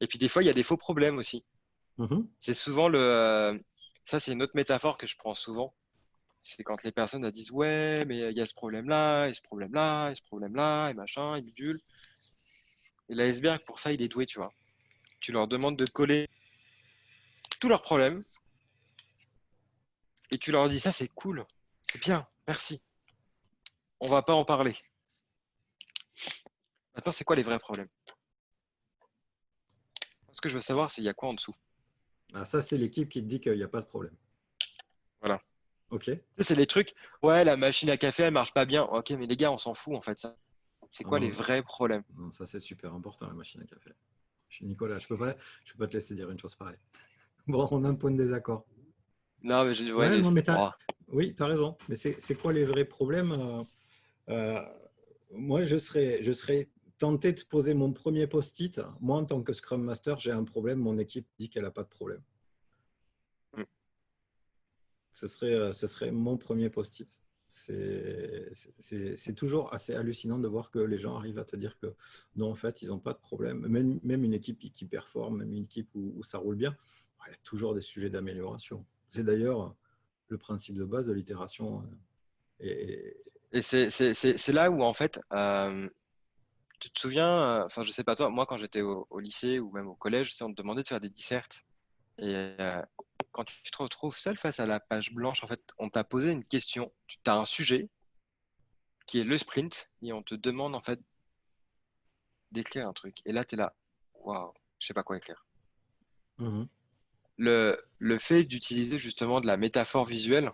et 0.00 0.06
puis 0.06 0.18
des 0.18 0.28
fois, 0.28 0.42
il 0.42 0.46
y 0.46 0.50
a 0.50 0.54
des 0.54 0.62
faux 0.62 0.76
problèmes 0.76 1.18
aussi. 1.18 1.44
Mm-hmm. 1.98 2.26
C'est 2.38 2.54
souvent 2.54 2.88
le. 2.88 2.98
Euh, 2.98 3.58
ça, 4.04 4.20
c'est 4.20 4.32
une 4.32 4.42
autre 4.42 4.52
métaphore 4.54 4.98
que 4.98 5.06
je 5.06 5.16
prends 5.16 5.34
souvent. 5.34 5.74
C'est 6.42 6.62
quand 6.64 6.82
les 6.84 6.92
personnes 6.92 7.24
elles 7.24 7.32
disent 7.32 7.50
Ouais, 7.50 8.04
mais 8.06 8.30
il 8.30 8.36
y 8.36 8.40
a 8.40 8.46
ce 8.46 8.54
problème-là, 8.54 9.28
et 9.28 9.34
ce 9.34 9.42
problème-là, 9.42 10.10
et 10.10 10.14
ce 10.14 10.22
problème-là, 10.22 10.90
et 10.90 10.94
machin, 10.94 11.36
et 11.36 11.42
bidule. 11.42 11.80
Et 13.08 13.14
l'iceberg, 13.14 13.62
pour 13.64 13.78
ça, 13.78 13.92
il 13.92 14.02
est 14.02 14.08
doué, 14.08 14.26
tu 14.26 14.38
vois. 14.38 14.52
Tu 15.20 15.32
leur 15.32 15.48
demandes 15.48 15.76
de 15.76 15.86
coller 15.86 16.28
tous 17.60 17.68
leurs 17.68 17.82
problèmes 17.82 18.22
et 20.30 20.38
tu 20.38 20.52
leur 20.52 20.68
dis 20.68 20.80
ça, 20.80 20.92
c'est 20.92 21.08
cool, 21.08 21.44
c'est 21.82 22.00
bien, 22.00 22.26
merci. 22.46 22.80
On 24.00 24.08
va 24.08 24.22
pas 24.22 24.34
en 24.34 24.44
parler. 24.44 24.74
Maintenant, 26.94 27.12
c'est 27.12 27.24
quoi 27.24 27.36
les 27.36 27.42
vrais 27.42 27.58
problèmes? 27.58 27.88
Ce 30.32 30.40
que 30.40 30.48
je 30.48 30.54
veux 30.54 30.60
savoir, 30.60 30.90
c'est 30.90 31.02
il 31.02 31.04
y 31.04 31.08
a 31.08 31.14
quoi 31.14 31.28
en 31.28 31.34
dessous? 31.34 31.54
Ah, 32.32 32.46
Ça, 32.46 32.62
c'est 32.62 32.76
l'équipe 32.76 33.08
qui 33.08 33.22
te 33.22 33.26
dit 33.26 33.40
qu'il 33.40 33.54
n'y 33.54 33.62
a 33.62 33.68
pas 33.68 33.80
de 33.80 33.86
problème. 33.86 34.14
Voilà. 35.20 35.42
Ok. 35.90 36.10
C'est 36.38 36.54
les 36.54 36.66
trucs, 36.66 36.94
ouais, 37.22 37.44
la 37.44 37.56
machine 37.56 37.90
à 37.90 37.96
café, 37.96 38.24
elle 38.24 38.32
marche 38.32 38.54
pas 38.54 38.64
bien. 38.64 38.84
Ok, 38.84 39.10
mais 39.10 39.26
les 39.26 39.36
gars, 39.36 39.50
on 39.50 39.58
s'en 39.58 39.74
fout 39.74 39.94
en 39.94 40.00
fait. 40.00 40.18
Ça. 40.18 40.36
C'est 40.90 41.04
quoi 41.04 41.18
ah 41.18 41.20
les 41.20 41.30
vrais 41.30 41.62
problèmes? 41.62 42.02
Non, 42.16 42.30
Ça, 42.30 42.46
c'est 42.46 42.60
super 42.60 42.94
important, 42.94 43.26
la 43.26 43.34
machine 43.34 43.60
à 43.60 43.64
café. 43.64 43.90
Je 44.48 44.56
suis 44.56 44.66
Nicolas, 44.66 44.98
je 44.98 45.04
ne 45.04 45.08
peux, 45.08 45.18
pas, 45.18 45.36
je 45.64 45.72
peux 45.72 45.78
pas 45.78 45.86
te 45.86 45.94
laisser 45.94 46.14
dire 46.14 46.30
une 46.30 46.38
chose 46.38 46.54
pareille. 46.54 46.78
Bon, 47.46 47.66
on 47.70 47.84
a 47.84 47.88
un 47.88 47.94
point 47.94 48.10
de 48.10 48.16
désaccord. 48.16 48.64
Non, 49.42 49.64
mais 49.64 49.74
je, 49.74 49.92
ouais, 49.92 50.08
oui, 51.08 51.34
tu 51.34 51.42
as 51.42 51.46
raison. 51.46 51.76
Mais 51.88 51.96
c'est 51.96 52.34
quoi 52.34 52.52
les 52.52 52.64
vrais 52.64 52.84
problèmes 52.84 53.32
euh, 53.32 53.64
euh, 54.28 54.60
Moi, 55.32 55.64
je 55.64 55.76
serais, 55.76 56.22
je 56.22 56.32
serais 56.32 56.68
tenté 56.98 57.32
de 57.32 57.40
poser 57.42 57.74
mon 57.74 57.92
premier 57.92 58.26
post-it. 58.26 58.80
Moi, 59.00 59.16
en 59.16 59.24
tant 59.24 59.42
que 59.42 59.52
Scrum 59.52 59.82
Master, 59.82 60.20
j'ai 60.20 60.32
un 60.32 60.44
problème. 60.44 60.78
Mon 60.78 60.98
équipe 60.98 61.26
dit 61.38 61.48
qu'elle 61.48 61.64
n'a 61.64 61.70
pas 61.70 61.82
de 61.82 61.88
problème. 61.88 62.22
Mm. 63.56 63.62
Ce, 65.12 65.26
serait, 65.26 65.54
euh, 65.54 65.72
ce 65.72 65.86
serait 65.86 66.12
mon 66.12 66.36
premier 66.36 66.70
post-it. 66.70 67.20
C'est 67.48 69.34
toujours 69.34 69.74
assez 69.74 69.92
hallucinant 69.94 70.38
de 70.38 70.46
voir 70.46 70.70
que 70.70 70.78
les 70.78 70.98
gens 70.98 71.16
arrivent 71.16 71.40
à 71.40 71.44
te 71.44 71.56
dire 71.56 71.76
que 71.78 71.94
non, 72.36 72.48
en 72.48 72.54
fait, 72.54 72.82
ils 72.82 72.88
n'ont 72.88 73.00
pas 73.00 73.12
de 73.12 73.18
problème. 73.18 73.66
Même, 73.66 73.98
même, 74.04 74.22
une 74.22 74.34
équipe 74.34 74.60
qui 74.72 74.84
performe, 74.84 75.38
même 75.38 75.52
une 75.52 75.64
équipe 75.64 75.88
où, 75.94 76.12
où 76.16 76.22
ça 76.22 76.38
roule 76.38 76.54
bien, 76.54 76.76
il 77.26 77.32
y 77.32 77.34
a 77.34 77.38
toujours 77.42 77.74
des 77.74 77.80
sujets 77.80 78.08
d'amélioration. 78.08 78.86
C'est 79.10 79.24
d'ailleurs 79.24 79.74
le 80.28 80.38
principe 80.38 80.76
de 80.76 80.84
base 80.84 81.06
de 81.06 81.12
l'itération. 81.12 81.84
Euh, 82.62 83.12
et, 83.52 83.62
c'est 83.62 84.52
là 84.52 84.70
où, 84.70 84.82
en 84.82 84.92
fait, 84.92 85.20
euh, 85.32 85.88
tu 86.78 86.90
te 86.90 87.00
souviens, 87.00 87.40
euh, 87.40 87.64
enfin, 87.64 87.82
je 87.82 87.90
sais 87.90 88.04
pas 88.04 88.14
toi, 88.14 88.30
moi, 88.30 88.46
quand 88.46 88.56
j'étais 88.56 88.80
au, 88.80 89.18
lycée 89.18 89.58
ou 89.58 89.70
même 89.72 89.88
au 89.88 89.96
collège, 89.96 90.34
on 90.40 90.52
te 90.52 90.62
demandait 90.62 90.82
de 90.82 90.88
faire 90.88 91.00
des 91.00 91.10
dissertes. 91.10 91.64
Et 92.18 92.56
quand 93.32 93.44
tu 93.44 93.70
te 93.70 93.82
retrouves 93.82 94.16
seul 94.16 94.36
face 94.36 94.60
à 94.60 94.66
la 94.66 94.78
page 94.78 95.12
blanche, 95.12 95.42
en 95.42 95.46
fait, 95.46 95.62
on 95.78 95.88
t'a 95.88 96.04
posé 96.04 96.32
une 96.32 96.44
question. 96.44 96.92
Tu 97.06 97.18
as 97.26 97.34
un 97.34 97.44
sujet 97.44 97.88
qui 99.06 99.20
est 99.20 99.24
le 99.24 99.38
sprint 99.38 99.90
et 100.02 100.12
on 100.12 100.22
te 100.22 100.34
demande, 100.34 100.76
en 100.76 100.82
fait, 100.82 101.00
d'écrire 102.52 102.86
un 102.86 102.92
truc. 102.92 103.18
Et 103.24 103.32
là, 103.32 103.44
tu 103.44 103.56
es 103.56 103.58
là, 103.58 103.74
waouh, 104.14 104.52
je 104.78 104.86
sais 104.86 104.94
pas 104.94 105.02
quoi 105.02 105.16
écrire. 105.16 105.44
Mmh 106.38 106.64
le, 107.40 108.18
fait 108.18 108.44
d'utiliser 108.44 108.98
justement 108.98 109.40
de 109.40 109.46
la 109.46 109.56
métaphore 109.56 110.04
visuelle 110.04 110.50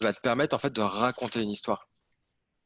va 0.00 0.12
te 0.12 0.20
permettre 0.20 0.54
en 0.54 0.58
fait 0.58 0.72
de 0.72 0.80
raconter 0.80 1.42
une 1.42 1.50
histoire. 1.50 1.88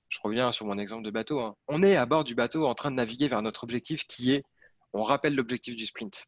Je 0.08 0.18
reviens 0.22 0.52
sur 0.52 0.66
mon 0.66 0.78
exemple 0.78 1.04
de 1.04 1.10
bateau. 1.10 1.40
Hein. 1.40 1.56
On 1.66 1.82
est 1.82 1.96
à 1.96 2.06
bord 2.06 2.24
du 2.24 2.34
bateau 2.34 2.66
en 2.66 2.74
train 2.74 2.90
de 2.90 2.96
naviguer 2.96 3.28
vers 3.28 3.42
notre 3.42 3.64
objectif 3.64 4.06
qui 4.06 4.32
est, 4.32 4.44
on 4.92 5.02
rappelle 5.02 5.34
l'objectif 5.34 5.76
du 5.76 5.86
sprint. 5.86 6.26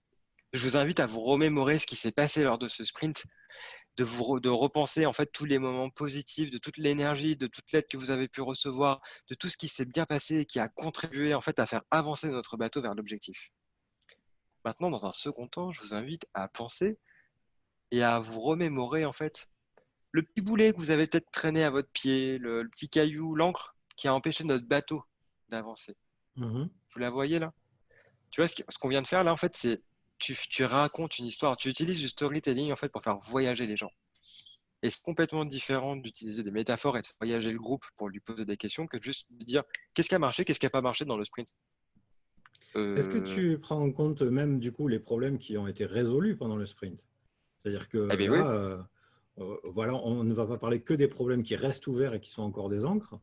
Je 0.53 0.67
vous 0.67 0.77
invite 0.77 0.99
à 0.99 1.07
vous 1.07 1.21
remémorer 1.21 1.79
ce 1.79 1.87
qui 1.87 1.95
s'est 1.95 2.11
passé 2.11 2.43
lors 2.43 2.59
de 2.59 2.69
ce 2.69 2.83
sprint, 2.85 3.25
de, 3.99 4.05
vous, 4.05 4.41
de 4.41 4.49
repenser 4.49 5.05
en 5.05 5.13
fait 5.13 5.27
tous 5.27 5.45
les 5.45 5.59
moments 5.59 5.91
positifs, 5.91 6.51
de 6.51 6.59
toute 6.59 6.79
l'énergie, 6.79 7.37
de 7.37 7.47
toute 7.47 7.71
l'aide 7.73 7.87
que 7.87 7.99
vous 7.99 8.11
avez 8.11 8.29
pu 8.29 8.41
recevoir, 8.41 9.01
de 9.29 9.35
tout 9.35 9.51
ce 9.51 9.59
qui 9.59 9.69
s'est 9.69 9.85
bien 9.85 10.07
passé 10.07 10.39
et 10.39 10.47
qui 10.47 10.59
a 10.59 10.69
contribué 10.69 11.35
en 11.35 11.43
fait 11.43 11.59
à 11.59 11.67
faire 11.67 11.83
avancer 11.91 12.29
notre 12.29 12.57
bateau 12.57 12.81
vers 12.81 12.95
l'objectif. 12.95 13.51
Maintenant, 14.65 14.91
dans 14.91 15.07
un 15.07 15.13
second 15.13 15.49
temps, 15.49 15.73
je 15.73 15.81
vous 15.81 15.95
invite 15.95 16.27
à 16.35 16.49
penser 16.49 16.99
et 17.91 18.03
à 18.03 18.21
vous 18.21 18.41
remémorer 18.41 19.05
en 19.05 19.13
fait 19.13 19.49
le 20.13 20.23
petit 20.23 20.41
boulet 20.41 20.73
que 20.73 20.79
vous 20.79 20.91
avez 20.91 21.07
peut-être 21.07 21.31
traîné 21.31 21.65
à 21.65 21.71
votre 21.71 21.91
pied, 21.91 22.39
le, 22.39 22.69
petit 22.69 22.89
caillou, 22.89 23.35
l'encre 23.35 23.77
qui 23.97 24.09
a 24.09 24.15
empêché 24.15 24.45
notre 24.45 24.67
bateau 24.67 25.05
d'avancer. 25.49 25.97
Mmh 26.37 26.67
vous 26.95 27.01
la 27.01 27.11
voyez 27.11 27.39
là? 27.39 27.53
Tu 28.31 28.41
vois, 28.41 28.49
ce 28.49 28.79
qu'on 28.79 28.89
vient 28.89 29.03
de 29.03 29.07
faire 29.07 29.23
là, 29.23 29.33
en 29.33 29.37
fait, 29.37 29.55
c'est 29.55 29.83
tu, 30.19 30.35
tu 30.49 30.65
racontes 30.65 31.19
une 31.19 31.27
histoire. 31.27 31.57
Tu 31.57 31.69
utilises 31.69 32.01
du 32.01 32.09
storytelling 32.09 32.73
en 32.73 32.77
fait 32.77 32.89
pour 32.89 33.03
faire 33.03 33.19
voyager 33.19 33.67
les 33.67 33.77
gens. 33.77 33.91
Et 34.83 34.91
c'est 34.91 35.03
complètement 35.03 35.45
différent 35.45 35.97
d'utiliser 35.97 36.43
des 36.43 36.51
métaphores 36.51 36.97
et 36.99 37.03
de 37.03 37.09
voyager 37.21 37.53
le 37.53 37.59
groupe 37.59 37.85
pour 37.97 38.09
lui 38.09 38.21
poser 38.21 38.45
des 38.45 38.57
questions 38.57 38.87
que 38.87 39.01
juste 39.03 39.27
de 39.31 39.45
dire 39.45 39.65
qu'est-ce 39.93 40.09
qui 40.09 40.15
a 40.15 40.19
marché, 40.19 40.45
qu'est-ce 40.45 40.61
qui 40.61 40.67
n'a 40.67 40.71
pas 40.71 40.83
marché 40.83 41.05
dans 41.05 41.17
le 41.17 41.25
sprint? 41.25 41.53
Est-ce 42.75 43.09
que 43.09 43.19
tu 43.19 43.59
prends 43.59 43.81
en 43.81 43.91
compte 43.91 44.23
même 44.23 44.61
du 44.61 44.73
coup 44.73 44.89
les 44.89 44.99
problèmes 44.99 45.39
qui 45.39 45.57
ont 45.57 45.67
été 45.67 45.85
résolus 45.87 46.37
pendant 46.37 46.57
le 46.57 46.67
sprint? 46.67 47.03
C'est-à-dire 47.59 47.89
que 47.89 48.09
eh 48.13 48.27
là, 48.29 48.51
euh, 48.51 49.57
voilà, 49.73 49.95
on 49.95 50.25
ne 50.25 50.35
va 50.35 50.47
pas 50.47 50.59
parler 50.59 50.81
que 50.81 50.95
des 50.95 51.09
problèmes 51.09 51.43
qui 51.43 51.57
restent 51.57 51.87
ouverts 51.87 52.15
et 52.15 52.21
qui 52.21 52.31
sont 52.31 52.43
encore 52.43 52.69
des 52.69 52.85
encres, 52.85 53.19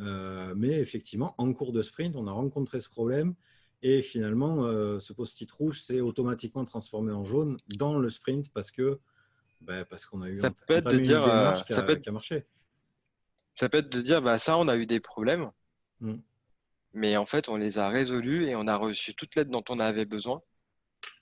euh, 0.00 0.54
mais 0.56 0.80
effectivement, 0.80 1.34
en 1.38 1.52
cours 1.52 1.72
de 1.72 1.82
sprint, 1.82 2.16
on 2.16 2.26
a 2.26 2.32
rencontré 2.32 2.80
ce 2.80 2.88
problème 2.88 3.34
et 3.82 4.02
finalement, 4.02 4.64
euh, 4.64 5.00
ce 5.00 5.12
post-it 5.12 5.50
rouge 5.50 5.80
s'est 5.80 6.00
automatiquement 6.00 6.64
transformé 6.64 7.12
en 7.12 7.24
jaune 7.24 7.58
dans 7.68 7.98
le 7.98 8.08
sprint 8.08 8.50
parce 8.52 8.70
que 8.70 8.98
ben, 9.62 9.84
parce 9.84 10.06
qu'on 10.06 10.22
a 10.22 10.30
eu 10.30 10.40
ça 10.40 10.50
peut 10.50 10.74
être 10.74 10.90
de 10.90 10.98
dire, 10.98 11.22
ça 11.70 11.82
peut 11.82 11.92
être, 11.92 12.10
marché. 12.10 12.46
Ça 13.54 13.68
peut 13.68 13.78
être 13.78 13.90
de 13.90 14.00
dire, 14.00 14.22
bah, 14.22 14.38
ça, 14.38 14.56
on 14.56 14.68
a 14.68 14.76
eu 14.76 14.86
des 14.86 15.00
problèmes, 15.00 15.50
mm. 16.00 16.14
Mais 16.92 17.16
en 17.16 17.26
fait, 17.26 17.48
on 17.48 17.56
les 17.56 17.78
a 17.78 17.88
résolus 17.88 18.46
et 18.46 18.56
on 18.56 18.66
a 18.66 18.76
reçu 18.76 19.14
toute 19.14 19.34
l'aide 19.36 19.48
dont 19.48 19.64
on 19.68 19.78
avait 19.78 20.06
besoin 20.06 20.40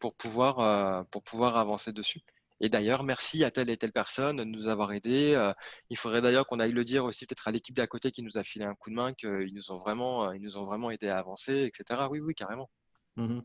pour 0.00 0.14
pouvoir, 0.14 1.06
pour 1.10 1.22
pouvoir 1.22 1.56
avancer 1.56 1.92
dessus. 1.92 2.22
Et 2.60 2.68
d'ailleurs, 2.68 3.04
merci 3.04 3.44
à 3.44 3.50
telle 3.50 3.70
et 3.70 3.76
telle 3.76 3.92
personne 3.92 4.36
de 4.36 4.44
nous 4.44 4.66
avoir 4.66 4.92
aidés. 4.92 5.34
Euh, 5.34 5.52
il 5.90 5.96
faudrait 5.96 6.20
d'ailleurs 6.20 6.46
qu'on 6.46 6.58
aille 6.58 6.72
le 6.72 6.84
dire 6.84 7.04
aussi 7.04 7.26
peut-être 7.26 7.46
à 7.46 7.52
l'équipe 7.52 7.76
d'à 7.76 7.86
côté 7.86 8.10
qui 8.10 8.22
nous 8.22 8.36
a 8.36 8.42
filé 8.42 8.64
un 8.64 8.74
coup 8.74 8.90
de 8.90 8.96
main, 8.96 9.14
qu'ils 9.14 9.54
nous 9.54 9.70
ont 9.70 9.78
vraiment, 9.78 10.28
euh, 10.28 10.36
ils 10.36 10.42
nous 10.42 10.56
ont 10.56 10.64
vraiment 10.64 10.90
aidés 10.90 11.08
à 11.08 11.18
avancer, 11.18 11.64
etc. 11.64 12.08
Oui, 12.10 12.20
oui, 12.20 12.34
carrément. 12.34 12.68
Mmh 13.16 13.40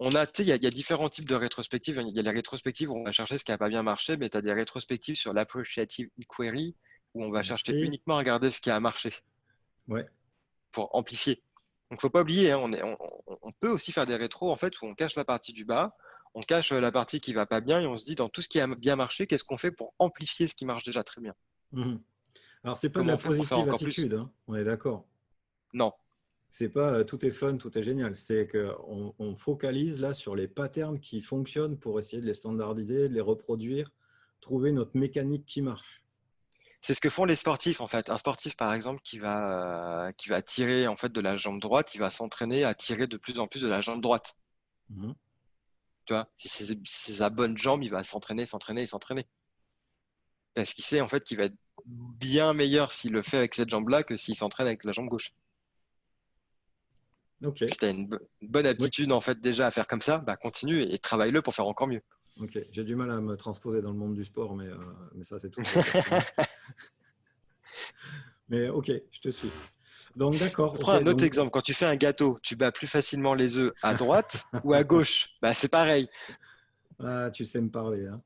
on 0.00 0.14
a, 0.14 0.26
il 0.38 0.46
y, 0.46 0.52
a 0.52 0.70
différents 0.70 1.08
types 1.08 1.28
de 1.28 1.34
rétrospectives. 1.34 2.00
Il 2.06 2.14
y 2.14 2.20
a 2.20 2.22
les 2.22 2.30
rétrospectives 2.30 2.88
où 2.88 2.96
on 2.96 3.02
va 3.02 3.10
chercher 3.10 3.36
ce 3.36 3.42
qui 3.42 3.50
n'a 3.50 3.58
pas 3.58 3.68
bien 3.68 3.82
marché, 3.82 4.16
mais 4.16 4.28
tu 4.28 4.36
as 4.36 4.40
des 4.40 4.52
rétrospectives 4.52 5.16
sur 5.16 5.32
l'appreciative 5.32 6.08
inquiry 6.20 6.76
où 7.14 7.24
on 7.24 7.32
va 7.32 7.42
chercher 7.42 7.72
uniquement 7.80 8.14
à 8.14 8.18
regarder 8.18 8.52
ce 8.52 8.60
qui 8.60 8.70
a 8.70 8.78
marché. 8.78 9.12
Ouais. 9.88 10.06
Pour 10.70 10.94
amplifier. 10.94 11.42
Donc, 11.90 12.00
faut 12.00 12.10
pas 12.10 12.22
oublier, 12.22 12.52
hein, 12.52 12.60
on, 12.62 12.72
est, 12.72 12.82
on, 12.82 13.52
peut 13.60 13.70
aussi 13.70 13.92
faire 13.92 14.06
des 14.06 14.16
rétros 14.16 14.50
en 14.50 14.56
fait 14.56 14.80
où 14.80 14.86
on 14.86 14.94
cache 14.94 15.16
la 15.16 15.24
partie 15.24 15.52
du 15.52 15.64
bas 15.64 15.96
on 16.34 16.40
cache 16.40 16.72
la 16.72 16.92
partie 16.92 17.20
qui 17.20 17.32
va 17.32 17.46
pas 17.46 17.60
bien 17.60 17.80
et 17.80 17.86
on 17.86 17.96
se 17.96 18.04
dit 18.04 18.14
dans 18.14 18.28
tout 18.28 18.42
ce 18.42 18.48
qui 18.48 18.60
a 18.60 18.66
bien 18.66 18.96
marché, 18.96 19.26
qu'est-ce 19.26 19.44
qu'on 19.44 19.58
fait 19.58 19.70
pour 19.70 19.94
amplifier 19.98 20.48
ce 20.48 20.54
qui 20.54 20.66
marche 20.66 20.84
déjà 20.84 21.02
très 21.02 21.20
bien? 21.20 21.34
Mhm. 21.72 22.00
Alors 22.64 22.78
c'est 22.78 22.90
pas 22.90 23.02
de 23.02 23.08
la 23.08 23.16
positive 23.16 23.68
attitude, 23.68 24.14
hein, 24.14 24.30
on 24.46 24.54
est 24.54 24.64
d'accord. 24.64 25.06
Non. 25.72 25.92
C'est 26.50 26.70
pas 26.70 26.92
euh, 26.92 27.04
tout 27.04 27.24
est 27.26 27.30
fun, 27.30 27.56
tout 27.56 27.76
est 27.76 27.82
génial. 27.82 28.16
C'est 28.16 28.46
qu'on 28.46 29.14
on 29.18 29.36
focalise 29.36 30.00
là 30.00 30.14
sur 30.14 30.34
les 30.34 30.48
patterns 30.48 30.98
qui 30.98 31.20
fonctionnent 31.20 31.78
pour 31.78 31.98
essayer 31.98 32.22
de 32.22 32.26
les 32.26 32.34
standardiser, 32.34 33.08
de 33.08 33.14
les 33.14 33.20
reproduire, 33.20 33.90
trouver 34.40 34.72
notre 34.72 34.96
mécanique 34.96 35.44
qui 35.44 35.60
marche. 35.60 36.04
C'est 36.80 36.94
ce 36.94 37.00
que 37.00 37.10
font 37.10 37.24
les 37.24 37.36
sportifs 37.36 37.80
en 37.80 37.88
fait. 37.88 38.08
Un 38.08 38.18
sportif 38.18 38.56
par 38.56 38.72
exemple 38.72 39.00
qui 39.02 39.18
va, 39.18 40.06
euh, 40.06 40.12
qui 40.12 40.28
va 40.28 40.42
tirer 40.42 40.86
en 40.86 40.96
fait 40.96 41.10
de 41.10 41.20
la 41.20 41.36
jambe 41.36 41.60
droite, 41.60 41.94
il 41.94 41.98
va 41.98 42.10
s'entraîner 42.10 42.64
à 42.64 42.74
tirer 42.74 43.06
de 43.06 43.16
plus 43.16 43.40
en 43.40 43.48
plus 43.48 43.62
de 43.62 43.68
la 43.68 43.80
jambe 43.80 44.00
droite. 44.00 44.36
Mhm 44.90 45.14
si 46.36 46.48
c'est 46.84 47.12
sa 47.14 47.30
bonne 47.30 47.56
jambe, 47.56 47.82
il 47.82 47.90
va 47.90 48.02
s'entraîner, 48.02 48.46
s'entraîner 48.46 48.82
et 48.82 48.86
s'entraîner. 48.86 49.26
Parce 50.54 50.72
qu'il 50.72 50.84
sait 50.84 51.00
en 51.00 51.08
fait 51.08 51.24
qu'il 51.24 51.36
va 51.36 51.44
être 51.44 51.56
bien 51.86 52.52
meilleur 52.52 52.92
s'il 52.92 53.12
le 53.12 53.22
fait 53.22 53.36
avec 53.36 53.54
cette 53.54 53.68
jambe-là 53.68 54.02
que 54.02 54.16
s'il 54.16 54.36
s'entraîne 54.36 54.66
avec 54.66 54.84
la 54.84 54.92
jambe 54.92 55.08
gauche. 55.08 55.32
Ok. 57.44 57.58
Si 57.68 57.78
tu 57.78 57.84
as 57.84 57.90
une, 57.90 58.08
bonne 58.42 58.66
habitude 58.66 59.12
en 59.12 59.20
fait 59.20 59.40
déjà 59.40 59.68
à 59.68 59.70
faire 59.70 59.86
comme 59.86 60.00
ça, 60.00 60.18
bah, 60.18 60.36
continue 60.36 60.82
et, 60.82 60.98
travaille-le 60.98 61.42
pour 61.42 61.54
faire 61.54 61.66
encore 61.66 61.86
mieux. 61.86 62.02
Ok, 62.40 62.58
j'ai 62.70 62.84
du 62.84 62.94
mal 62.94 63.10
à 63.10 63.20
me 63.20 63.36
transposer 63.36 63.82
dans 63.82 63.90
le 63.90 63.98
monde 63.98 64.14
du 64.14 64.24
sport, 64.24 64.54
mais, 64.54 64.66
euh, 64.66 64.76
mais 65.14 65.24
ça 65.24 65.38
c'est 65.38 65.50
tout. 65.50 65.62
mais 68.48 68.68
ok, 68.68 68.92
je 69.10 69.20
te 69.20 69.30
suis. 69.30 69.50
Donc, 70.16 70.38
d'accord. 70.38 70.74
Prends 70.74 70.94
un 70.94 71.06
autre 71.06 71.24
exemple. 71.24 71.50
Quand 71.50 71.60
tu 71.60 71.74
fais 71.74 71.84
un 71.84 71.96
gâteau, 71.96 72.38
tu 72.42 72.56
bats 72.56 72.72
plus 72.72 72.86
facilement 72.86 73.34
les 73.34 73.56
œufs 73.56 73.72
à 73.82 73.94
droite 73.94 74.44
ou 74.64 74.74
à 74.74 74.82
gauche? 74.82 75.30
Bah, 75.42 75.54
C'est 75.54 75.68
pareil. 75.68 76.08
Ah, 76.98 77.30
tu 77.30 77.44
sais 77.44 77.60
me 77.60 77.70
parler. 77.70 78.06
Hein. 78.06 78.22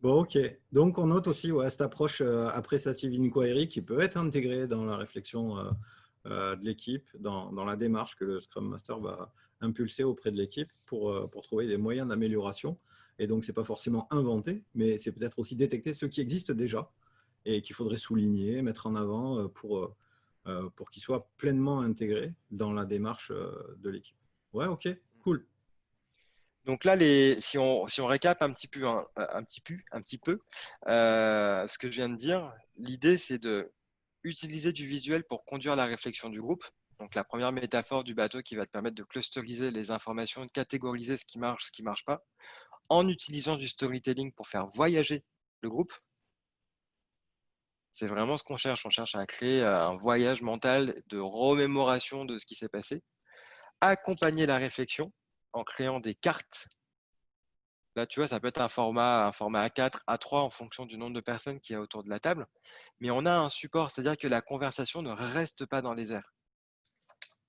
bon, 0.00 0.20
ok. 0.20 0.38
Donc, 0.72 0.98
on 0.98 1.06
note 1.06 1.28
aussi 1.28 1.52
cette 1.68 1.80
approche 1.80 2.20
euh, 2.20 2.48
appréciative 2.48 3.18
inquiry 3.18 3.68
qui 3.68 3.80
peut 3.80 4.00
être 4.00 4.16
intégrée 4.16 4.66
dans 4.66 4.84
la 4.84 4.96
réflexion 4.96 5.58
euh, 5.58 5.70
de 6.26 6.64
l'équipe, 6.64 7.08
dans, 7.18 7.64
la 7.64 7.76
démarche 7.76 8.16
que 8.16 8.24
le 8.24 8.40
Scrum 8.40 8.68
Master 8.68 9.00
va 9.00 9.32
impulser 9.60 10.04
auprès 10.04 10.30
de 10.30 10.36
l'équipe 10.36 10.70
pour, 10.84 11.30
pour 11.30 11.42
trouver 11.42 11.66
des 11.66 11.76
moyens 11.76 12.08
d'amélioration. 12.08 12.78
Et 13.18 13.26
donc, 13.26 13.44
ce 13.44 13.50
n'est 13.50 13.54
pas 13.54 13.64
forcément 13.64 14.06
inventé, 14.10 14.64
mais 14.74 14.96
c'est 14.96 15.12
peut-être 15.12 15.38
aussi 15.38 15.54
détecter 15.54 15.92
ce 15.92 16.06
qui 16.06 16.20
existe 16.22 16.52
déjà 16.52 16.90
et 17.44 17.62
qu'il 17.62 17.74
faudrait 17.74 17.96
souligner, 17.96 18.62
mettre 18.62 18.86
en 18.86 18.94
avant 18.94 19.38
euh, 19.38 19.48
pour, 19.48 19.78
euh, 19.78 19.94
euh, 20.46 20.70
pour 20.70 20.90
qu'il 20.90 21.02
soit 21.02 21.28
pleinement 21.36 21.80
intégré 21.80 22.34
dans 22.50 22.72
la 22.72 22.84
démarche 22.84 23.30
de 23.30 23.90
l'équipe. 23.90 24.16
Ouais, 24.52 24.66
ok, 24.66 24.88
cool. 25.22 25.46
Donc 26.64 26.84
là, 26.84 26.96
les, 26.96 27.40
si, 27.40 27.58
on, 27.58 27.86
si 27.88 28.00
on 28.00 28.06
récap 28.06 28.42
un 28.42 28.52
petit 28.52 28.68
peu, 28.68 28.86
un, 28.86 29.44
petit 29.44 29.60
peu, 29.60 29.76
un 29.92 30.00
petit 30.00 30.18
peu 30.18 30.40
ce 30.86 31.78
que 31.78 31.90
je 31.90 31.96
viens 31.96 32.08
de 32.08 32.16
dire, 32.16 32.52
l'idée 32.76 33.18
c'est 33.18 33.38
de 33.38 33.70
utiliser 34.22 34.72
du 34.72 34.86
visuel 34.86 35.24
pour 35.24 35.44
conduire 35.44 35.76
la 35.76 35.86
réflexion 35.86 36.28
du 36.28 36.40
groupe. 36.40 36.64
Donc 36.98 37.14
la 37.14 37.24
première 37.24 37.52
métaphore 37.52 38.04
du 38.04 38.14
bateau 38.14 38.42
qui 38.42 38.56
va 38.56 38.66
te 38.66 38.70
permettre 38.70 38.96
de 38.96 39.02
clusteriser 39.02 39.70
les 39.70 39.90
informations, 39.90 40.44
de 40.44 40.50
catégoriser 40.50 41.16
ce 41.16 41.24
qui 41.24 41.38
marche, 41.38 41.66
ce 41.66 41.72
qui 41.72 41.82
ne 41.82 41.86
marche 41.86 42.04
pas, 42.04 42.22
en 42.88 43.08
utilisant 43.08 43.56
du 43.56 43.68
storytelling 43.68 44.32
pour 44.32 44.48
faire 44.48 44.66
voyager 44.66 45.24
le 45.62 45.70
groupe. 45.70 45.92
C'est 47.92 48.06
vraiment 48.06 48.36
ce 48.36 48.44
qu'on 48.44 48.56
cherche. 48.56 48.84
On 48.86 48.90
cherche 48.90 49.14
à 49.14 49.26
créer 49.26 49.62
euh, 49.62 49.88
un 49.88 49.96
voyage 49.96 50.42
mental 50.42 51.02
de 51.06 51.18
remémoration 51.18 52.24
de 52.24 52.38
ce 52.38 52.46
qui 52.46 52.54
s'est 52.54 52.68
passé. 52.68 53.02
Accompagner 53.80 54.46
la 54.46 54.58
réflexion 54.58 55.12
en 55.52 55.64
créant 55.64 56.00
des 56.00 56.14
cartes. 56.14 56.68
Là, 57.96 58.06
tu 58.06 58.20
vois, 58.20 58.26
ça 58.26 58.38
peut 58.38 58.48
être 58.48 58.60
un 58.60 58.68
format, 58.68 59.26
un 59.26 59.32
format 59.32 59.66
A4, 59.66 60.02
A3 60.06 60.36
en 60.36 60.50
fonction 60.50 60.86
du 60.86 60.96
nombre 60.96 61.14
de 61.14 61.20
personnes 61.20 61.60
qui 61.60 61.72
y 61.72 61.76
a 61.76 61.80
autour 61.80 62.04
de 62.04 62.08
la 62.08 62.20
table. 62.20 62.46
Mais 63.00 63.10
on 63.10 63.26
a 63.26 63.32
un 63.32 63.48
support, 63.48 63.90
c'est-à-dire 63.90 64.16
que 64.16 64.28
la 64.28 64.40
conversation 64.40 65.02
ne 65.02 65.10
reste 65.10 65.66
pas 65.66 65.82
dans 65.82 65.94
les 65.94 66.12
airs. 66.12 66.32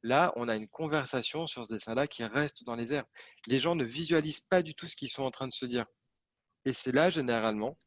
Là, 0.03 0.33
on 0.35 0.47
a 0.47 0.55
une 0.55 0.67
conversation 0.67 1.45
sur 1.45 1.65
ce 1.65 1.73
dessin-là 1.73 2.07
qui 2.07 2.23
reste 2.23 2.63
dans 2.63 2.75
les 2.75 2.91
airs. 2.91 3.05
Les 3.45 3.59
gens 3.59 3.75
ne 3.75 3.83
visualisent 3.83 4.39
pas 4.39 4.63
du 4.63 4.73
tout 4.73 4.87
ce 4.87 4.95
qu'ils 4.95 5.11
sont 5.11 5.23
en 5.23 5.31
train 5.31 5.47
de 5.47 5.53
se 5.53 5.65
dire. 5.65 5.85
Et 6.65 6.73
c'est 6.73 6.91
là, 6.91 7.11
généralement, 7.11 7.77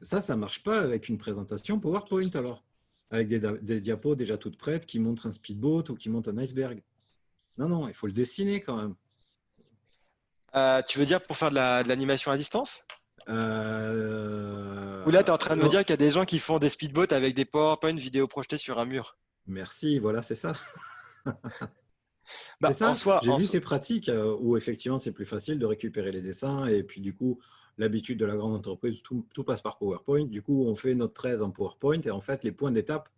ça, 0.00 0.20
ça, 0.20 0.36
marche 0.36 0.62
pas 0.62 0.80
avec 0.80 1.08
une 1.08 1.18
présentation 1.18 1.78
PowerPoint 1.78 2.30
alors 2.34 2.64
Avec 3.10 3.28
des, 3.28 3.80
diapos 3.80 4.16
déjà 4.16 4.36
toutes 4.36 4.58
prêtes 4.58 4.86
qui 4.86 4.98
montrent 4.98 5.26
un 5.26 5.32
speedboat 5.32 5.84
ou 5.90 5.94
qui 5.94 6.10
montrent 6.10 6.30
un 6.30 6.38
iceberg. 6.38 6.82
Non, 7.58 7.68
non, 7.68 7.88
il 7.88 7.94
faut 7.94 8.06
le 8.06 8.12
dessiner 8.12 8.60
quand 8.60 8.76
même. 8.76 8.94
Euh, 10.54 10.82
tu 10.86 10.98
veux 10.98 11.06
dire 11.06 11.22
pour 11.22 11.36
faire 11.36 11.50
de 11.50 11.56
l'animation 11.88 12.30
à 12.30 12.36
distance? 12.36 12.82
Euh... 13.28 15.04
Ou 15.06 15.10
là, 15.10 15.22
tu 15.22 15.28
es 15.28 15.30
en 15.30 15.38
train 15.38 15.56
de 15.56 15.62
me 15.62 15.68
dire 15.68 15.80
qu'il 15.80 15.90
y 15.90 15.94
a 15.94 15.96
des 15.96 16.10
gens 16.10 16.24
qui 16.24 16.38
font 16.38 16.58
des 16.58 16.68
speedboats 16.68 17.14
avec 17.14 17.34
des 17.34 17.44
PowerPoint 17.44 17.94
vidéo 17.94 18.26
projetées 18.26 18.58
sur 18.58 18.78
un 18.78 18.84
mur. 18.84 19.16
Merci, 19.46 19.98
voilà, 19.98 20.22
c'est 20.22 20.34
ça. 20.34 20.52
bah, 22.60 22.72
ça. 22.72 22.94
J'ai 23.22 23.36
vu 23.36 23.46
ces 23.46 23.60
pratiques 23.60 24.08
euh, 24.08 24.36
où 24.40 24.56
effectivement 24.56 24.98
c'est 24.98 25.12
plus 25.12 25.26
facile 25.26 25.58
de 25.58 25.66
récupérer 25.66 26.12
les 26.12 26.20
dessins 26.20 26.66
et 26.66 26.82
puis 26.82 27.00
du 27.00 27.14
coup 27.14 27.38
l'habitude 27.78 28.18
de 28.18 28.26
la 28.26 28.36
grande 28.36 28.54
entreprise, 28.54 29.02
tout, 29.02 29.44
passe 29.44 29.60
par 29.60 29.78
PowerPoint. 29.78 30.26
Du 30.26 30.42
coup, 30.42 30.64
on 30.66 30.74
fait 30.74 30.94
notre 30.94 31.14
13 31.14 31.42
en 31.42 31.50
PowerPoint 31.50 32.00
et 32.00 32.10
en 32.10 32.20
fait, 32.20 32.44
les 32.44 32.52
points 32.52 32.70
d'étape 32.70 33.08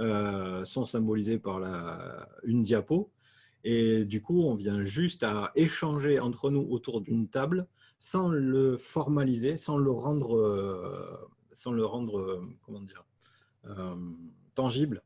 euh, 0.00 0.64
sont 0.64 0.84
symbolisés 0.84 1.38
par 1.38 1.60
la, 1.60 2.28
une 2.42 2.62
diapo. 2.62 3.10
Et 3.64 4.04
du 4.04 4.20
coup, 4.22 4.42
on 4.42 4.54
vient 4.54 4.84
juste 4.84 5.22
à 5.22 5.50
échanger 5.54 6.20
entre 6.20 6.50
nous 6.50 6.66
autour 6.70 7.00
d'une 7.00 7.28
table 7.28 7.66
sans 7.98 8.28
le 8.28 8.76
formaliser, 8.76 9.56
sans 9.56 9.78
le 9.78 9.90
rendre, 9.90 10.36
euh, 10.36 11.16
sans 11.52 11.72
le 11.72 11.84
rendre 11.84 12.18
euh, 12.18 12.42
comment 12.62 12.80
dire, 12.80 13.04
tangible. 14.54 15.02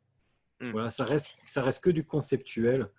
Hmm. 0.61 0.73
Voilà, 0.73 0.91
ça 0.91 1.05
reste, 1.05 1.37
ça 1.47 1.63
reste 1.63 1.83
que 1.83 1.91
du 1.91 2.05
conceptuel. 2.05 2.91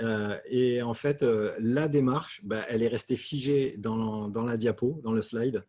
Euh, 0.00 0.38
et 0.46 0.82
en 0.82 0.94
fait, 0.94 1.22
euh, 1.22 1.54
la 1.58 1.88
démarche, 1.88 2.40
bah, 2.44 2.64
elle 2.68 2.82
est 2.82 2.88
restée 2.88 3.16
figée 3.16 3.76
dans, 3.76 4.28
dans, 4.28 4.44
la 4.44 4.56
diapo, 4.56 5.00
dans 5.02 5.12
le 5.12 5.22
slide. 5.22 5.66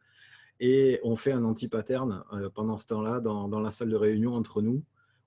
Et 0.59 0.99
on 1.03 1.15
fait 1.15 1.31
un 1.31 1.43
anti-pattern 1.43 2.23
euh, 2.33 2.49
pendant 2.49 2.77
ce 2.77 2.87
temps-là 2.87 3.19
dans, 3.19 3.47
dans, 3.47 3.59
la 3.59 3.71
salle 3.71 3.89
de 3.89 3.95
réunion 3.95 4.35
entre 4.35 4.61
nous, 4.61 4.83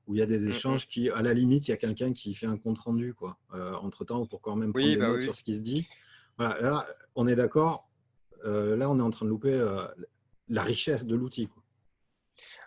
où 0.07 0.15
il 0.15 0.19
y 0.19 0.23
a 0.23 0.27
des 0.27 0.39
mm, 0.39 0.47
mm. 0.47 0.51
échanges 0.51 0.89
qui, 0.89 1.11
à 1.11 1.23
la 1.23 1.35
limite, 1.35 1.69
il 1.69 1.71
y 1.71 1.75
a 1.75 1.77
quelqu'un 1.77 2.13
qui 2.13 2.35
fait 2.35 2.47
un 2.47 2.57
compte-rendu 2.57 3.15
quoi, 3.15 3.39
entre-temps 3.83 4.27
pour 4.27 4.41
quand 4.41 4.57
même 4.57 4.73
prendre 4.73 4.87
des 4.87 4.97
bah 4.97 5.09
notes 5.09 5.23
sur 5.23 5.35
ce 5.35 5.43
qui 5.43 5.55
se 5.55 5.61
dit. 5.61 5.87
Voilà, 6.37 6.61
là, 6.61 6.87
on 7.15 7.27
est 7.27 7.37
d'accord. 7.37 7.89
là, 8.45 8.91
on 8.91 8.99
est 8.99 9.03
en 9.03 9.11
train 9.11 9.25
de 9.27 9.31
louper 9.31 9.59
la 10.49 10.63
richesse 10.63 11.05
de 11.05 11.15
l'outil. 11.15 11.49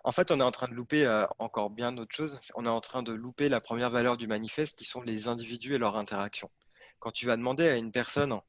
En 0.03 0.11
fait, 0.11 0.31
on 0.31 0.39
est 0.39 0.43
en 0.43 0.51
train 0.51 0.67
de 0.67 0.73
louper 0.73 1.05
euh, 1.05 1.25
encore 1.37 1.69
bien 1.69 1.91
d'autres 1.91 2.15
choses. 2.15 2.39
On 2.55 2.65
est 2.65 2.69
en 2.69 2.79
train 2.79 3.03
de 3.03 3.11
louper 3.11 3.49
la 3.49 3.59
première 3.59 3.89
valeur 3.89 4.17
du 4.17 4.27
manifeste 4.27 4.77
qui 4.77 4.85
sont 4.85 5.01
les 5.01 5.27
individus 5.27 5.75
et 5.75 5.77
leur 5.77 5.97
interaction. 5.97 6.49
Quand 6.99 7.11
tu 7.11 7.25
vas 7.25 7.35
demander 7.35 7.67
à 7.67 7.75
une 7.75 7.91
personne 7.91 8.39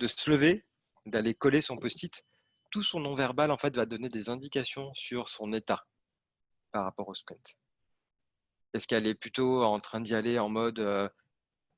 de 0.00 0.08
se 0.08 0.30
lever, 0.30 0.66
d'aller 1.06 1.34
coller 1.34 1.60
son 1.60 1.76
post-it, 1.76 2.24
tout 2.70 2.82
son 2.82 3.00
non-verbal 3.00 3.50
en 3.50 3.58
fait 3.58 3.74
va 3.76 3.86
donner 3.86 4.08
des 4.08 4.28
indications 4.28 4.92
sur 4.94 5.28
son 5.28 5.52
état 5.52 5.86
par 6.70 6.84
rapport 6.84 7.08
au 7.08 7.14
sprint. 7.14 7.56
Est-ce 8.74 8.86
qu'elle 8.86 9.06
est 9.06 9.14
plutôt 9.14 9.62
en 9.62 9.80
train 9.80 10.00
d'y 10.00 10.14
aller 10.14 10.38
en 10.38 10.48
mode 10.48 10.78
euh, 10.78 11.08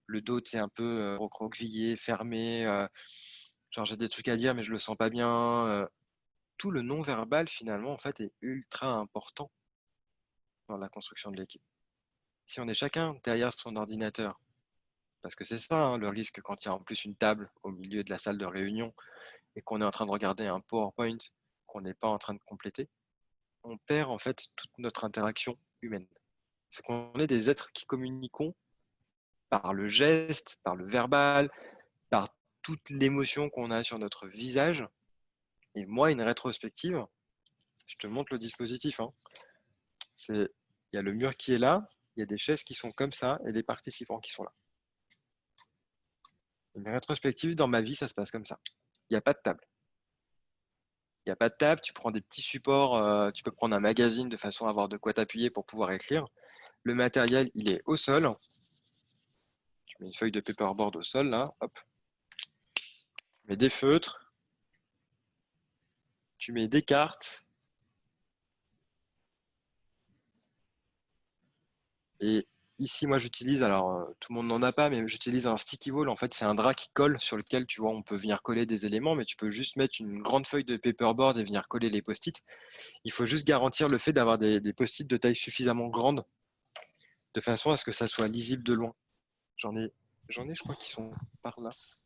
le 0.07 0.21
dos 0.21 0.41
est 0.41 0.57
un 0.57 0.69
peu 0.69 1.01
euh, 1.01 1.17
recroquevillé, 1.19 1.97
fermé, 1.97 2.67
euh, 2.67 2.87
genre 3.71 3.85
j'ai 3.85 3.97
des 3.97 4.09
trucs 4.09 4.29
à 4.29 4.37
dire 4.37 4.55
mais 4.55 4.63
je 4.63 4.73
le 4.73 4.79
sens 4.79 4.97
pas 4.97 5.11
bien. 5.11 5.89
tout 6.59 6.71
le 6.71 6.83
non-verbal 6.83 7.49
finalement 7.49 7.93
en 7.93 7.99
fait 7.99 8.21
est 8.21 8.33
ultra 8.41 8.89
important 8.89 9.51
dans 10.69 10.77
la 10.77 10.89
construction 10.89 11.31
de 11.31 11.37
l'équipe. 11.37 11.63
Si 12.47 12.61
on 12.61 12.69
est 12.69 12.75
chacun 12.75 13.17
derrière 13.25 13.53
son 13.53 13.77
ordinateur, 13.77 14.41
parce 15.23 15.35
que 15.35 15.45
c'est 15.45 15.59
ça 15.59 15.85
hein, 15.85 15.99
le 15.99 16.09
risque 16.09 16.41
quand 16.43 16.65
il 16.65 16.69
y 16.69 16.69
a 16.69 16.75
en 16.75 16.81
plus 16.81 17.05
une 17.05 17.15
table 17.15 17.53
au 17.63 17.71
milieu 17.71 18.03
de 18.03 18.11
la 18.11 18.19
salle 18.19 18.39
de 18.39 18.47
réunion 18.47 18.93
et 19.57 19.63
qu'on 19.63 19.81
est 19.81 19.85
en 19.85 19.91
train 19.91 20.07
de 20.07 20.11
regarder 20.11 20.47
un 20.47 20.61
PowerPoint 20.61 21.19
qu'on 21.67 21.83
n'est 21.83 21.95
pas 21.95 22.09
en 22.09 22.19
train 22.19 22.35
de 22.35 22.41
compléter, 22.45 22.89
on 23.63 23.77
perd 23.79 24.11
en 24.11 24.19
fait 24.19 24.47
toute 24.57 24.71
notre 24.79 25.05
interaction 25.05 25.59
humaine. 25.83 26.07
C'est 26.71 26.83
qu'on 26.83 27.13
est 27.15 27.27
des 27.27 27.51
êtres 27.51 27.73
qui 27.73 27.85
communiquons 27.85 28.55
par 29.49 29.75
le 29.75 29.89
geste, 29.89 30.59
par 30.63 30.77
le 30.77 30.87
verbal, 30.87 31.51
par 32.09 32.29
toute 32.63 32.91
l'émotion 32.91 33.51
qu'on 33.51 33.71
a 33.71 33.83
sur 33.83 33.99
notre 33.99 34.29
visage. 34.29 34.87
Et 35.75 35.87
moi, 35.87 36.11
une 36.11 36.23
rétrospective, 36.23 37.05
je 37.87 37.97
te 37.97 38.07
montre 38.07 38.33
le 38.33 38.39
dispositif. 38.39 39.01
Hein. 39.01 39.13
il 40.29 40.49
y 40.93 40.97
a 40.97 41.03
le 41.03 41.13
mur 41.13 41.35
qui 41.35 41.53
est 41.53 41.59
là, 41.59 41.87
il 42.17 42.21
y 42.21 42.23
a 42.23 42.27
des 42.27 42.39
chaises 42.39 42.63
qui 42.63 42.75
sont 42.75 42.93
comme 42.93 43.13
ça 43.13 43.39
et 43.47 43.53
des 43.53 43.63
participants 43.63 44.21
qui 44.21 44.31
sont 44.31 44.45
là. 44.45 44.53
Une 46.77 46.89
rétrospective, 46.89 47.57
dans 47.57 47.69
ma 47.69 47.81
vie, 47.81 47.97
ça 47.97 48.07
se 48.07 48.15
passe 48.15 48.31
comme 48.31 48.47
ça. 48.47 48.61
Il 49.09 49.15
n'y 49.15 49.17
a 49.17 49.21
pas 49.21 49.33
de 49.33 49.41
table. 49.43 49.65
A 51.31 51.37
pas 51.37 51.49
de 51.49 51.55
table, 51.55 51.81
tu 51.83 51.93
prends 51.93 52.11
des 52.11 52.21
petits 52.21 52.43
supports, 52.43 52.97
euh, 52.97 53.31
tu 53.31 53.43
peux 53.43 53.53
prendre 53.53 53.77
un 53.77 53.81
magazine 53.81 54.29
de 54.29 54.37
façon 54.37 54.67
à 54.67 54.71
avoir 54.71 54.89
de 54.89 54.97
quoi 54.97 55.13
t'appuyer 55.13 55.51
pour 55.51 55.65
pouvoir 55.65 55.93
écrire. 55.93 56.27
Le 56.83 56.95
matériel, 56.95 57.51
il 57.55 57.71
est 57.71 57.83
au 57.87 57.97
sol. 57.97 58.35
Tu 59.87 59.97
mets 60.01 60.09
une 60.09 60.15
feuille 60.15 60.33
de 60.33 60.41
paperboard 60.41 60.97
au 60.97 61.03
sol, 61.03 61.29
là, 61.29 61.53
hop. 61.61 61.79
Tu 62.75 63.49
mets 63.49 63.57
des 63.57 63.71
feutres. 63.71 64.33
Tu 66.39 66.53
mets 66.53 66.69
des 66.69 66.83
cartes. 66.83 67.45
Et 72.21 72.47
ici, 72.81 73.07
moi, 73.07 73.19
j'utilise, 73.19 73.63
alors 73.63 73.93
euh, 73.93 74.05
tout 74.19 74.33
le 74.33 74.37
monde 74.37 74.49
n'en 74.49 74.63
a 74.63 74.73
pas, 74.73 74.91
mais 74.91 75.07
j'utilise 75.07 75.47
un 75.47 75.57
sticky 75.57 75.91
wall. 75.91 76.09
En 76.09 76.17
fait, 76.17 76.35
c'est 76.35 76.45
un 76.45 76.55
drap 76.55 76.75
qui 76.75 76.89
colle 76.93 77.21
sur 77.21 77.37
lequel, 77.37 77.67
tu 77.67 77.81
vois, 77.81 77.91
on 77.91 78.03
peut 78.03 78.17
venir 78.17 78.43
coller 78.43 78.67
des 78.67 78.87
éléments, 78.87 79.15
mais 79.15 79.25
tu 79.25 79.37
peux 79.37 79.51
juste 79.51 79.77
mettre 79.77 80.01
une 80.01 80.23
grande 80.23 80.47
feuille 80.47 80.65
de 80.65 80.77
paperboard 80.77 81.39
et 81.39 81.45
venir 81.45 81.69
coller 81.69 81.91
les 81.91 82.03
post-it. 82.03 82.43
Il 83.05 83.13
faut 83.13 83.27
juste 83.27 83.47
garantir 83.47 83.89
le 83.89 83.99
fait 83.99 84.13
d'avoir 84.13 84.39
des, 84.39 84.61
post-it 84.73 85.07
de 85.07 85.17
taille 85.17 85.37
suffisamment 85.37 85.89
grande, 85.89 86.25
de 87.35 87.41
façon 87.41 87.71
à 87.71 87.77
ce 87.77 87.85
que 87.85 87.93
ça 87.93 88.09
soit 88.09 88.29
lisible 88.29 88.65
de 88.65 88.73
loin. 88.73 88.95
J'en 89.57 89.77
ai, 89.77 89.93
j'en 90.29 90.49
ai, 90.49 90.55
je 90.55 90.63
crois 90.63 90.75
qu'ils 90.75 90.93
sont 90.93 91.11
par 91.43 91.61
là. 91.61 91.71
Si 91.71 92.03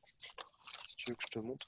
tu 0.96 1.10
veux 1.10 1.16
que 1.16 1.22
je 1.26 1.32
te 1.32 1.38
montre. 1.38 1.66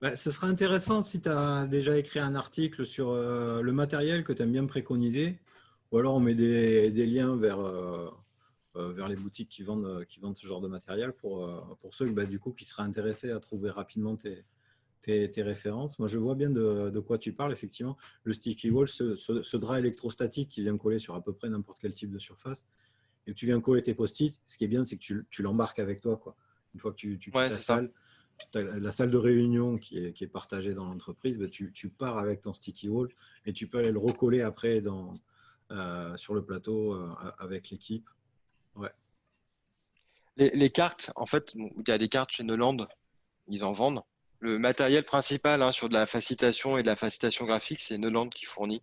Bah, 0.00 0.14
ce 0.14 0.30
sera 0.30 0.46
intéressant 0.46 1.02
si 1.02 1.22
tu 1.22 1.28
as 1.28 1.66
déjà 1.66 1.96
écrit 1.96 2.20
un 2.20 2.34
article 2.34 2.84
sur 2.84 3.10
euh, 3.10 3.62
le 3.62 3.72
matériel 3.72 4.24
que 4.24 4.32
tu 4.32 4.42
aimes 4.42 4.52
bien 4.52 4.66
préconiser 4.66 5.38
ou 5.96 5.98
alors 5.98 6.14
on 6.14 6.20
met 6.20 6.34
des, 6.34 7.06
liens 7.06 7.36
vers, 7.36 7.58
euh, 7.58 8.10
euh, 8.76 8.92
vers 8.92 9.08
les 9.08 9.16
boutiques 9.16 9.48
qui 9.48 9.62
vendent, 9.62 9.86
euh, 9.86 10.04
qui 10.04 10.20
vendent 10.20 10.36
ce 10.36 10.46
genre 10.46 10.60
de 10.60 10.68
matériel 10.68 11.14
pour, 11.14 11.78
pour 11.80 11.94
ceux 11.94 12.10
bah, 12.10 12.26
du 12.26 12.38
coup, 12.38 12.52
qui 12.52 12.66
seraient 12.66 12.82
intéressés 12.82 13.30
à 13.30 13.40
trouver 13.40 13.70
rapidement 13.70 14.14
tes, 14.14 14.44
tes, 15.00 15.42
références. 15.42 15.98
Moi, 15.98 16.06
je 16.06 16.18
vois 16.18 16.34
bien 16.34 16.50
de, 16.50 16.90
de, 16.90 17.00
quoi 17.00 17.16
tu 17.16 17.32
parles, 17.32 17.50
effectivement. 17.50 17.96
Le 18.24 18.34
sticky 18.34 18.70
wall, 18.70 18.86
ce, 18.86 19.16
ce, 19.16 19.56
drap 19.56 19.78
électrostatique 19.78 20.50
qui 20.50 20.60
vient 20.60 20.76
coller 20.76 20.98
sur 20.98 21.14
à 21.14 21.24
peu 21.24 21.32
près 21.32 21.48
n'importe 21.48 21.78
quel 21.80 21.94
type 21.94 22.10
de 22.10 22.18
surface. 22.18 22.66
Et 23.26 23.32
tu 23.32 23.46
viens 23.46 23.62
coller 23.62 23.82
tes 23.82 23.94
post-it. 23.94 24.38
Ce 24.46 24.58
qui 24.58 24.64
est 24.64 24.68
bien, 24.68 24.84
c'est 24.84 24.96
que 24.96 25.02
tu, 25.02 25.26
tu 25.30 25.40
l'embarques 25.40 25.78
avec 25.78 26.02
toi. 26.02 26.18
Quoi. 26.18 26.36
Une 26.74 26.80
fois 26.80 26.90
que 26.90 26.96
tu, 26.96 27.18
tu 27.18 27.30
la 27.30 27.50
salle, 27.52 27.90
la 28.52 28.90
salle 28.90 29.10
de 29.10 29.16
réunion 29.16 29.78
qui 29.78 29.96
est, 29.96 30.12
qui 30.12 30.24
est 30.24 30.28
partagée 30.28 30.74
dans 30.74 30.84
l'entreprise, 30.84 31.38
bah, 31.38 31.48
tu, 31.48 31.72
tu, 31.72 31.88
pars 31.88 32.18
avec 32.18 32.42
ton 32.42 32.52
sticky 32.52 32.90
wall 32.90 33.08
et 33.46 33.54
tu 33.54 33.66
peux 33.66 33.78
aller 33.78 33.92
le 33.92 33.98
recoller 33.98 34.42
après 34.42 34.82
dans, 34.82 35.18
sur 36.16 36.34
le 36.34 36.44
plateau 36.44 36.94
euh, 36.94 37.14
avec 37.38 37.70
l'équipe. 37.70 38.08
Ouais. 38.74 38.90
Les, 40.36 40.70
cartes, 40.70 41.10
en 41.16 41.24
fait, 41.24 41.54
il 41.54 41.88
y 41.88 41.90
a 41.90 41.98
des 41.98 42.08
cartes 42.08 42.30
chez 42.30 42.44
Noland, 42.44 42.76
ils 43.48 43.64
en 43.64 43.72
vendent. 43.72 44.02
Le 44.38 44.58
matériel 44.58 45.02
principal 45.02 45.62
hein, 45.62 45.72
sur 45.72 45.88
de 45.88 45.94
la 45.94 46.04
facilitation 46.04 46.76
et 46.76 46.82
de 46.82 46.86
la 46.86 46.96
facilitation 46.96 47.46
graphique, 47.46 47.80
c'est 47.80 47.96
Noland 47.96 48.28
qui 48.28 48.44
fournit. 48.44 48.82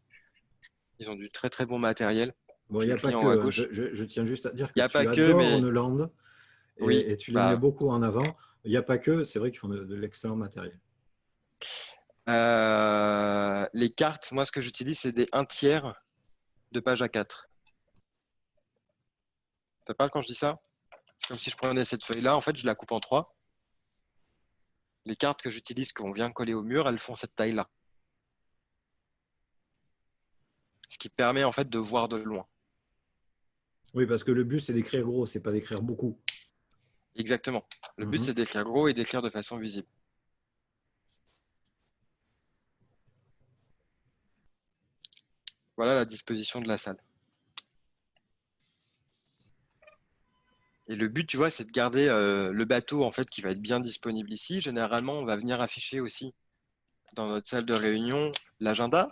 Ils 1.00 1.12
ont 1.12 1.16
du 1.16 1.30
très 1.30 1.52
très 1.52 1.68
bon 1.68 1.78
matériel. 1.78 2.34
Bon, 2.70 2.82
il 2.82 2.88
n'y 2.88 2.92
a 2.92 2.96
pas 2.96 3.12
que. 3.12 3.52
Je, 3.52 4.04
tiens 4.06 4.26
juste 4.26 4.48
à 4.48 4.52
dire 4.52 4.74
que 4.74 4.74
tu 4.74 4.98
adores 4.98 5.16
que, 5.16 6.10
et, 6.78 6.84
oui, 6.84 7.04
et 7.06 7.18
tu 7.18 7.32
les 7.32 7.36
bah 7.36 7.52
mets 7.52 7.58
beaucoup 7.58 7.90
en 7.90 8.02
avant. 8.02 8.26
Il 8.64 8.72
n'y 8.72 8.78
a 8.78 8.82
pas 8.82 8.98
que, 8.98 9.26
c'est 9.26 9.40
vrai 9.40 9.52
qu'ils 9.52 9.60
font 9.60 9.68
de, 9.68 9.96
l'excellent 9.96 10.36
matériel. 10.36 10.80
Euh, 12.30 13.68
les 13.74 13.90
cartes, 13.90 14.32
moi, 14.32 14.46
ce 14.46 14.52
que 14.52 14.62
j'utilise, 14.62 15.00
c'est 15.00 15.12
des 15.12 15.28
1 15.34 15.46
tiers 15.46 15.94
de 16.74 16.80
page 16.80 17.02
à 17.02 17.08
4. 17.08 17.50
Ça 19.88 19.94
parle 19.94 20.10
quand 20.12 20.22
je 20.22 20.28
dis 20.28 20.36
ça? 20.36 20.62
C'est 21.18 21.28
comme 21.30 21.38
si 21.38 21.50
je 21.50 21.56
prenais 21.58 21.86
cette 21.86 22.04
feuille-là, 22.04 22.36
en 22.36 22.42
fait, 22.42 22.58
je 22.58 22.66
la 22.66 22.76
coupe 22.76 22.92
en 22.92 23.00
trois. 23.00 23.36
Les 25.06 25.16
cartes 25.16 25.42
que 25.42 25.50
j'utilise, 25.50 25.94
qu'on 25.94 26.12
vient 26.12 26.32
coller 26.32 26.54
au 26.54 26.64
mur, 26.64 26.88
elles 26.88 27.00
font 27.00 27.16
cette 27.16 27.36
taille-là. 27.36 27.70
Ce 30.90 30.98
qui 30.98 31.10
permet 31.10 31.44
en 31.44 31.52
fait 31.52 31.70
de 31.70 31.80
voir 31.80 32.08
de 32.08 32.18
loin. 32.18 32.48
Oui, 33.94 34.06
parce 34.06 34.24
que 34.24 34.32
le 34.32 34.44
but, 34.44 34.60
c'est 34.60 34.74
d'écrire 34.74 35.04
gros, 35.04 35.26
c'est 35.26 35.42
pas 35.42 35.52
d'écrire 35.52 35.82
beaucoup. 35.82 36.20
Exactement. 37.16 37.68
Le 37.98 38.06
but, 38.06 38.20
mhm. 38.20 38.24
c'est 38.24 38.34
d'écrire 38.34 38.64
gros 38.64 38.88
et 38.88 38.94
d'écrire 38.94 39.22
de 39.22 39.30
façon 39.30 39.58
visible. 39.58 39.88
Voilà 45.78 45.96
la 45.96 46.06
disposition 46.06 46.62
de 46.62 46.68
la 46.68 46.78
salle. 46.78 46.98
Et 50.88 50.96
le 50.96 51.08
but, 51.08 51.26
tu 51.26 51.38
vois, 51.38 51.50
c'est 51.50 51.64
de 51.64 51.72
garder 51.72 52.08
euh, 52.10 52.52
le 52.52 52.66
bateau 52.66 53.04
en 53.04 53.12
fait 53.12 53.30
qui 53.30 53.42
va 53.42 53.52
être 53.52 53.62
bien 53.62 53.80
disponible 53.80 54.32
ici. 54.32 54.60
Généralement, 54.62 55.14
on 55.14 55.26
va 55.26 55.38
venir 55.38 55.62
afficher 55.62 56.00
aussi 56.02 56.34
dans 57.14 57.28
notre 57.28 57.48
salle 57.48 57.66
de 57.66 57.74
réunion 57.74 58.32
l'agenda 58.60 59.10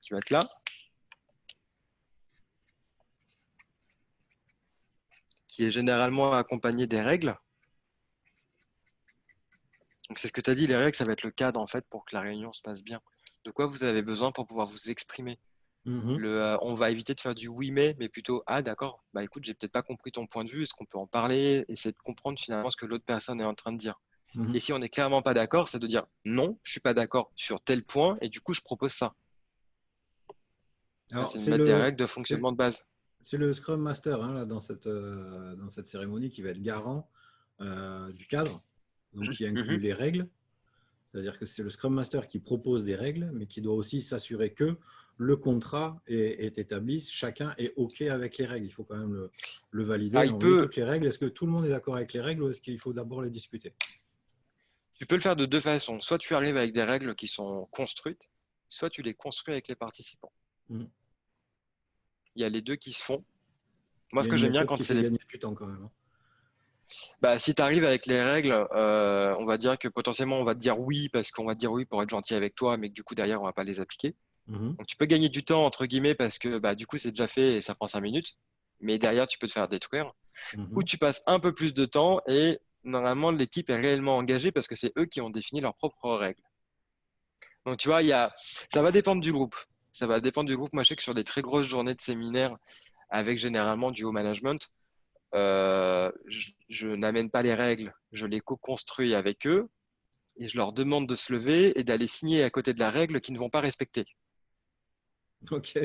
qui 0.00 0.12
va 0.12 0.18
être 0.18 0.30
là. 0.30 0.40
Qui 5.48 5.64
est 5.64 5.70
généralement 5.70 6.32
accompagné 6.32 6.86
des 6.86 7.00
règles. 7.00 7.36
Donc 10.08 10.18
c'est 10.18 10.28
ce 10.28 10.32
que 10.32 10.40
tu 10.40 10.50
as 10.50 10.54
dit, 10.54 10.66
les 10.66 10.76
règles, 10.76 10.96
ça 10.96 11.04
va 11.04 11.12
être 11.12 11.22
le 11.22 11.30
cadre 11.30 11.60
en 11.60 11.66
fait 11.66 11.86
pour 11.88 12.04
que 12.04 12.14
la 12.14 12.22
réunion 12.22 12.52
se 12.52 12.62
passe 12.62 12.82
bien 12.82 13.00
de 13.44 13.50
quoi 13.50 13.66
vous 13.66 13.84
avez 13.84 14.02
besoin 14.02 14.32
pour 14.32 14.46
pouvoir 14.46 14.66
vous 14.66 14.90
exprimer. 14.90 15.38
Mhm. 15.86 16.16
Le, 16.16 16.42
euh, 16.42 16.56
on 16.62 16.74
va 16.74 16.90
éviter 16.90 17.14
de 17.14 17.20
faire 17.20 17.34
du 17.34 17.48
oui 17.48 17.70
mais, 17.70 17.94
mais 17.98 18.08
plutôt 18.08 18.42
ah 18.46 18.62
d'accord, 18.62 19.04
bah 19.12 19.22
écoute, 19.22 19.44
j'ai 19.44 19.52
peut-être 19.52 19.72
pas 19.72 19.82
compris 19.82 20.12
ton 20.12 20.26
point 20.26 20.44
de 20.44 20.50
vue, 20.50 20.62
est-ce 20.62 20.72
qu'on 20.72 20.86
peut 20.86 20.98
en 20.98 21.06
parler, 21.06 21.64
essayer 21.68 21.92
de 21.92 21.98
comprendre 21.98 22.38
finalement 22.38 22.70
ce 22.70 22.76
que 22.76 22.86
l'autre 22.86 23.04
personne 23.04 23.40
est 23.40 23.44
en 23.44 23.54
train 23.54 23.72
de 23.72 23.78
dire. 23.78 24.00
Mhm. 24.34 24.54
Et 24.54 24.60
si 24.60 24.72
on 24.72 24.78
n'est 24.78 24.88
clairement 24.88 25.20
pas 25.20 25.34
d'accord, 25.34 25.68
c'est 25.68 25.78
de 25.78 25.86
dire 25.86 26.06
non, 26.24 26.58
je 26.62 26.72
suis 26.72 26.80
pas 26.80 26.94
d'accord 26.94 27.30
sur 27.36 27.60
tel 27.60 27.84
point 27.84 28.16
et 28.22 28.28
du 28.28 28.40
coup 28.40 28.54
je 28.54 28.62
propose 28.62 28.92
ça. 28.92 29.14
C'est 31.28 31.50
une 31.50 31.64
des 31.64 31.74
règles 31.74 31.98
de 31.98 32.06
fonctionnement 32.06 32.50
de 32.50 32.56
base. 32.56 32.80
C'est 33.20 33.36
le 33.36 33.52
Scrum 33.52 33.82
Master 33.82 34.22
hein, 34.22 34.34
là, 34.34 34.44
dans, 34.44 34.60
cette, 34.60 34.86
euh, 34.86 35.54
dans 35.56 35.68
cette 35.68 35.86
cérémonie 35.86 36.30
qui 36.30 36.42
va 36.42 36.50
être 36.50 36.60
garant 36.60 37.08
euh, 37.60 38.10
du 38.12 38.26
cadre, 38.26 38.62
donc 39.12 39.30
qui 39.30 39.46
inclut 39.46 39.76
mhm. 39.76 39.82
les 39.82 39.92
règles, 39.92 40.28
c'est-à-dire 41.14 41.38
que 41.38 41.46
c'est 41.46 41.62
le 41.62 41.70
Scrum 41.70 41.94
Master 41.94 42.26
qui 42.26 42.40
propose 42.40 42.82
des 42.82 42.96
règles, 42.96 43.30
mais 43.32 43.46
qui 43.46 43.62
doit 43.62 43.74
aussi 43.74 44.00
s'assurer 44.00 44.52
que 44.52 44.76
le 45.16 45.36
contrat 45.36 46.02
est, 46.08 46.58
établi, 46.58 47.00
chacun 47.00 47.54
est 47.56 47.72
OK 47.76 48.02
avec 48.02 48.36
les 48.38 48.46
règles. 48.46 48.66
Il 48.66 48.72
faut 48.72 48.82
quand 48.82 48.96
même 48.96 49.30
le, 49.70 49.84
valider. 49.84 50.18
Ah, 50.18 50.26
toutes 50.26 50.74
les 50.74 50.82
règles. 50.82 51.06
Est-ce 51.06 51.20
que 51.20 51.26
tout 51.26 51.46
le 51.46 51.52
monde 51.52 51.66
est 51.66 51.68
d'accord 51.68 51.94
avec 51.94 52.12
les 52.14 52.20
règles 52.20 52.42
ou 52.42 52.50
est-ce 52.50 52.60
qu'il 52.60 52.80
faut 52.80 52.92
d'abord 52.92 53.22
les 53.22 53.30
discuter 53.30 53.76
Tu 54.94 55.06
peux 55.06 55.14
le 55.14 55.20
faire 55.20 55.36
de 55.36 55.46
deux 55.46 55.60
façons. 55.60 56.00
Soit 56.00 56.18
tu 56.18 56.34
arrives 56.34 56.56
avec 56.56 56.72
des 56.72 56.82
règles 56.82 57.14
qui 57.14 57.28
sont 57.28 57.68
construites, 57.70 58.28
soit 58.66 58.90
tu 58.90 59.02
les 59.02 59.14
construis 59.14 59.54
avec 59.54 59.68
les 59.68 59.76
participants. 59.76 60.32
Mmh. 60.68 60.86
Il 62.34 62.42
y 62.42 62.44
a 62.44 62.48
les 62.48 62.60
deux 62.60 62.74
qui 62.74 62.92
se 62.92 63.04
font. 63.04 63.24
Moi, 64.12 64.24
ce 64.24 64.28
que 64.28 64.36
j'aime 64.36 64.50
bien 64.50 64.66
quand 64.66 64.82
c'est 64.82 64.94
les... 64.94 65.10
du 65.10 65.38
temps 65.38 65.54
quand 65.54 65.68
même. 65.68 65.80
Hein. 65.80 65.90
Bah, 67.20 67.38
si 67.38 67.54
tu 67.54 67.62
arrives 67.62 67.84
avec 67.84 68.06
les 68.06 68.22
règles, 68.22 68.52
euh, 68.74 69.34
on 69.38 69.46
va 69.46 69.58
dire 69.58 69.78
que 69.78 69.88
potentiellement 69.88 70.38
on 70.38 70.44
va 70.44 70.54
te 70.54 70.60
dire 70.60 70.78
oui 70.78 71.08
parce 71.08 71.30
qu'on 71.30 71.44
va 71.44 71.54
te 71.54 71.60
dire 71.60 71.72
oui 71.72 71.84
pour 71.84 72.02
être 72.02 72.10
gentil 72.10 72.34
avec 72.34 72.54
toi, 72.54 72.76
mais 72.76 72.88
que 72.88 72.94
du 72.94 73.02
coup 73.02 73.14
derrière 73.14 73.40
on 73.40 73.44
va 73.44 73.52
pas 73.52 73.64
les 73.64 73.80
appliquer. 73.80 74.14
Mhm. 74.46 74.74
Donc 74.76 74.86
tu 74.86 74.96
peux 74.96 75.06
gagner 75.06 75.28
du 75.28 75.44
temps 75.44 75.64
entre 75.64 75.86
guillemets 75.86 76.14
parce 76.14 76.38
que 76.38 76.58
bah, 76.58 76.74
du 76.74 76.86
coup 76.86 76.98
c'est 76.98 77.10
déjà 77.10 77.26
fait 77.26 77.56
et 77.56 77.62
ça 77.62 77.74
prend 77.74 77.86
5 77.86 78.00
minutes, 78.00 78.36
mais 78.80 78.98
derrière 78.98 79.26
tu 79.26 79.38
peux 79.38 79.46
te 79.46 79.52
faire 79.52 79.68
détruire. 79.68 80.12
Mhm. 80.56 80.68
Ou 80.72 80.82
tu 80.82 80.98
passes 80.98 81.22
un 81.26 81.40
peu 81.40 81.52
plus 81.52 81.74
de 81.74 81.84
temps 81.86 82.20
et 82.26 82.58
normalement, 82.84 83.30
l'équipe 83.30 83.70
est 83.70 83.76
réellement 83.76 84.16
engagée 84.16 84.52
parce 84.52 84.66
que 84.66 84.74
c'est 84.74 84.92
eux 84.98 85.06
qui 85.06 85.20
ont 85.20 85.30
défini 85.30 85.60
leurs 85.60 85.74
propres 85.74 86.14
règles. 86.14 86.42
Donc, 87.66 87.78
tu 87.78 87.88
vois, 87.88 88.02
il 88.02 88.08
y 88.08 88.12
a, 88.12 88.34
ça 88.72 88.82
va 88.82 88.92
dépendre 88.92 89.22
du 89.22 89.32
groupe. 89.32 89.56
Ça 89.90 90.06
va 90.06 90.20
dépendre 90.20 90.48
du 90.48 90.56
groupe. 90.56 90.72
Moi, 90.72 90.82
je 90.82 90.88
sais 90.88 90.96
que 90.96 91.02
sur 91.02 91.14
des 91.14 91.24
très 91.24 91.42
grosses 91.42 91.66
journées 91.66 91.94
de 91.94 92.00
séminaire 92.00 92.56
avec 93.10 93.38
généralement 93.38 93.90
du 93.90 94.04
haut 94.04 94.12
management, 94.12 94.70
euh, 95.34 96.12
je, 96.26 96.88
n'amène 96.88 97.30
pas 97.30 97.42
les 97.42 97.54
règles, 97.54 97.94
je 98.12 98.26
les 98.26 98.40
co-construis 98.40 99.14
avec 99.14 99.46
eux 99.46 99.68
et 100.36 100.48
je 100.48 100.56
leur 100.56 100.72
demande 100.72 101.08
de 101.08 101.14
se 101.14 101.32
lever 101.32 101.78
et 101.78 101.84
d'aller 101.84 102.06
signer 102.06 102.44
à 102.44 102.50
côté 102.50 102.72
de 102.72 102.78
la 102.78 102.90
règle 102.90 103.20
qu'ils 103.20 103.34
ne 103.34 103.38
vont 103.38 103.50
pas 103.50 103.60
respecter. 103.60 104.04
Ok. 105.50 105.78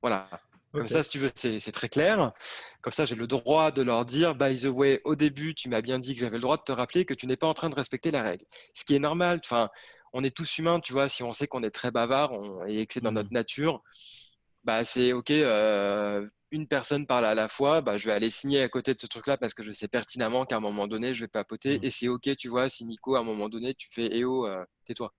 Voilà. 0.00 0.30
Comme 0.72 0.86
ça, 0.86 1.02
si 1.02 1.10
tu 1.10 1.18
veux, 1.18 1.30
c'est 1.34 1.72
très 1.72 1.88
clair. 1.88 2.32
Comme 2.80 2.92
ça, 2.92 3.04
j'ai 3.04 3.16
le 3.16 3.26
droit 3.26 3.72
de 3.72 3.82
leur 3.82 4.04
dire, 4.04 4.36
by 4.36 4.56
the 4.56 4.66
way, 4.66 5.00
au 5.04 5.16
début, 5.16 5.54
tu 5.54 5.68
m'as 5.68 5.80
bien 5.80 5.98
dit 5.98 6.14
que 6.14 6.20
j'avais 6.20 6.36
le 6.36 6.42
droit 6.42 6.56
de 6.56 6.62
te 6.62 6.70
rappeler 6.70 7.04
que 7.04 7.14
tu 7.14 7.26
n'es 7.26 7.36
pas 7.36 7.48
en 7.48 7.54
train 7.54 7.70
de 7.70 7.74
respecter 7.74 8.12
la 8.12 8.22
règle. 8.22 8.44
Ce 8.72 8.84
qui 8.84 8.94
est 8.94 9.00
normal. 9.00 9.40
Enfin, 9.44 9.68
on 10.12 10.22
est 10.22 10.34
tous 10.34 10.58
humains, 10.58 10.78
tu 10.78 10.92
vois. 10.92 11.08
Si 11.08 11.24
on 11.24 11.32
sait 11.32 11.48
qu'on 11.48 11.64
est 11.64 11.70
très 11.70 11.90
bavard 11.90 12.32
et 12.68 12.86
que 12.86 12.94
c'est 12.94 13.00
dans 13.00 13.10
mmh. 13.10 13.14
notre 13.14 13.32
nature, 13.32 13.82
bah 14.62 14.84
c'est 14.84 15.12
ok. 15.12 15.30
Euh, 15.30 16.28
une 16.50 16.66
personne 16.66 17.06
parle 17.06 17.24
à 17.24 17.34
la 17.34 17.48
fois, 17.48 17.80
bah, 17.80 17.96
je 17.96 18.06
vais 18.06 18.12
aller 18.12 18.30
signer 18.30 18.62
à 18.62 18.68
côté 18.68 18.94
de 18.94 19.00
ce 19.00 19.06
truc-là 19.06 19.36
parce 19.36 19.54
que 19.54 19.62
je 19.62 19.72
sais 19.72 19.88
pertinemment 19.88 20.44
qu'à 20.44 20.56
un 20.56 20.60
moment 20.60 20.88
donné, 20.88 21.14
je 21.14 21.24
vais 21.24 21.28
papoter. 21.28 21.78
Mmh. 21.78 21.84
Et 21.84 21.90
c'est 21.90 22.08
OK, 22.08 22.36
tu 22.36 22.48
vois, 22.48 22.68
si 22.68 22.84
Nico, 22.84 23.14
à 23.14 23.20
un 23.20 23.24
moment 23.24 23.48
donné, 23.48 23.74
tu 23.74 23.88
fais 23.90 24.08
Eh 24.12 24.24
oh, 24.24 24.46
euh, 24.46 24.64
tais-toi. 24.84 25.14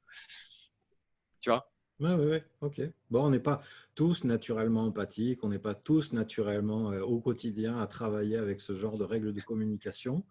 Tu 1.40 1.50
vois? 1.50 1.72
Oui, 2.00 2.10
oui, 2.12 2.26
oui, 2.32 2.38
OK. 2.62 2.82
Bon, 3.10 3.26
on 3.26 3.30
n'est 3.30 3.40
pas 3.40 3.62
tous 3.96 4.24
naturellement 4.24 4.86
empathiques, 4.86 5.44
on 5.44 5.50
n'est 5.50 5.60
pas 5.60 5.76
tous 5.76 6.14
naturellement 6.14 6.92
euh, 6.92 7.02
au 7.02 7.20
quotidien 7.20 7.80
à 7.80 7.88
travailler 7.88 8.38
avec 8.38 8.60
ce 8.60 8.76
genre 8.76 8.98
de 8.98 9.04
règles 9.04 9.34
de 9.34 9.42
communication. 9.42 10.26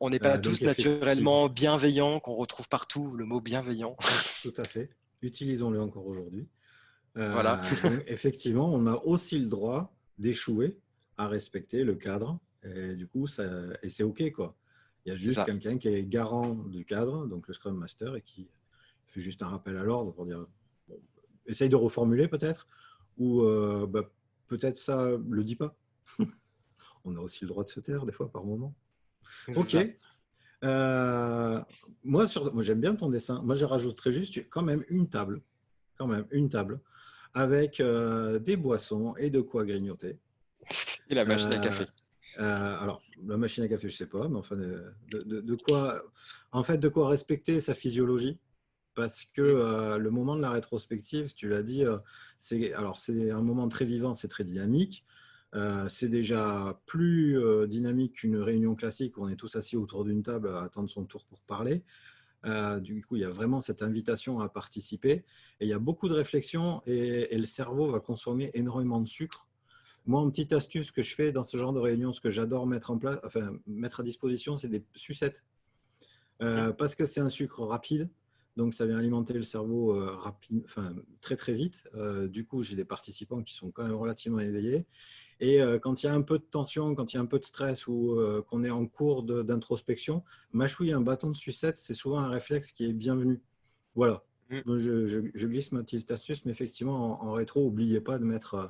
On 0.00 0.10
n'est 0.10 0.18
pas 0.18 0.38
euh, 0.38 0.40
tous 0.40 0.62
naturellement 0.62 1.48
bienveillants, 1.48 2.20
qu'on 2.20 2.34
retrouve 2.34 2.68
partout 2.68 3.12
le 3.14 3.26
mot 3.26 3.40
bienveillant. 3.40 3.96
Tout 4.42 4.54
à 4.56 4.64
fait. 4.64 4.90
Utilisons-le 5.22 5.80
encore 5.80 6.06
aujourd'hui. 6.06 6.48
voilà. 7.14 7.60
effectivement, 8.06 8.72
on 8.72 8.86
a 8.86 8.94
aussi 9.04 9.38
le 9.38 9.48
droit 9.48 9.94
d'échouer 10.20 10.78
à 11.16 11.26
respecter 11.26 11.82
le 11.82 11.96
cadre. 11.96 12.38
Et 12.62 12.94
du 12.94 13.08
coup, 13.08 13.26
ça, 13.26 13.44
et 13.82 13.88
c'est 13.88 14.02
OK. 14.04 14.30
Quoi. 14.32 14.54
Il 15.04 15.08
y 15.08 15.12
a 15.12 15.16
juste 15.16 15.44
quelqu'un 15.44 15.78
qui 15.78 15.88
est 15.88 16.04
garant 16.04 16.54
du 16.54 16.84
cadre, 16.84 17.26
donc 17.26 17.48
le 17.48 17.54
Scrum 17.54 17.76
Master, 17.76 18.14
et 18.14 18.22
qui 18.22 18.48
fait 19.08 19.20
juste 19.20 19.42
un 19.42 19.48
rappel 19.48 19.76
à 19.76 19.82
l'ordre 19.82 20.12
pour 20.12 20.26
dire 20.26 20.46
essaye 21.46 21.68
de 21.68 21.76
reformuler 21.76 22.28
peut-être, 22.28 22.68
ou 23.16 23.42
euh, 23.42 23.86
bah, 23.88 24.08
peut-être 24.46 24.78
ça 24.78 25.10
le 25.28 25.42
dit 25.42 25.56
pas. 25.56 25.74
On 27.04 27.16
a 27.16 27.20
aussi 27.20 27.44
le 27.44 27.48
droit 27.48 27.64
de 27.64 27.70
se 27.70 27.80
taire 27.80 28.04
des 28.04 28.12
fois 28.12 28.30
par 28.30 28.44
moment. 28.44 28.74
Ok. 29.56 29.76
Euh, 30.62 31.60
moi, 32.04 32.26
moi 32.52 32.62
j'aime 32.62 32.80
bien 32.80 32.94
ton 32.94 33.08
dessin. 33.08 33.40
Moi, 33.42 33.54
je 33.54 33.64
rajouterais 33.64 34.12
juste 34.12 34.48
quand 34.50 34.62
même 34.62 34.84
une 34.88 35.08
table, 35.08 35.42
quand 35.96 36.06
même 36.06 36.26
une 36.30 36.50
table 36.50 36.80
avec 37.34 37.80
euh, 37.80 38.38
des 38.38 38.56
boissons 38.56 39.14
et 39.16 39.30
de 39.30 39.40
quoi 39.40 39.64
grignoter. 39.64 40.18
Et 41.08 41.14
la 41.14 41.24
machine 41.24 41.52
à 41.52 41.58
euh, 41.58 41.60
café. 41.60 41.84
Euh, 42.38 42.78
alors, 42.80 43.02
la 43.26 43.36
machine 43.36 43.64
à 43.64 43.68
café, 43.68 43.88
je 43.88 43.96
sais 43.96 44.06
pas, 44.06 44.28
mais 44.28 44.38
enfin, 44.38 44.56
de, 44.56 45.54
quoi, 45.66 46.02
en 46.52 46.62
fait, 46.62 46.78
de 46.78 46.88
quoi 46.88 47.08
respecter 47.08 47.60
sa 47.60 47.74
physiologie, 47.74 48.38
parce 48.94 49.24
que 49.24 49.42
mm. 49.42 49.96
le 49.96 50.10
moment 50.10 50.36
de 50.36 50.42
la 50.42 50.50
rétrospective, 50.50 51.34
tu 51.34 51.48
l'as 51.48 51.62
dit, 51.62 51.84
c'est 52.38 52.72
alors 52.72 52.98
c'est 52.98 53.30
un 53.30 53.42
moment 53.42 53.68
très 53.68 53.84
vivant, 53.84 54.14
c'est 54.14 54.28
très 54.28 54.44
dynamique. 54.44 55.04
c'est 55.88 56.08
déjà 56.08 56.80
plus 56.86 57.38
dynamique 57.66 58.14
qu'une 58.14 58.36
réunion 58.36 58.74
classique 58.74 59.18
où 59.18 59.24
on 59.24 59.28
est 59.28 59.36
tous 59.36 59.56
assis 59.56 59.76
autour 59.76 60.04
d'une 60.04 60.22
table 60.22 60.48
à 60.48 60.62
attendre 60.62 60.88
son 60.88 61.04
tour 61.04 61.26
pour 61.26 61.40
parler. 61.42 61.82
Euh, 62.46 62.80
du 62.80 63.04
coup, 63.04 63.16
il 63.16 63.22
y 63.22 63.24
a 63.24 63.30
vraiment 63.30 63.60
cette 63.60 63.82
invitation 63.82 64.40
à 64.40 64.48
participer. 64.48 65.24
Et 65.60 65.66
il 65.66 65.68
y 65.68 65.72
a 65.72 65.78
beaucoup 65.78 66.08
de 66.08 66.14
réflexions 66.14 66.82
et, 66.86 67.36
le 67.36 67.44
cerveau 67.44 67.90
va 67.90 68.00
consommer 68.00 68.50
énormément 68.54 69.00
de 69.00 69.08
sucre. 69.08 69.48
Moi, 70.06 70.22
une 70.22 70.30
petite 70.30 70.52
astuce 70.52 70.90
que 70.90 71.02
je 71.02 71.14
fais 71.14 71.32
dans 71.32 71.44
ce 71.44 71.56
genre 71.56 71.72
de 71.72 71.78
réunion, 71.78 72.12
ce 72.12 72.20
que 72.20 72.30
j'adore 72.30 72.66
mettre 72.66 72.90
en 72.90 72.98
place, 72.98 73.18
enfin 73.22 73.52
mettre 73.66 74.00
à 74.00 74.02
disposition, 74.02 74.56
c'est 74.56 74.68
des 74.68 74.82
sucettes. 74.94 75.44
Euh, 76.42 76.72
parce 76.72 76.94
que 76.94 77.04
c'est 77.04 77.20
un 77.20 77.28
sucre 77.28 77.62
rapide, 77.64 78.08
donc 78.56 78.72
ça 78.72 78.86
vient 78.86 78.96
alimenter 78.96 79.34
le 79.34 79.42
cerveau 79.42 79.94
euh, 79.94 80.14
rapide, 80.16 80.62
enfin, 80.64 80.94
très 81.20 81.36
très 81.36 81.52
vite. 81.52 81.86
du 82.28 82.46
coup, 82.46 82.62
j'ai 82.62 82.76
des 82.76 82.86
participants 82.86 83.42
qui 83.42 83.54
sont 83.54 83.70
quand 83.70 83.84
même 83.84 83.94
relativement 83.94 84.40
éveillés. 84.40 84.86
Et 85.40 85.60
euh, 85.60 85.78
quand 85.78 86.02
il 86.02 86.06
y 86.06 86.08
a 86.08 86.12
un 86.12 86.20
peu 86.20 86.38
de 86.38 86.44
tension, 86.44 86.94
quand 86.94 87.12
il 87.12 87.16
y 87.16 87.18
a 87.18 87.22
un 87.22 87.26
peu 87.26 87.38
de 87.38 87.44
stress 87.44 87.86
ou 87.86 88.12
euh, 88.12 88.42
qu'on 88.48 88.62
est 88.62 88.70
en 88.70 88.86
cours 88.86 89.22
d'introspection, 89.22 90.22
mâchouiller 90.52 90.92
un 90.92 91.00
bâton 91.00 91.30
de 91.30 91.36
sucette, 91.36 91.78
c'est 91.78 91.94
souvent 91.94 92.18
un 92.18 92.28
réflexe 92.28 92.72
qui 92.72 92.84
est 92.84 92.92
bienvenu. 92.92 93.40
Voilà. 93.94 94.22
Mm. 94.50 94.78
Je, 94.78 95.46
glisse 95.46 95.72
ma 95.72 95.82
petite 95.82 96.10
astuce, 96.10 96.44
mais 96.44 96.52
effectivement, 96.52 97.22
en, 97.24 97.32
rétro, 97.32 97.64
n'oubliez 97.64 98.02
pas 98.02 98.18
de 98.18 98.24
mettre, 98.24 98.54
euh, 98.54 98.66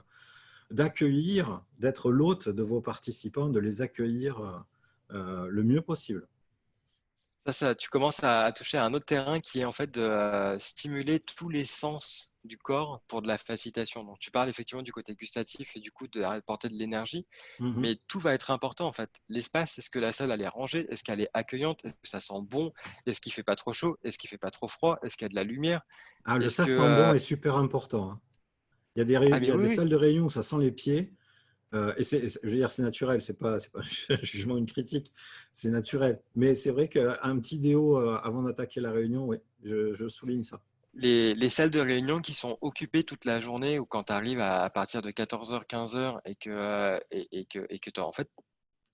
d'accueillir, 0.71 1.65
d'être 1.81 2.13
l'hôte 2.13 2.49
de 2.49 2.63
vos 2.63 2.81
participants, 2.81 3.49
de 3.49 3.59
les 3.59 3.83
accueillir 3.83 4.65
le 5.11 5.63
mieux 5.65 5.83
possible. 5.83 6.29
Ça, 7.47 7.53
ça, 7.53 7.75
tu 7.75 7.89
commences 7.89 8.23
à, 8.23 8.53
toucher 8.53 8.79
à 8.79 8.85
un 8.85 8.95
autre 8.95 9.07
terrain 9.07 9.41
qui 9.41 9.59
est 9.59 9.65
en 9.65 9.73
fait 9.73 9.91
de 9.91 10.57
stimuler 10.61 11.19
tous 11.19 11.49
les 11.49 11.65
sens 11.65 12.30
du 12.45 12.57
corps 12.57 13.03
pour 13.09 13.23
de 13.23 13.29
la 13.29 13.39
facilitation. 13.39 14.05
Donc, 14.05 14.19
tu 14.19 14.31
parles 14.31 14.49
effectivement 14.49 14.83
du 14.83 14.93
côté 14.93 15.15
gustatif 15.15 15.77
et 15.77 15.81
du 15.81 15.91
coup 15.91 16.09
de 16.09 16.23
apporter 16.23 16.69
de 16.69 16.75
l'énergie, 16.75 17.27
mmh 17.59 17.81
mais 17.81 17.99
tout 18.09 18.19
va 18.19 18.35
être 18.35 18.51
important 18.51 18.87
en 18.87 18.93
fait. 18.93 19.11
L'espace, 19.29 19.79
est-ce 19.79 19.91
que 19.91 19.99
la 19.99 20.13
salle 20.13 20.31
elle 20.33 20.43
est 20.43 20.49
rangée? 20.49 20.87
Est-ce 20.91 21.03
qu'elle 21.03 21.21
est 21.21 21.31
accueillante? 21.35 21.85
Est-ce 21.85 21.95
que 21.95 22.09
ça 22.09 22.21
sent 22.21 22.43
bon? 22.43 22.73
Est-ce 23.07 23.21
qu'il 23.21 23.33
fait 23.33 23.43
pas 23.43 23.57
trop 23.57 23.73
chaud? 23.73 23.97
Est-ce 24.05 24.19
qu'il 24.19 24.29
fait 24.29 24.39
pas 24.39 24.51
trop 24.51 24.69
froid? 24.69 24.99
Est-ce 25.03 25.17
qu'il 25.17 25.25
y 25.25 25.27
a 25.27 25.31
de 25.31 25.35
la 25.35 25.45
lumière? 25.45 25.83
Ah, 26.25 26.39
le 26.39 26.49
ça 26.49 26.67
sent 26.67 26.77
bon 26.77 26.85
euh, 26.85 27.15
est 27.15 27.19
super 27.19 27.57
important. 27.57 28.11
Hein. 28.11 28.21
Il 28.97 28.99
y 29.01 29.03
a 29.03 29.05
des, 29.05 29.17
ah, 29.17 29.39
il 29.39 29.49
y 29.49 29.51
a 29.51 29.57
des 29.57 29.69
salles 29.69 29.89
de 29.89 29.97
réunion 29.97 30.27
où 30.27 30.31
ça 30.31 30.43
sent 30.43 30.59
les 30.59 30.73
pieds. 30.73 31.15
Euh, 31.73 31.95
et 31.97 32.03
c'est, 32.03 32.29
je 32.29 32.49
veux 32.49 32.57
dire, 32.57 32.71
c'est 32.71 32.83
naturel, 32.83 33.23
c'est 33.23 33.39
pas, 33.39 33.61
c'est 33.61 33.71
pas 33.71 33.81
un 34.11 34.23
jugement, 34.23 34.57
une 34.57 34.67
critique, 34.67 35.13
c'est 35.53 35.71
naturel. 35.71 36.21
Mais 36.35 36.55
c'est 36.55 36.73
vrai 36.73 36.89
qu'un 36.89 37.39
petit 37.39 37.61
déo 37.61 37.97
euh, 37.97 38.19
avant 38.23 38.43
d'attaquer 38.43 38.81
la 38.81 38.91
réunion, 38.91 39.27
oui, 39.27 39.39
je 39.63 40.09
souligne 40.09 40.43
ça 40.43 40.61
les, 40.95 41.49
salles 41.49 41.71
de 41.71 41.81
réunion 41.81 42.21
qui 42.21 42.35
sont 42.35 42.59
occupées 42.61 43.05
toute 43.05 43.25
la 43.25 43.41
journée 43.41 43.79
ou 43.79 43.87
quand 43.87 44.05
tu 44.05 44.13
arrives 44.13 44.41
à, 44.41 44.69
partir 44.71 45.03
de 45.03 45.11
14h, 45.11 45.67
15h 45.67 46.21
et 46.25 46.35
que, 46.35 47.01
et, 47.11 47.47
que, 47.47 47.67
et 47.71 47.79
que 47.79 48.01
en 48.01 48.13
fait, 48.13 48.29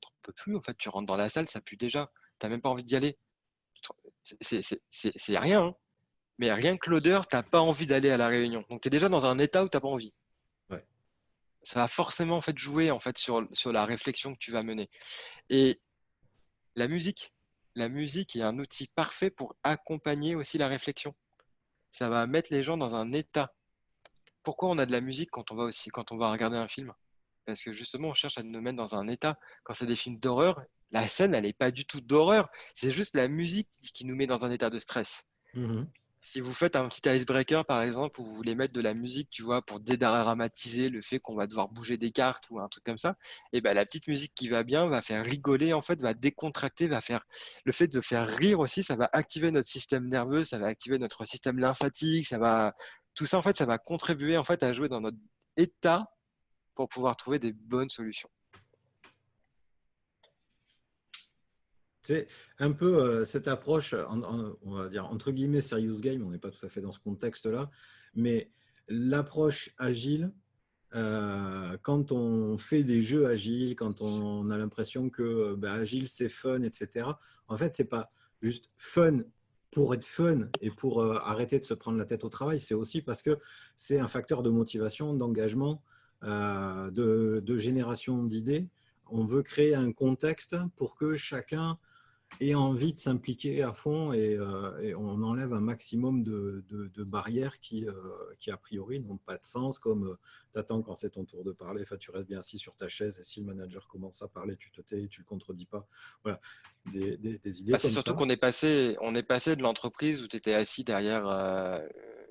tu 0.01 0.11
peux 0.23 0.33
plus, 0.33 0.57
en 0.57 0.61
fait, 0.61 0.77
tu 0.77 0.89
rentres 0.89 1.07
dans 1.07 1.17
la 1.17 1.29
salle, 1.29 1.49
ça 1.49 1.61
pue 1.61 1.77
déjà. 1.77 2.11
Tu 2.39 2.47
n'as 2.47 2.51
même 2.51 2.61
pas 2.61 2.69
envie 2.69 2.85
d'y 2.85 2.97
aller. 2.97 3.19
C'est 4.41 5.39
rien, 5.39 5.63
hein. 5.63 5.75
mais 6.39 6.53
rien 6.53 6.77
que 6.77 6.91
l'odeur, 6.91 7.27
tu 7.29 7.37
n'as 7.37 7.43
pas 7.43 7.61
envie 7.61 7.87
d'aller 7.87 8.11
à 8.11 8.17
la 8.17 8.29
réunion. 8.29 8.65
Donc, 8.69 8.83
tu 8.83 8.89
es 8.89 8.91
déjà 8.91 9.09
dans 9.09 9.25
un 9.27 9.39
état 9.39 9.65
où 9.65 9.69
tu 9.69 9.77
n'as 9.77 9.81
pas 9.81 9.89
envie. 9.89 10.13
Ça 11.63 11.81
va 11.81 11.89
forcément 11.89 12.37
en 12.37 12.41
fait, 12.41 12.57
jouer 12.57 12.93
en 12.93 13.01
fait, 13.01 13.19
sur, 13.19 13.45
sur 13.51 13.73
la 13.73 13.85
réflexion 13.85 14.35
que 14.35 14.39
tu 14.39 14.53
vas 14.53 14.63
mener. 14.63 14.89
Et 15.51 15.81
la 16.77 16.87
musique, 16.87 17.35
la 17.75 17.89
musique 17.89 18.37
est 18.37 18.43
un 18.43 18.61
outil 18.61 18.87
parfait 18.95 19.31
pour 19.31 19.57
accompagner 19.65 20.37
aussi 20.37 20.59
la 20.59 20.69
réflexion 20.69 21.13
ça 21.97 22.11
va 22.11 22.27
mettre 22.27 22.53
les 22.53 22.63
gens 22.63 22.77
dans 22.77 22.95
un 22.95 23.11
état. 23.13 23.55
Pourquoi 24.43 24.69
on 24.69 24.77
a 24.77 24.85
de 24.85 24.93
la 24.93 25.01
musique 25.01 25.31
quand 25.31 25.51
on 25.51 25.57
va 25.57 25.65
aussi 25.65 25.89
quand 25.89 26.13
on 26.13 26.19
va 26.19 26.31
regarder 26.31 26.59
un 26.59 26.69
film? 26.69 26.93
Parce 27.47 27.63
que 27.63 27.73
justement, 27.73 28.09
on 28.09 28.15
cherche 28.15 28.37
à 28.37 28.43
nous 28.43 28.61
mettre 28.61 28.77
dans 28.77 28.97
un 28.97 29.09
état. 29.09 29.39
Quand 29.65 29.73
c'est 29.73 29.87
des 29.87 29.97
films 29.97 30.19
d'horreur, 30.19 30.61
la 30.91 31.09
scène, 31.09 31.35
elle 31.35 31.45
n'est 31.45 31.55
pas 31.55 31.71
du 31.71 31.87
tout 31.87 32.03
d'horreur. 32.03 32.51
C'est 32.75 32.91
juste 32.91 33.17
la 33.17 33.29
musique 33.29 33.71
qui 33.95 34.05
nous 34.05 34.15
met 34.15 34.27
dans 34.27 34.45
un 34.45 34.51
état 34.51 34.69
de 34.69 34.79
stress. 34.79 35.25
Mmh 35.55 35.85
si 36.27 36.41
vous 36.41 36.53
faites 36.53 36.75
un 36.75 36.89
petit 36.89 37.09
icebreaker, 37.09 37.65
par 37.65 37.83
exemple, 37.83 38.21
où 38.21 38.25
vous 38.25 38.35
voulez 38.35 38.57
mettre 38.57 38.73
de 38.73 38.81
la 38.81 38.95
musique, 38.95 39.31
tu 39.31 39.43
vois, 39.45 39.63
pour 39.63 39.79
dédramatiser 39.79 40.89
le 40.89 41.01
fait 41.01 41.21
qu'on 41.21 41.37
va 41.37 41.47
devoir 41.47 41.69
bouger 41.69 41.97
des 41.99 42.11
cartes 42.11 42.51
ou 42.51 42.59
un 42.59 42.69
truc 42.69 42.83
comme 42.85 42.99
ça, 42.99 43.17
et 43.53 43.59
eh 43.59 43.61
ben 43.61 43.75
la 43.75 43.87
petite 43.87 44.09
musique 44.09 44.35
qui 44.35 44.49
va 44.49 44.65
bien 44.65 44.89
va 44.89 45.03
faire 45.03 45.25
rigoler, 45.25 45.73
en 45.73 45.83
fait, 45.83 46.03
va 46.03 46.15
décontracter, 46.15 46.89
va 46.89 47.01
faire 47.01 47.25
le 47.65 47.73
fait 47.73 47.87
de 47.87 48.01
faire 48.01 48.27
rire 48.29 48.59
aussi, 48.59 48.83
ça 48.83 48.97
va 48.97 49.09
activer 49.13 49.53
notre 49.53 49.69
système 49.69 50.09
nerveux, 50.09 50.45
ça 50.45 50.59
va 50.59 50.67
activer 50.67 50.99
notre 50.99 51.25
système 51.27 51.59
lymphatique, 51.59 52.27
ça 52.27 52.39
va 52.39 52.75
tout 53.15 53.27
ça, 53.27 53.39
en 53.39 53.43
fait, 53.43 53.57
ça 53.57 53.67
va 53.67 53.79
contribuer 53.79 54.37
en 54.37 54.45
fait 54.45 54.63
à 54.65 54.73
jouer 54.73 54.89
dans 54.89 55.01
notre 55.01 55.19
état 55.57 56.11
pour 56.75 56.89
pouvoir 56.89 57.17
trouver 57.17 57.39
des 57.39 57.53
bonnes 57.53 57.91
solutions. 57.91 58.29
C'est 62.07 62.29
un 62.61 62.71
peu 62.71 63.03
euh, 63.03 63.25
cette 63.25 63.49
approche, 63.49 63.93
on 63.93 64.75
va 64.75 64.89
dire 64.89 65.07
entre 65.07 65.33
guillemets 65.33 65.61
serious 65.61 65.99
game, 65.99 66.25
on 66.25 66.31
n'est 66.31 66.39
pas 66.39 66.53
tout 66.53 66.65
à 66.65 66.69
fait 66.69 66.81
dans 66.81 66.93
ce 66.93 67.01
contexte-là, 67.01 67.69
mais 68.15 68.53
l'approche 68.87 69.71
agile, 69.77 70.33
euh, 70.95 71.77
quand 71.83 72.13
on 72.13 72.57
fait 72.59 72.85
des 72.85 73.01
jeux 73.01 73.27
agiles, 73.27 73.75
quand 73.75 74.03
on 74.03 74.51
a 74.51 74.57
l'impression 74.57 75.11
que 75.11 75.57
bah, 75.57 75.73
agile 75.73 76.07
c'est 76.07 76.29
fun, 76.29 76.63
etc. 76.63 77.09
En 77.49 77.57
fait, 77.57 77.75
c'est 77.75 77.89
pas 77.89 78.13
juste 78.41 78.71
fun 78.77 79.23
pour 79.73 79.93
être 79.93 80.07
fun 80.07 80.49
et 80.61 80.71
pour 80.71 81.01
euh, 81.01 81.19
arrêter 81.25 81.59
de 81.59 81.65
se 81.65 81.75
prendre 81.75 81.99
la 81.99 82.05
tête 82.05 82.23
au 82.23 82.29
travail, 82.29 82.61
c'est 82.61 82.75
aussi 82.75 83.03
parce 83.03 83.21
que 83.21 83.37
c'est 83.75 83.99
un 83.99 84.07
facteur 84.07 84.45
de 84.45 84.51
motivation, 84.51 85.13
d'engagement, 85.13 85.83
de, 86.23 87.41
de, 87.45 87.57
génération 87.57 88.25
d'idées. 88.25 88.69
On 89.11 89.25
veut 89.25 89.43
créer 89.43 89.75
un 89.75 89.93
contexte 89.93 90.57
pour 90.77 90.97
que 90.97 91.15
chacun 91.15 91.79
et 92.41 92.55
envie 92.55 92.93
de 92.93 92.99
s'impliquer 92.99 93.63
à 93.63 93.73
fond 93.73 94.13
et, 94.13 94.35
euh, 94.35 94.95
on 94.97 95.23
enlève 95.23 95.53
un 95.55 95.61
maximum 95.61 96.23
de, 96.23 96.63
barrières 97.05 97.61
qui, 97.61 97.87
euh, 97.87 97.95
qui, 98.39 98.51
a 98.51 98.57
priori, 98.57 99.01
n'ont 99.01 99.17
pas 99.17 99.37
de 99.37 99.43
sens, 99.43 99.79
comme 99.79 100.09
euh, 100.09 100.19
tu 100.53 100.59
attends 100.59 100.83
quand 100.83 100.95
c'est 100.95 101.11
ton 101.11 101.25
tour 101.25 101.45
de 101.45 101.53
parler, 101.53 101.83
enfin, 101.83 101.97
tu 101.97 102.11
restes 102.11 102.29
bien 102.29 102.41
assis 102.41 102.59
sur 102.59 102.75
ta 102.77 102.89
chaise 102.89 103.19
et 103.19 103.23
si 103.23 103.41
le 103.41 103.47
manager 103.47 103.89
commence 103.89 104.23
à 104.23 104.29
parler, 104.29 104.57
tu 104.57 104.71
te 104.71 104.81
tais, 104.81 105.09
tu 105.09 105.21
ne 105.21 105.25
le 105.25 105.29
contredis 105.29 105.67
pas. 105.67 105.87
Voilà, 106.23 106.41
des, 106.93 107.17
idées. 107.63 107.73
Bah, 107.73 107.79
c'est 107.81 107.91
surtout 107.91 108.15
qu'on 108.15 108.29
est 108.29 108.37
passé, 108.37 108.97
on 109.01 109.15
est 109.15 109.23
passé 109.23 109.57
de 109.57 109.63
l'entreprise 109.63 110.23
où 110.23 110.29
tu 110.29 110.37
étais 110.37 110.55
assis 110.55 110.85
derrière 110.85 111.27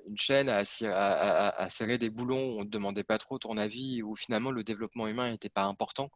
une 0.06 0.16
chaîne 0.16 0.48
à, 0.48 0.60
à, 0.60 1.68
serrer 1.68 1.98
des 1.98 2.10
boulons, 2.10 2.50
où 2.50 2.60
on 2.60 2.60
ne 2.60 2.64
te 2.64 2.70
demandait 2.70 3.04
pas 3.04 3.18
trop 3.18 3.38
ton 3.38 3.56
avis, 3.56 4.02
où 4.02 4.14
finalement 4.14 4.52
le 4.52 4.62
développement 4.62 5.08
humain 5.08 5.30
n'était 5.32 5.48
pas 5.48 5.64
important, 5.64 6.10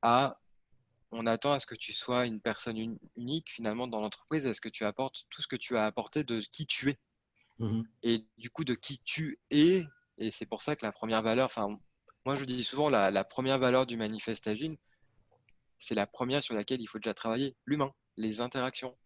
à 0.00 0.38
on 1.14 1.26
attend 1.26 1.52
à 1.52 1.60
ce 1.60 1.66
que 1.66 1.76
tu 1.76 1.92
sois 1.92 2.26
une 2.26 2.40
personne 2.40 2.98
unique 3.16 3.50
finalement 3.50 3.86
dans 3.86 4.00
l'entreprise, 4.00 4.46
est-ce 4.46 4.60
que 4.60 4.68
tu 4.68 4.84
apportes 4.84 5.24
tout 5.30 5.42
ce 5.42 5.46
que 5.46 5.56
tu 5.56 5.76
as 5.76 5.86
apporté 5.86 6.24
de 6.24 6.40
qui 6.40 6.66
tu 6.66 6.90
es 6.90 6.98
mmh 7.60 7.82
Et 8.02 8.26
du 8.36 8.50
coup, 8.50 8.64
de 8.64 8.74
qui 8.74 8.98
tu 9.04 9.38
es, 9.50 9.86
et 10.18 10.30
c'est 10.32 10.46
pour 10.46 10.60
ça 10.60 10.74
que 10.74 10.84
la 10.84 10.90
première 10.90 11.22
valeur, 11.22 11.46
enfin, 11.46 11.78
moi 12.24 12.34
je 12.34 12.44
dis 12.44 12.64
souvent 12.64 12.88
la, 12.88 13.24
première 13.24 13.58
valeur 13.58 13.86
du 13.86 13.96
manifeste 13.96 14.48
agile, 14.48 14.76
c'est 15.78 15.94
la 15.94 16.06
première 16.06 16.42
sur 16.42 16.54
laquelle 16.54 16.80
il 16.80 16.88
faut 16.88 16.98
déjà 16.98 17.14
travailler, 17.14 17.54
l'humain, 17.64 17.92
les 18.16 18.40
interactions. 18.40 18.96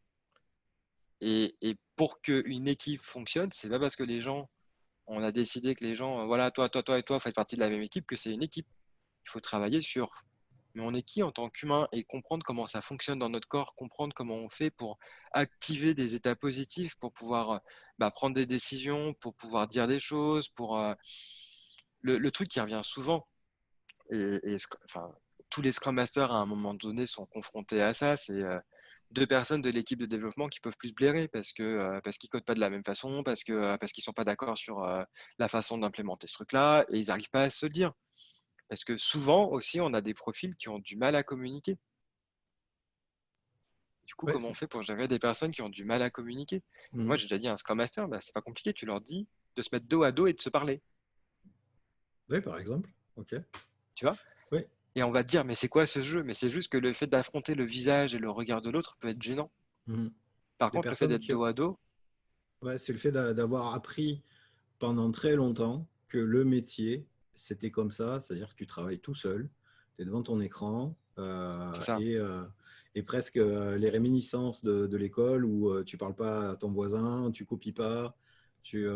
Et, 1.21 1.57
et 1.61 1.77
pour 1.97 2.23
qu'une 2.23 2.69
équipe 2.69 3.03
fonctionne, 3.03 3.51
c'est 3.53 3.69
pas 3.69 3.81
parce 3.81 3.97
que 3.97 4.05
les 4.05 4.21
gens, 4.23 4.49
on 5.07 5.23
a 5.23 5.33
décidé 5.33 5.75
que 5.75 5.85
les 5.85 5.95
gens, 5.95 6.27
voilà, 6.27 6.51
toi, 6.51 6.71
toi, 6.71 6.83
toi 6.83 6.99
et 6.99 7.03
toi 7.03 7.21
faites 7.21 7.35
partie 7.35 7.57
de 7.57 7.61
la 7.61 7.69
même 7.69 7.83
équipe 7.83 8.07
que 8.07 8.17
c'est 8.17 8.33
une 8.33 8.43
équipe. 8.43 8.69
Il 9.27 9.31
faut 9.31 9.41
travailler 9.41 9.83
sur 9.83 10.25
mais 10.75 10.83
on 10.83 10.95
est 10.95 11.03
qui 11.03 11.23
en 11.23 11.33
tant 11.33 11.49
qu'humain 11.51 11.89
et 11.93 12.05
comprendre 12.05 12.45
comment 12.45 12.66
ça 12.66 12.81
fonctionne 12.81 13.19
dans 13.19 13.29
notre 13.29 13.49
corps, 13.49 13.75
comprendre 13.75 14.14
comment 14.14 14.37
on 14.37 14.49
fait 14.49 14.71
pour 14.71 14.99
activer 15.33 15.95
des 15.95 16.14
états 16.14 16.37
positifs, 16.37 16.97
pour 16.97 17.12
pouvoir 17.12 17.51
euh, 17.51 17.59
bah, 17.99 18.11
prendre 18.11 18.35
des 18.35 18.47
décisions, 18.47 19.14
pour 19.14 19.35
pouvoir 19.35 19.69
dire 19.69 19.87
des 19.87 19.99
choses, 19.99 20.49
pour 20.49 20.79
euh, 20.79 20.95
le, 22.03 22.31
truc 22.31 22.49
qui 22.49 22.61
revient 22.61 22.81
souvent. 22.85 23.27
Et, 24.11 24.57
tous 25.51 25.62
les 25.62 25.73
Scrum 25.73 25.95
Masters 25.95 26.31
à 26.31 26.37
un 26.37 26.47
moment 26.47 26.75
donné 26.75 27.07
sont 27.07 27.25
confrontés 27.25 27.81
à 27.81 27.95
ça. 27.95 28.16
C'est 28.19 28.43
euh, 28.43 28.59
deux 29.12 29.27
personnes 29.27 29.62
de 29.62 29.71
l'équipe 29.71 29.99
de 29.99 30.07
développement 30.07 30.49
qui 30.49 30.61
peuvent 30.61 30.77
plus 30.79 30.91
se 30.91 30.95
blairer 30.95 31.27
parce 31.29 31.55
que 31.55 31.99
parce 32.05 32.19
qu'ils 32.19 32.29
codent 32.29 32.45
pas 32.45 32.55
de 32.55 32.61
la 32.61 32.69
même 32.69 32.85
façon, 32.85 33.23
parce 33.23 33.43
que 33.45 33.77
parce 33.79 33.93
qu'ils 33.93 34.05
sont 34.05 34.12
pas 34.12 34.25
d'accord 34.25 34.59
sur 34.59 34.81
la 35.39 35.49
façon 35.49 35.79
d'implémenter 35.79 36.27
ce 36.27 36.35
truc-là 36.35 36.85
et 36.91 36.99
ils 36.99 37.07
n'arrivent 37.07 37.31
pas 37.31 37.45
à 37.45 37.51
se 37.51 37.64
le 37.64 37.73
dire. 37.73 37.95
Parce 38.69 38.85
que 38.85 38.97
souvent 38.97 39.49
aussi, 39.49 39.81
on 39.81 39.95
a 39.95 40.01
des 40.01 40.14
profils 40.14 40.55
qui 40.57 40.69
ont 40.69 40.79
du 40.79 40.97
mal 40.97 41.14
à 41.14 41.23
communiquer. 41.23 41.79
Du 44.07 44.14
coup, 44.14 44.27
comment 44.27 44.49
on 44.49 44.55
fait 44.55 44.66
pour 44.66 44.83
gérer 44.83 45.07
des 45.09 45.19
personnes 45.19 45.53
qui 45.53 45.62
ont 45.62 45.69
du 45.69 45.85
mal 45.85 46.03
à 46.03 46.11
communiquer? 46.11 46.62
Moi, 46.93 47.14
mmh. 47.14 47.19
j'ai 47.19 47.25
déjà 47.25 47.39
dit 47.39 47.49
à 47.49 47.53
un 47.53 47.57
Scrum 47.57 47.77
Master, 47.77 48.09
bah, 48.09 48.19
c'est 48.23 48.33
pas 48.33 48.41
compliqué, 48.41 48.73
tu 48.73 48.87
leur 48.87 49.01
dis 49.01 49.27
de 49.57 49.62
se 49.62 49.69
mettre 49.73 49.87
dos 49.87 50.03
à 50.03 50.12
dos 50.12 50.27
et 50.27 50.33
de 50.33 50.41
se 50.41 50.49
parler. 50.49 50.81
Oui, 52.31 52.41
par 52.41 52.59
exemple. 52.59 52.91
Ok. 53.16 53.35
Tu 53.95 54.07
vois? 54.07 54.16
Oui. 54.53 54.61
Et 54.95 55.03
on 55.03 55.11
va 55.11 55.25
te 55.25 55.29
dire, 55.29 55.45
mais 55.45 55.55
c'est 55.55 55.69
quoi 55.69 55.87
ce 55.87 56.01
jeu? 56.01 56.23
Mais 56.23 56.35
c'est 56.35 56.51
juste 56.51 56.71
que 56.71 56.79
le 56.79 56.93
fait 56.93 57.07
d'affronter 57.07 57.55
le 57.55 57.64
visage 57.64 58.14
et 58.14 58.19
le 58.19 58.31
regard 58.31 58.62
de 58.62 58.71
l'autre 58.71 58.97
peut 59.01 59.09
être 59.09 59.23
gênant. 59.23 59.51
Mmh. 59.87 60.09
Par 60.59 60.71
contre, 60.71 60.89
le 60.89 60.95
fait 60.95 61.09
d'être 61.09 61.27
dos 61.27 61.45
à 61.45 61.53
dos. 61.53 61.79
Ouais, 62.62 62.79
c'est 62.79 62.93
le 62.93 62.99
fait 62.99 63.12
d'avoir 63.12 63.75
appris 63.75 64.23
pendant 64.79 65.11
très 65.11 65.37
longtemps 65.37 65.87
que 66.09 66.19
le 66.19 66.45
métier, 66.45 67.07
c'était 67.39 67.70
comme 67.70 67.91
ça, 67.91 68.20
c'est-à-dire 68.20 68.51
que 68.51 68.55
tu 68.55 68.66
travailles 68.66 68.99
tout 68.99 69.14
seul, 69.14 69.49
tu 69.97 70.03
es 70.03 70.05
devant 70.05 70.22
ton 70.22 70.41
écran 70.41 70.97
euh, 71.18 71.72
euh, 71.89 72.45
et, 72.95 73.03
presque 73.03 73.36
euh, 73.36 73.76
les 73.76 73.91
réminiscences 73.91 74.62
de, 74.64 74.97
l'école 74.97 75.45
où 75.45 75.82
tu 75.84 75.97
parles 75.97 76.14
pas 76.14 76.51
à 76.51 76.57
ton 76.57 76.70
voisin, 76.70 77.30
tu 77.32 77.45
copies 77.45 77.72
pas, 77.72 78.16
tu 78.62 78.89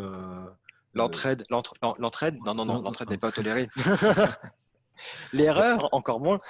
l'entraide, 0.95 1.45
l'entraide, 1.51 2.39
non 2.45 2.55
non 2.55 2.65
non, 2.65 2.83
l'entraide 2.83 3.11
n'est 3.11 3.19
pas 3.19 3.33
tolérée. 3.33 3.69
L'erreur, 5.33 5.89
encore 5.93 6.21
moins. 6.21 6.41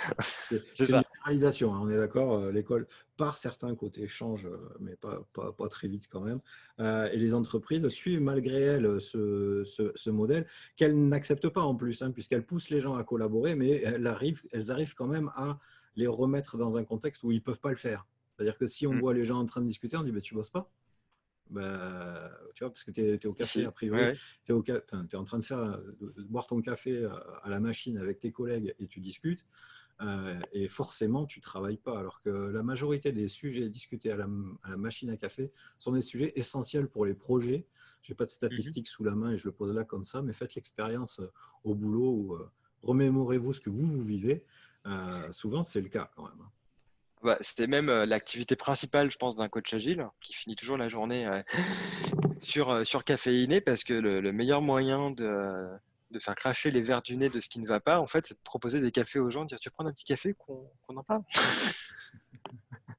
C'est 0.51 0.89
une 0.89 1.03
généralisation, 1.23 1.75
hein, 1.75 1.81
on 1.83 1.91
est 1.91 1.97
d'accord. 1.97 2.35
Euh, 2.35 2.53
l'école, 2.53 2.87
par 3.17 3.39
certains 3.39 3.75
côtés, 3.75 4.09
change, 4.09 4.47
euh, 4.47 4.59
mais 4.81 4.97
pas, 4.97 5.27
pas, 5.33 5.69
très 5.69 5.89
vite 5.89 6.09
quand 6.11 6.21
même. 6.21 6.41
Euh, 6.81 7.09
et 7.13 7.17
les 7.17 7.35
entreprises 7.35 7.87
suivent 7.89 8.21
malgré 8.21 8.61
elles 8.61 9.01
ce, 9.01 9.63
ce, 9.65 10.11
modèle 10.11 10.47
qu'elles 10.77 10.97
n'acceptent 10.97 11.49
pas 11.49 11.63
en 11.63 11.75
plus, 11.75 12.03
hein, 12.03 12.11
puisqu'elles 12.11 12.45
poussent 12.45 12.71
les 12.71 12.81
gens 12.81 12.97
à 12.97 13.05
collaborer, 13.05 13.55
mais 13.55 13.83
elles 13.83 14.07
arrivent, 14.07 14.43
elles 14.53 14.71
arrivent 14.71 14.95
quand 14.95 15.07
même 15.07 15.31
à 15.35 15.59
les 15.97 16.07
remettre 16.07 16.57
dans 16.57 16.77
un 16.77 16.85
contexte 16.85 17.23
où 17.23 17.31
ils 17.31 17.37
ne 17.37 17.43
peuvent 17.43 17.61
pas 17.61 17.71
le 17.71 17.77
faire. 17.77 18.07
C'est-à-dire 18.37 18.59
que 18.59 18.67
si 18.67 18.87
on 18.87 18.95
mm. 18.95 19.01
voit 19.01 19.15
les 19.15 19.25
gens 19.25 19.39
en 19.39 19.47
train 19.47 19.61
de 19.61 19.67
discuter, 19.67 19.97
on 19.97 20.03
dit 20.03 20.13
bah, 20.13 20.21
Tu 20.21 20.35
bosses 20.35 20.51
pas? 20.51 20.71
Bah, 21.51 22.31
tu 22.55 22.65
vois, 22.65 22.73
parce 22.73 22.83
que 22.83 22.91
tu 22.91 23.03
es, 23.03 23.27
au 23.27 23.35
café, 23.35 23.67
a 23.67 23.73
priori, 23.73 24.19
tu 24.45 24.53
es, 24.53 24.73
es, 24.73 25.17
en 25.17 25.25
train 25.25 25.39
de 25.39 25.45
faire 25.45 25.79
boire 26.31 26.47
ton 26.47 26.63
café 26.63 27.07
à 27.43 27.51
la 27.51 27.61
machine 27.61 27.99
avec 27.99 28.19
tes 28.19 28.33
collègues 28.33 28.75
et 28.79 28.87
tu 28.87 29.01
discutes. 29.01 29.45
Euh, 30.03 30.41
et 30.53 30.69
forcément, 30.69 31.27
tu 31.27 31.39
ne 31.39 31.43
travailles 31.43 31.77
pas. 31.77 31.99
Alors 31.99 32.21
que 32.21 32.31
la 32.31 32.63
majorité 32.63 33.13
des 33.13 33.29
sujets 33.29 33.69
discutés 33.69 34.11
à 34.11 34.17
la, 34.17 34.27
machine 34.77 35.11
à 35.11 35.17
café 35.17 35.53
sont 35.79 35.93
des 35.93 36.03
sujets 36.03 36.33
essentiels 36.37 36.89
pour 36.89 37.07
les 37.07 37.15
projets. 37.15 37.67
Je 38.03 38.13
n'ai 38.13 38.17
pas 38.17 38.25
de 38.25 38.31
mmh 38.31 38.35
statistiques 38.35 38.89
sous 38.89 39.05
la 39.05 39.15
main 39.15 39.33
et 39.33 39.39
je 39.39 39.47
le 39.47 39.53
pose 39.53 39.73
là 39.75 39.85
comme 39.85 40.05
ça, 40.05 40.23
mais 40.23 40.33
faites 40.33 40.55
l'expérience 40.55 41.21
euh, 41.21 41.33
au 41.65 41.75
boulot 41.75 42.11
ou 42.11 42.39
remémorez-vous 42.83 43.53
ce 43.53 43.61
que 43.61 43.71
vous, 43.71 43.87
vous 43.87 44.03
vivez. 44.03 44.45
souvent, 45.31 45.63
c'est 45.63 45.81
le 45.81 45.89
cas 45.89 46.11
quand 46.17 46.25
même. 46.25 46.41
Hein. 46.41 46.51
Bah, 47.23 47.39
c'était 47.41 47.69
même 47.69 47.89
euh, 47.89 48.05
l'activité 48.05 48.57
principale, 48.57 49.11
je 49.11 49.17
pense, 49.17 49.37
d'un 49.37 49.49
coach 49.49 49.73
agile 49.73 50.09
qui 50.21 50.35
finit 50.35 50.57
toujours 50.57 50.77
la 50.77 50.89
journée 50.89 51.27
euh, 51.27 51.41
sur, 52.43 52.71
euh, 52.71 52.85
sur 52.85 53.05
caféiné 53.05 53.61
parce 53.61 53.85
que 53.85 53.95
le, 53.95 54.33
meilleur 54.33 54.61
moyen 54.61 55.13
de, 55.13 55.69
de, 56.13 56.19
faire 56.19 56.35
cracher 56.35 56.71
les 56.71 56.83
verres 56.83 57.03
du 57.03 57.17
nez 57.17 57.29
de 57.29 57.41
ce 57.41 57.49
qui 57.49 57.59
ne 57.59 57.67
va 57.67 57.81
pas, 57.81 58.01
en 58.01 58.07
fait, 58.07 58.27
c'est 58.27 58.35
de 58.35 58.43
proposer 58.45 58.81
des 58.81 58.91
cafés 58.91 59.19
aux 59.19 59.31
gens, 59.31 59.45
dire 59.45 59.59
tu 59.59 59.71
prendre 59.71 59.91
un 59.91 59.93
petit 59.93 60.05
café 60.05 60.35
qu'on 60.35 60.71
en 60.89 61.03
parle 61.03 61.23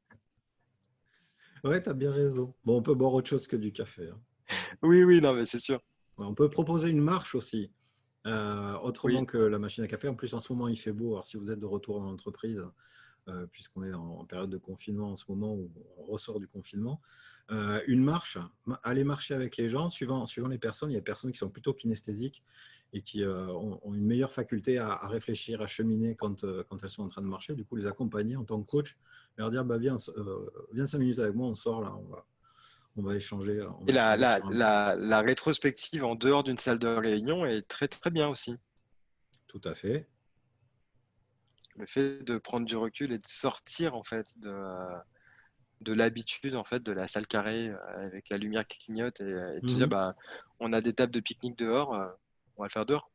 Ouais, 1.63 1.81
tu 1.81 1.87
as 1.89 1.93
bien 1.93 2.11
raison. 2.11 2.53
Bon, 2.65 2.77
on 2.77 2.81
peut 2.81 2.93
boire 2.93 3.13
autre 3.13 3.29
chose 3.29 3.47
que 3.47 3.55
du 3.55 3.71
café. 3.71 4.09
Hein. 4.09 4.19
Oui, 4.81 5.05
oui, 5.05 5.21
non, 5.21 5.33
mais 5.33 5.45
c'est 5.45 5.59
sûr. 5.59 5.79
On 6.17 6.35
peut 6.35 6.49
proposer 6.49 6.89
une 6.89 6.99
marche 6.99 7.35
aussi, 7.35 7.71
autrement 8.25 9.23
que 9.23 9.37
la 9.37 9.59
machine 9.59 9.85
à 9.85 9.87
café. 9.87 10.09
En 10.09 10.15
plus, 10.15 10.33
en 10.33 10.41
ce 10.41 10.51
moment, 10.51 10.67
il 10.67 10.75
fait 10.75 10.91
beau. 10.91 11.13
Alors, 11.13 11.25
si 11.25 11.37
vous 11.37 11.49
êtes 11.51 11.59
de 11.59 11.65
retour 11.65 12.01
dans 12.01 12.07
l'entreprise, 12.07 12.61
euh, 13.29 13.47
puisqu'on 13.47 13.83
est 13.83 13.93
en, 13.93 14.25
période 14.25 14.49
de 14.49 14.57
confinement 14.57 15.13
en 15.13 15.15
ce 15.15 15.23
moment 15.29 15.53
où 15.53 15.71
on 15.97 16.03
ressort 16.03 16.41
du 16.41 16.47
confinement. 16.47 16.99
Euh, 17.51 17.79
une 17.87 18.03
marche, 18.03 18.37
aller 18.83 19.05
marcher 19.05 19.33
avec 19.33 19.55
les 19.55 19.69
gens, 19.69 19.87
suivant, 19.87 20.25
suivant 20.25 20.49
les 20.49 20.57
personnes, 20.57 20.91
il 20.91 20.93
y 20.93 20.97
a 20.97 20.99
des 20.99 21.05
personnes 21.05 21.31
qui 21.31 21.37
sont 21.37 21.49
plutôt 21.49 21.73
kinesthésiques 21.73 22.43
et 22.93 23.01
qui 23.01 23.23
euh, 23.23 23.47
ont, 23.47 23.93
une 23.93 24.05
meilleure 24.05 24.31
faculté 24.31 24.77
à, 24.77 25.07
réfléchir, 25.07 25.61
à 25.61 25.67
cheminer 25.67 26.15
quand, 26.15 26.45
quand, 26.69 26.83
elles 26.83 26.89
sont 26.89 27.03
en 27.03 27.07
train 27.07 27.21
de 27.21 27.27
marcher. 27.27 27.55
Du 27.55 27.65
coup, 27.65 27.75
les 27.75 27.87
accompagner 27.87 28.35
en 28.35 28.43
tant 28.43 28.61
que 28.61 28.67
coach, 28.67 28.97
leur 29.37 29.49
dire 29.49 29.65
bah, 29.65 29.77
viens, 29.77 29.97
viens 30.73 30.85
cinq 30.85 30.99
minutes 30.99 31.19
avec 31.19 31.33
moi, 31.33 31.47
on 31.47 31.55
sort 31.55 31.81
là, 31.81 31.93
on 31.95 32.05
va, 32.11 32.25
on 32.95 33.01
va 33.01 33.15
échanger. 33.15 33.65
et 33.87 33.91
la, 33.91 34.15
la, 34.15 34.39
la, 34.51 34.95
la, 34.95 35.21
rétrospective 35.21 36.05
en 36.05 36.15
dehors 36.15 36.43
d'une 36.43 36.57
salle 36.57 36.79
de 36.79 36.87
réunion 36.87 37.45
est 37.45 37.67
très 37.67 37.87
très 37.87 38.11
bien 38.11 38.29
aussi. 38.29 38.55
Tout 39.47 39.61
à 39.65 39.73
fait 39.73 40.07
le 41.75 41.85
fait 41.85 42.23
de 42.23 42.37
prendre 42.37 42.65
du 42.65 42.75
recul 42.75 43.11
et 43.11 43.17
de 43.17 43.27
sortir 43.27 43.95
en 43.95 44.03
fait 44.03 44.37
de, 44.39 44.53
de 45.81 45.93
l'habitude 45.93 46.55
en 46.55 46.63
fait 46.63 46.81
de 46.81 46.91
la 46.91 47.07
salle 47.07 47.27
carrée 47.27 47.69
euh, 47.69 47.77
avec 48.03 48.29
la 48.29 48.37
lumière 48.37 48.67
qui 48.67 48.79
clignote 48.79 49.21
et, 49.21 49.23
de 49.23 49.65
dire 49.65 49.87
mhm. 49.87 49.91
bah 49.91 50.15
on 50.59 50.73
a 50.73 50.81
des 50.81 50.93
tables 50.93 51.11
de 51.11 51.19
pique-nique 51.19 51.57
dehors, 51.57 51.93
euh, 51.93 52.07
on 52.57 52.63
va 52.63 52.67
le 52.67 52.71
faire 52.71 52.85
dehors. 52.85 53.11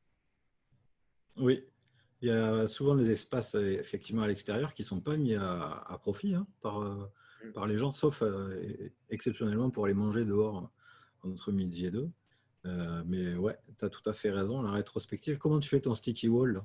Oui, 1.36 1.64
il 2.20 2.28
y 2.28 2.32
a 2.32 2.66
souvent 2.66 2.96
des 2.96 3.10
espaces 3.10 3.54
effectivement 3.54 4.22
à 4.22 4.26
l'extérieur 4.26 4.74
qui 4.74 4.82
sont 4.82 5.00
pas 5.00 5.16
mis 5.16 5.34
à, 5.34 5.98
profit 6.00 6.34
hein, 6.34 6.46
par, 6.60 6.80
euh, 6.80 7.10
mm. 7.44 7.52
par 7.52 7.66
les 7.66 7.78
gens, 7.78 7.92
sauf 7.92 8.22
exceptionnellement 9.10 9.70
pour 9.70 9.84
aller 9.84 9.94
manger 9.94 10.24
dehors 10.24 10.70
entre 11.22 11.52
midi 11.52 11.86
et 11.86 11.90
deux. 11.90 12.10
mais 13.06 13.34
ouais, 13.36 13.58
tu 13.78 13.84
as 13.84 13.88
tout 13.88 14.08
à 14.08 14.12
fait 14.12 14.30
raison. 14.30 14.62
La 14.62 14.72
rétrospective, 14.72 15.38
comment 15.38 15.60
tu 15.60 15.68
fais 15.68 15.80
ton 15.80 15.94
sticky 15.94 16.28
wall? 16.28 16.62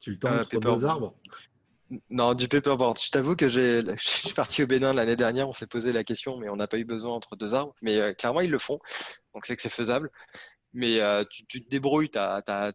Tu 0.00 0.10
le 0.10 0.18
tends 0.18 0.36
entre 0.36 0.60
deux 0.60 0.84
arbres? 0.84 1.16
Non, 2.10 2.34
du 2.34 2.48
paperboard. 2.48 2.98
Je 2.98 3.10
t'avoue 3.10 3.36
que 3.36 3.48
j'ai, 3.48 3.82
je 3.98 4.08
suis 4.08 4.34
parti 4.34 4.62
au 4.62 4.66
Bénin 4.66 4.92
l'année 4.92 5.16
dernière, 5.16 5.48
on 5.48 5.52
s'est 5.52 5.66
posé 5.66 5.92
la 5.92 6.04
question, 6.04 6.38
mais 6.38 6.48
on 6.48 6.56
n'a 6.56 6.66
pas 6.66 6.78
eu 6.78 6.84
besoin 6.84 7.14
entre 7.14 7.36
deux 7.36 7.54
arbres. 7.54 7.74
Mais 7.82 7.98
euh, 7.98 8.12
clairement, 8.12 8.40
ils 8.40 8.50
le 8.50 8.58
font, 8.58 8.78
donc 9.34 9.46
c'est 9.46 9.56
que 9.56 9.62
c'est 9.62 9.68
faisable. 9.68 10.10
Mais 10.74 11.00
euh, 11.00 11.24
tu, 11.30 11.46
te 11.46 11.70
débrouilles, 11.70 12.10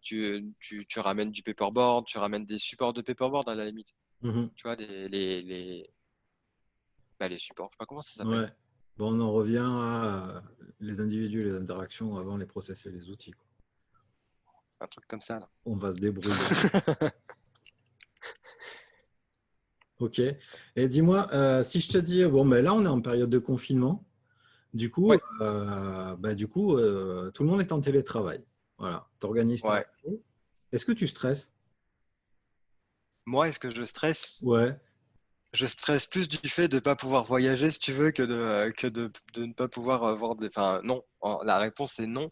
tu, 0.02 0.56
tu, 0.60 1.00
ramènes 1.00 1.32
du 1.32 1.44
paperboard, 1.44 2.06
tu 2.06 2.18
ramènes 2.18 2.46
des 2.46 2.58
supports 2.58 2.94
de 2.94 3.02
paperboard 3.02 3.48
à 3.50 3.56
la 3.56 3.66
limite. 3.66 3.94
Mm-hmm. 4.24 4.50
Tu 4.56 4.64
vois, 4.64 4.76
les, 4.76 5.10
les, 5.10 5.42
les... 5.42 5.90
Bah, 7.20 7.28
les 7.28 7.38
supports, 7.38 7.68
je 7.72 7.76
sais 7.76 7.78
pas 7.78 7.86
comment 7.86 8.02
ça 8.02 8.24
s'appelle. 8.24 8.56
Bon, 8.98 9.14
on 9.14 9.20
en 9.20 9.32
revient 9.32 9.66
à 9.66 10.42
les 10.80 11.02
individus, 11.02 11.44
les 11.44 11.56
interactions 11.56 12.18
avant 12.18 12.38
les 12.38 12.46
process 12.46 12.86
et 12.86 12.92
les 12.92 13.10
outils 13.10 13.34
un 14.82 14.88
truc 14.88 15.06
comme 15.08 15.22
ça. 15.22 15.50
On 15.66 15.76
va 15.76 15.94
se 15.94 16.00
débrouiller. 16.00 16.36
Ok. 20.00 20.22
Et 20.78 20.88
dis-moi, 20.88 21.28
euh, 21.34 21.62
si 21.62 21.82
je 21.82 21.90
te 21.90 21.98
dis, 21.98 22.24
bon, 22.24 22.46
mais 22.46 22.62
là, 22.62 22.74
on 22.74 22.86
est 22.86 22.88
en 22.88 23.02
période 23.02 23.30
de 23.30 23.38
confinement. 23.38 24.06
Du 24.74 24.92
coup, 24.92 25.12
euh, 25.42 26.16
bah, 26.18 26.36
du 26.36 26.48
coup 26.48 26.78
euh, 26.78 27.32
tout 27.32 27.44
le 27.44 27.50
monde 27.50 27.62
est 27.62 27.72
en 27.72 27.82
télétravail. 27.82 28.44
Voilà, 28.78 29.08
tu 29.20 29.26
organises 29.26 29.64
Est-ce 30.72 30.86
que 30.86 30.92
tu 30.92 31.08
stresses? 31.08 31.52
Moi, 33.26 33.48
est-ce 33.50 33.60
que 33.60 33.70
je 33.70 33.84
stresse? 33.84 34.38
Ouais. 34.42 34.76
Je 35.54 35.66
stresse 35.66 36.06
plus 36.06 36.30
du 36.30 36.48
fait 36.48 36.68
de 36.68 36.76
ne 36.76 36.80
pas 36.80 36.96
pouvoir 36.96 37.24
voyager, 37.24 37.72
si 37.72 37.80
tu 37.80 37.92
veux, 37.92 38.12
que 38.12 38.22
de, 38.22 38.72
que 38.72 38.88
de, 38.88 39.12
de 39.34 39.46
ne 39.46 39.54
pas 39.54 39.68
pouvoir 39.68 40.16
voir 40.16 40.36
des. 40.36 40.48
Enfin, 40.48 40.82
non. 40.84 41.04
La 41.44 41.58
réponse 41.58 42.00
est 42.00 42.08
non. 42.08 42.30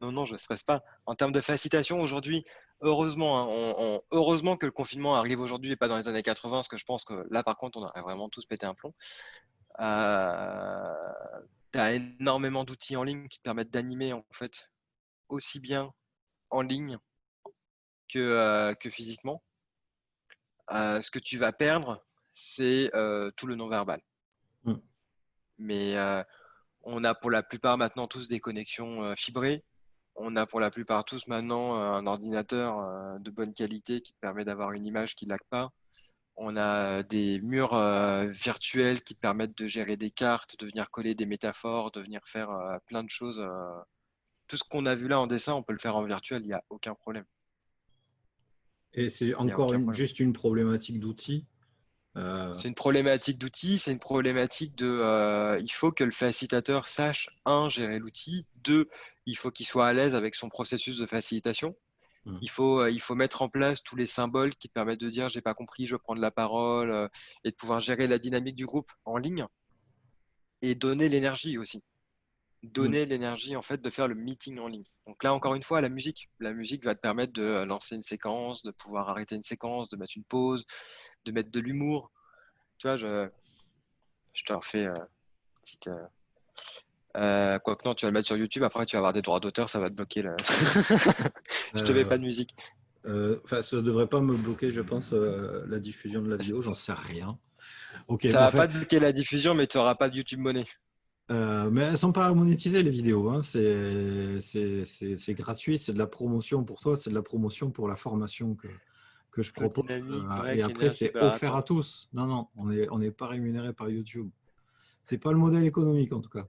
Non, 0.00 0.12
non, 0.12 0.24
je 0.24 0.32
ne 0.32 0.38
stresse 0.38 0.62
pas. 0.62 0.82
En 1.06 1.14
termes 1.14 1.32
de 1.32 1.40
facilitation, 1.40 2.00
aujourd'hui, 2.00 2.44
heureusement, 2.80 3.42
hein, 3.42 4.00
heureusement 4.10 4.56
que 4.56 4.66
le 4.66 4.72
confinement 4.72 5.14
arrive 5.16 5.40
aujourd'hui 5.40 5.70
et 5.72 5.76
pas 5.76 5.88
dans 5.88 5.98
les 5.98 6.08
années 6.08 6.22
80, 6.22 6.56
parce 6.56 6.68
que 6.68 6.78
je 6.78 6.84
pense 6.84 7.04
que 7.04 7.26
là, 7.30 7.42
par 7.42 7.56
contre, 7.56 7.78
on 7.78 7.84
aurait 7.84 8.00
vraiment 8.00 8.28
tous 8.28 8.46
pété 8.46 8.66
un 8.66 8.74
plomb. 8.74 8.94
Euh, 9.80 10.94
tu 11.72 11.78
as 11.78 11.92
énormément 11.92 12.64
d'outils 12.64 12.96
en 12.96 13.04
ligne 13.04 13.28
qui 13.28 13.38
te 13.38 13.42
permettent 13.42 13.70
d'animer, 13.70 14.12
en 14.12 14.24
fait, 14.32 14.70
aussi 15.28 15.60
bien 15.60 15.92
en 16.50 16.62
ligne 16.62 16.98
que, 18.08 18.18
euh, 18.18 18.74
que 18.74 18.90
physiquement. 18.90 19.42
Euh, 20.72 21.00
ce 21.00 21.10
que 21.10 21.18
tu 21.18 21.38
vas 21.38 21.52
perdre, 21.52 22.04
c'est 22.34 22.90
tout 23.36 23.46
le 23.46 23.54
non-verbal. 23.54 24.00
Mm. 24.64 24.74
Mais 25.58 26.24
on 26.82 27.04
a 27.04 27.14
pour 27.14 27.30
la 27.30 27.42
plupart 27.42 27.76
maintenant 27.76 28.06
tous 28.06 28.28
des 28.28 28.40
connexions 28.40 29.14
fibrées 29.16 29.64
on 30.20 30.36
a 30.36 30.46
pour 30.46 30.60
la 30.60 30.70
plupart 30.70 31.04
tous 31.04 31.26
maintenant 31.28 31.76
euh, 31.76 31.92
un 31.92 32.06
ordinateur 32.06 32.78
euh, 32.78 33.18
de 33.18 33.30
bonne 33.30 33.54
qualité 33.54 34.00
qui 34.00 34.12
te 34.12 34.18
permet 34.20 34.44
d'avoir 34.44 34.72
une 34.72 34.84
image 34.84 35.14
qui 35.14 35.26
ne 35.26 35.30
lag 35.30 35.40
pas. 35.48 35.70
On 36.42 36.56
a 36.56 37.02
des 37.02 37.38
murs 37.40 37.74
euh, 37.74 38.24
virtuels 38.26 39.02
qui 39.02 39.14
te 39.14 39.20
permettent 39.20 39.58
de 39.58 39.66
gérer 39.66 39.98
des 39.98 40.10
cartes, 40.10 40.58
de 40.58 40.66
venir 40.66 40.90
coller 40.90 41.14
des 41.14 41.26
métaphores, 41.26 41.90
de 41.90 42.00
venir 42.00 42.22
faire 42.24 42.48
plein 42.86 43.04
de 43.04 43.10
choses. 43.10 43.46
Tout 44.48 44.56
ce 44.56 44.64
qu'on 44.64 44.86
a 44.86 44.94
vu 44.94 45.06
là 45.06 45.20
en 45.20 45.26
dessin, 45.26 45.52
on 45.52 45.62
peut 45.62 45.74
le 45.74 45.78
faire 45.78 45.96
en 45.96 46.02
virtuel, 46.02 46.40
il 46.42 46.46
n'y 46.46 46.54
a 46.54 46.64
aucun 46.70 46.94
problème. 46.94 47.26
Et 48.94 49.10
c'est 49.10 49.34
encore 49.34 49.74
juste 49.92 50.18
une 50.18 50.32
problématique 50.32 50.98
d'outils 50.98 51.44
C'est 52.16 52.68
une 52.68 52.74
problématique 52.74 53.38
d'outils, 53.38 53.78
c'est 53.78 53.92
une 53.92 54.00
problématique 54.00 54.74
de. 54.76 55.60
il 55.60 55.72
faut 55.72 55.92
que 55.92 56.04
le 56.04 56.10
facilitateur 56.10 56.88
sache, 56.88 57.28
un, 57.44 57.68
gérer 57.68 57.98
l'outil, 57.98 58.46
deux, 58.64 58.88
il 59.26 59.36
faut 59.36 59.50
qu'il 59.50 59.66
soit 59.66 59.88
à 59.88 59.92
l'aise 59.92 60.14
avec 60.14 60.34
son 60.34 60.48
processus 60.48 60.96
de 60.96 61.04
facilitation. 61.04 61.76
Mmh. 62.26 62.38
Il, 62.42 62.50
faut, 62.50 62.80
euh, 62.80 62.90
il 62.90 63.00
faut 63.00 63.14
mettre 63.14 63.42
en 63.42 63.48
place 63.48 63.82
tous 63.82 63.96
les 63.96 64.06
symboles 64.06 64.54
qui 64.54 64.68
permettent 64.68 65.00
de 65.00 65.08
dire 65.08 65.28
j'ai 65.28 65.40
pas 65.40 65.54
compris, 65.54 65.86
je 65.86 65.94
veux 65.94 65.98
prendre 65.98 66.20
la 66.20 66.30
parole 66.30 66.90
euh, 66.90 67.08
et 67.44 67.50
de 67.50 67.56
pouvoir 67.56 67.80
gérer 67.80 68.06
la 68.06 68.18
dynamique 68.18 68.56
du 68.56 68.66
groupe 68.66 68.92
en 69.04 69.16
ligne 69.16 69.46
et 70.60 70.74
donner 70.74 71.08
l'énergie 71.08 71.56
aussi. 71.56 71.82
Donner 72.62 73.06
mmh. 73.06 73.08
l'énergie 73.08 73.56
en 73.56 73.62
fait 73.62 73.80
de 73.80 73.88
faire 73.88 74.06
le 74.06 74.14
meeting 74.14 74.58
en 74.58 74.68
ligne. 74.68 74.82
Donc 75.06 75.24
là 75.24 75.32
encore 75.32 75.54
une 75.54 75.62
fois 75.62 75.80
la 75.80 75.88
musique, 75.88 76.28
la 76.40 76.52
musique 76.52 76.84
va 76.84 76.94
te 76.94 77.00
permettre 77.00 77.32
de 77.32 77.42
euh, 77.42 77.64
lancer 77.64 77.94
une 77.94 78.02
séquence, 78.02 78.62
de 78.62 78.70
pouvoir 78.70 79.08
arrêter 79.08 79.34
une 79.36 79.42
séquence, 79.42 79.88
de 79.88 79.96
mettre 79.96 80.12
une 80.16 80.24
pause, 80.24 80.66
de 81.24 81.32
mettre 81.32 81.50
de 81.50 81.60
l'humour. 81.60 82.12
Tu 82.76 82.86
vois, 82.86 82.98
je, 82.98 83.30
je 84.34 84.44
te 84.44 84.52
refais 84.52 84.86
une 84.86 84.94
petite, 85.62 85.88
euh, 85.88 86.06
quoi 87.14 87.76
que 87.76 87.88
non, 87.88 87.94
tu 87.94 88.04
vas 88.04 88.10
le 88.10 88.14
mettre 88.14 88.26
sur 88.26 88.36
YouTube, 88.36 88.62
après 88.62 88.86
tu 88.86 88.96
vas 88.96 88.98
avoir 88.98 89.12
des 89.12 89.22
droits 89.22 89.40
d'auteur, 89.40 89.68
ça 89.68 89.78
va 89.78 89.88
te 89.90 89.94
bloquer. 89.94 90.22
Le... 90.22 90.36
je 91.74 91.82
te 91.82 91.92
mets 91.92 92.04
pas 92.04 92.18
de 92.18 92.24
musique. 92.24 92.54
Euh, 93.06 93.40
enfin, 93.44 93.62
ça 93.62 93.76
ne 93.76 93.82
devrait 93.82 94.08
pas 94.08 94.20
me 94.20 94.36
bloquer, 94.36 94.72
je 94.72 94.82
pense, 94.82 95.12
euh, 95.12 95.64
la 95.68 95.78
diffusion 95.78 96.20
de 96.22 96.28
la 96.28 96.36
vidéo, 96.36 96.60
j'en 96.60 96.74
sais 96.74 96.92
rien. 96.92 97.38
Ok. 98.08 98.26
ça 98.28 98.50
va 98.50 98.52
pas 98.52 98.68
te 98.68 98.74
bloquer 98.74 99.00
la 99.00 99.12
diffusion, 99.12 99.54
mais 99.54 99.66
tu 99.66 99.78
n'auras 99.78 99.94
pas 99.94 100.08
de 100.08 100.16
YouTube 100.16 100.40
monnaie. 100.40 100.66
mais 101.28 101.82
elles 101.82 101.98
sont 101.98 102.12
pas 102.12 102.32
monétisées 102.32 102.82
les 102.82 102.90
vidéos. 102.90 103.30
Hein. 103.30 103.40
C'est 103.42 105.34
gratuit, 105.34 105.78
c'est 105.78 105.92
de 105.92 105.98
la 105.98 106.06
promotion 106.06 106.64
pour 106.64 106.80
toi, 106.80 106.96
c'est 106.96 107.10
de 107.10 107.14
la 107.14 107.22
promotion 107.22 107.70
pour 107.70 107.88
la 107.88 107.96
formation 107.96 108.54
que, 108.54 108.68
que 109.30 109.42
je 109.42 109.52
propose. 109.52 109.84
et 110.52 110.62
après, 110.62 110.90
c'est 110.90 111.16
offert 111.16 111.56
à 111.56 111.62
tous. 111.62 112.08
Non, 112.12 112.26
non, 112.26 112.48
on 112.56 112.66
n'est 112.66 112.88
on 112.90 113.00
est 113.00 113.10
pas 113.10 113.28
rémunéré 113.28 113.72
par 113.72 113.88
YouTube. 113.88 114.28
C'est 115.02 115.18
pas 115.18 115.32
le 115.32 115.38
modèle 115.38 115.64
économique 115.64 116.12
en 116.12 116.20
tout 116.20 116.28
cas. 116.28 116.46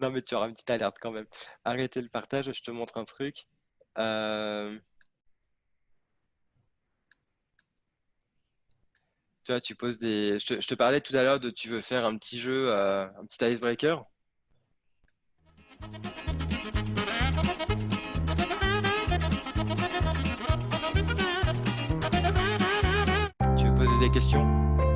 Non, 0.00 0.10
mais 0.10 0.22
tu 0.22 0.34
auras 0.34 0.48
une 0.48 0.54
petite 0.54 0.70
alerte 0.70 0.98
quand 1.00 1.10
même. 1.10 1.26
Arrêtez 1.64 2.00
le 2.00 2.08
partage, 2.08 2.52
je 2.52 2.62
te 2.62 2.70
montre 2.70 2.96
un 2.98 3.04
truc. 3.04 3.46
Euh, 3.98 4.78
tu 9.44 9.52
vois, 9.52 9.60
tu 9.60 9.74
poses 9.74 9.98
des. 9.98 10.38
Je 10.40 10.66
te, 10.66 10.74
parlais 10.74 11.00
tout 11.00 11.14
à 11.16 11.22
l'heure 11.22 11.40
de 11.40 11.50
tu 11.50 11.68
veux 11.68 11.80
faire 11.80 12.04
un 12.04 12.16
petit 12.16 12.38
jeu, 12.38 12.70
euh, 12.70 13.06
un 13.06 13.26
petit 13.26 13.44
icebreaker. 13.44 14.04
Tu 23.58 23.66
veux 23.66 23.74
poser 23.74 23.98
des 24.00 24.10
questions? 24.12 24.89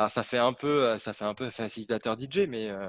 Alors 0.00 0.10
ça 0.10 0.22
fait 0.22 0.38
un 0.38 0.54
peu, 0.54 0.86
euh, 0.86 0.98
ça 0.98 1.12
fait 1.12 1.26
un 1.26 1.34
peu 1.34 1.50
facilitateur 1.50 2.18
DJ, 2.18 2.46
mais, 2.48 2.70
euh, 2.70 2.88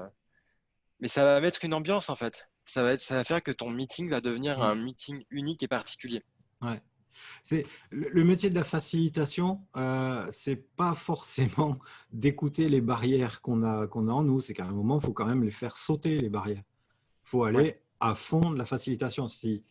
mais 0.98 1.08
ça 1.08 1.26
va 1.26 1.42
mettre 1.42 1.62
une 1.62 1.74
ambiance 1.74 2.08
en 2.08 2.16
fait. 2.16 2.48
Ça 2.64 2.82
va, 2.82 2.94
être, 2.94 3.02
ça 3.02 3.16
va 3.16 3.22
faire 3.22 3.42
que 3.42 3.50
ton 3.50 3.68
meeting 3.68 4.08
va 4.08 4.22
devenir 4.22 4.62
un 4.62 4.74
meeting 4.76 5.22
unique 5.28 5.62
et 5.62 5.68
particulier. 5.68 6.24
Ouais. 6.62 6.80
C'est 7.42 7.66
le, 7.90 8.24
métier 8.24 8.48
de 8.48 8.54
la 8.54 8.64
facilitation, 8.64 9.60
euh, 9.76 10.26
c'est 10.30 10.74
pas 10.74 10.94
forcément 10.94 11.78
d'écouter 12.14 12.70
les 12.70 12.80
barrières 12.80 13.42
qu'on 13.42 13.62
a 13.62 13.86
qu'on 13.86 14.08
a 14.08 14.12
en 14.12 14.22
nous. 14.22 14.40
C'est 14.40 14.54
qu'à 14.54 14.64
un 14.64 14.72
moment, 14.72 14.98
il 14.98 15.04
faut 15.04 15.12
quand 15.12 15.26
même 15.26 15.44
les 15.44 15.50
faire 15.50 15.76
sauter 15.76 16.18
les 16.18 16.30
barrières. 16.30 16.64
Il 17.26 17.28
faut 17.28 17.44
aller 17.44 17.82
à 18.00 18.14
fond 18.14 18.52
de 18.52 18.56
la 18.56 18.64
facilitation. 18.64 19.28
Si 19.28 19.62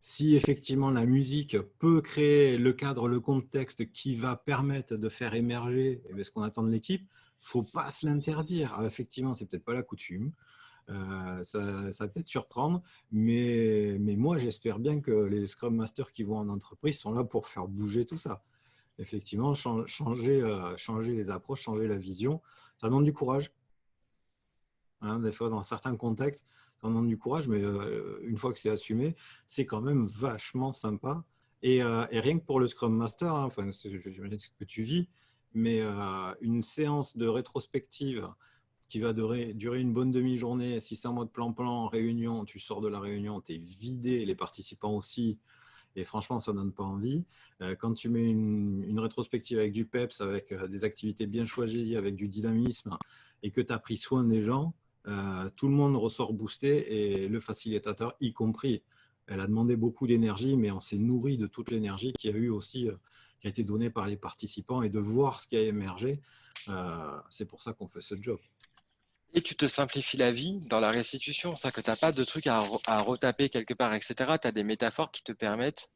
si 0.00 0.34
effectivement 0.34 0.90
la 0.90 1.04
musique 1.04 1.58
peut 1.78 2.00
créer 2.00 2.56
le 2.56 2.72
cadre, 2.72 3.06
le 3.06 3.20
contexte 3.20 3.92
qui 3.92 4.16
va 4.16 4.34
permettre 4.34 4.96
de 4.96 5.08
faire 5.10 5.34
émerger 5.34 6.02
eh 6.08 6.24
ce 6.24 6.30
qu'on 6.30 6.42
attend 6.42 6.62
de 6.62 6.70
l'équipe, 6.70 7.06
faut 7.38 7.62
pas 7.62 7.90
se 7.90 8.06
l'interdire. 8.06 8.74
Ah, 8.78 8.84
effectivement, 8.86 9.34
c'est 9.34 9.46
peut-être 9.46 9.64
pas 9.64 9.74
la 9.74 9.82
coutume. 9.82 10.32
Euh, 10.88 11.44
ça, 11.44 11.60
va 11.60 12.08
peut-être 12.08 12.26
surprendre, 12.26 12.82
mais, 13.12 13.96
mais 14.00 14.16
moi 14.16 14.38
j'espère 14.38 14.80
bien 14.80 15.00
que 15.00 15.12
les 15.12 15.46
Scrum 15.46 15.76
Masters 15.76 16.12
qui 16.12 16.24
vont 16.24 16.38
en 16.38 16.48
entreprise 16.48 16.98
sont 16.98 17.12
là 17.12 17.22
pour 17.22 17.46
faire 17.46 17.68
bouger 17.68 18.06
tout 18.06 18.18
ça. 18.18 18.42
Effectivement, 18.98 19.54
changer, 19.54 20.42
euh, 20.42 20.76
changer 20.76 21.14
les 21.14 21.30
approches, 21.30 21.62
changer 21.62 21.86
la 21.86 21.96
vision, 21.96 22.40
ça 22.80 22.88
demande 22.88 23.04
du 23.04 23.12
courage. 23.12 23.52
Hein, 25.02 25.20
des 25.20 25.32
fois, 25.32 25.48
dans 25.48 25.62
certains 25.62 25.94
contextes, 25.94 26.46
ça 26.80 26.88
demande 26.88 27.08
du 27.08 27.18
courage, 27.18 27.46
mais 27.48 27.62
euh, 27.62 28.18
une 28.22 28.38
fois 28.38 28.52
que 28.52 28.58
c'est 28.58 28.70
assumé, 28.70 29.14
c'est 29.46 29.66
quand 29.66 29.80
même 29.80 30.06
vachement 30.06 30.72
sympa. 30.72 31.24
Et, 31.62 31.82
euh, 31.82 32.06
rien 32.10 32.38
que 32.38 32.44
pour 32.44 32.58
le 32.58 32.66
Scrum 32.66 32.96
Master, 32.96 33.34
hein, 33.34 33.44
enfin, 33.44 33.70
j'imagine 33.70 34.38
ce 34.38 34.48
que 34.58 34.64
tu 34.64 34.82
vis, 34.82 35.08
mais 35.52 35.80
euh, 35.80 36.34
une 36.40 36.62
séance 36.62 37.16
de 37.16 37.26
rétrospective 37.26 38.28
qui 38.88 38.98
va 38.98 39.12
durer, 39.12 39.54
une 39.80 39.92
bonne 39.92 40.10
demi-journée, 40.10 40.80
si 40.80 40.96
c'est 40.96 41.06
en 41.06 41.12
mode 41.12 41.30
plan-plan, 41.30 41.86
réunion, 41.86 42.44
tu 42.44 42.58
sors 42.58 42.80
de 42.80 42.88
la 42.88 42.98
réunion, 42.98 43.40
tu 43.40 43.54
es 43.54 43.58
vidé, 43.58 44.24
les 44.24 44.34
participants 44.34 44.96
aussi, 44.96 45.38
et 45.94 46.04
franchement, 46.04 46.38
ça 46.38 46.52
donne 46.52 46.72
pas 46.72 46.82
envie. 46.82 47.24
quand 47.78 47.94
tu 47.94 48.08
mets 48.08 48.28
une, 48.28 48.84
une, 48.84 48.98
rétrospective 48.98 49.58
avec 49.58 49.72
du 49.72 49.84
PEPS, 49.84 50.20
avec 50.20 50.52
des 50.52 50.84
activités 50.84 51.26
bien 51.26 51.44
choisies, 51.44 51.94
avec 51.96 52.16
du 52.16 52.26
dynamisme, 52.26 52.96
et 53.44 53.52
que 53.52 53.60
tu 53.60 53.72
as 53.72 53.78
pris 53.78 53.96
soin 53.96 54.24
des 54.24 54.42
gens, 54.42 54.74
tout 55.04 55.68
le 55.68 55.74
monde 55.74 55.96
ressort 55.96 56.32
boosté 56.32 57.22
et 57.22 57.28
le 57.28 57.40
facilitateur 57.40 58.14
y 58.20 58.32
compris. 58.32 58.82
Elle 59.30 59.40
a 59.40 59.46
demandé 59.46 59.76
beaucoup 59.76 60.08
d'énergie, 60.08 60.56
mais 60.56 60.72
on 60.72 60.80
s'est 60.80 60.98
nourri 60.98 61.38
de 61.38 61.46
toute 61.46 61.70
l'énergie 61.70 62.12
qui 62.18 62.28
a 62.28 62.32
eu 62.32 62.48
aussi, 62.48 62.88
euh, 62.88 62.96
qui 63.40 63.46
a 63.46 63.50
été 63.50 63.62
donnée 63.62 63.88
par 63.88 64.08
les 64.08 64.16
participants 64.16 64.82
et 64.82 64.88
de 64.88 64.98
voir 64.98 65.40
ce 65.40 65.46
qui 65.46 65.56
a 65.56 65.60
émergé. 65.60 66.20
Euh, 66.68 67.16
c'est 67.30 67.46
pour 67.46 67.62
ça 67.62 67.72
qu'on 67.72 67.86
fait 67.86 68.00
ce 68.00 68.20
job. 68.20 68.40
Et 69.32 69.40
tu 69.40 69.54
te 69.54 69.68
simplifies 69.68 70.16
la 70.16 70.32
vie 70.32 70.58
dans 70.62 70.80
la 70.80 70.90
restitution, 70.90 71.54
ça 71.54 71.70
que 71.70 71.80
tu 71.80 71.88
n'as 71.88 71.96
pas 71.96 72.10
de 72.10 72.24
trucs 72.24 72.48
à, 72.48 72.60
retaper 72.60 73.48
quelque 73.48 73.72
part, 73.72 73.94
etc. 73.94 74.14
Tu 74.42 74.48
as 74.48 74.52
des 74.52 74.64
métaphores 74.64 75.12
qui 75.12 75.22
te 75.22 75.30
permettent 75.30 75.88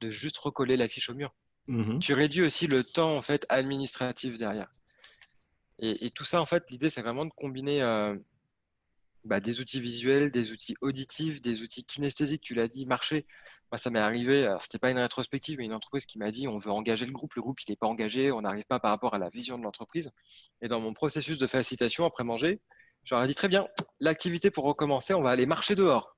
de 0.00 0.10
juste 0.10 0.38
recoller 0.38 0.76
la 0.76 0.88
fiche 0.88 1.08
au 1.08 1.14
mur. 1.14 1.32
Mm-hmm. 1.68 2.00
Tu 2.00 2.14
réduis 2.14 2.42
aussi 2.42 2.66
le 2.66 2.82
temps 2.82 3.16
en 3.16 3.22
fait 3.22 3.46
administratif 3.48 4.36
derrière. 4.38 4.72
Et, 5.78 6.10
tout 6.10 6.24
ça, 6.24 6.40
en 6.40 6.46
fait, 6.46 6.70
l'idée, 6.70 6.90
c'est 6.90 7.02
vraiment 7.02 7.24
de 7.24 7.32
combiner 7.34 7.82
bah, 9.24 9.40
des 9.40 9.60
outils 9.60 9.80
visuels, 9.80 10.30
des 10.30 10.52
outils 10.52 10.76
auditifs, 10.80 11.40
des 11.40 11.62
outils 11.62 11.84
kinesthésiques. 11.84 12.42
Tu 12.42 12.54
l'as 12.54 12.68
dit, 12.68 12.86
marcher. 12.86 13.26
Moi, 13.70 13.78
ça 13.78 13.90
m'est 13.90 14.00
arrivé. 14.00 14.44
Alors, 14.44 14.62
c'était 14.62 14.78
pas 14.78 14.90
une 14.90 14.98
rétrospective, 14.98 15.58
mais 15.58 15.64
une 15.64 15.74
entreprise 15.74 16.06
qui 16.06 16.18
m'a 16.18 16.30
dit 16.30 16.48
on 16.48 16.58
veut 16.58 16.70
engager 16.70 17.06
le 17.06 17.12
groupe. 17.12 17.34
Le 17.34 17.42
groupe, 17.42 17.60
il 17.60 17.70
n'est 17.70 17.76
pas 17.76 17.86
engagé. 17.86 18.32
On 18.32 18.42
n'arrive 18.42 18.64
pas 18.64 18.80
par 18.80 18.90
rapport 18.90 19.14
à 19.14 19.18
la 19.18 19.28
vision 19.30 19.58
de 19.58 19.62
l'entreprise. 19.62 20.10
Et 20.60 20.68
dans 20.68 20.80
mon 20.80 20.92
processus 20.92 21.38
de 21.38 21.46
facilitation 21.46 22.04
après 22.04 22.24
manger, 22.24 22.60
j'aurais 23.04 23.26
dit 23.28 23.34
très 23.34 23.48
bien, 23.48 23.66
l'activité 24.00 24.50
pour 24.50 24.64
recommencer, 24.64 25.14
on 25.14 25.22
va 25.22 25.30
aller 25.30 25.46
marcher 25.46 25.74
dehors. 25.74 26.16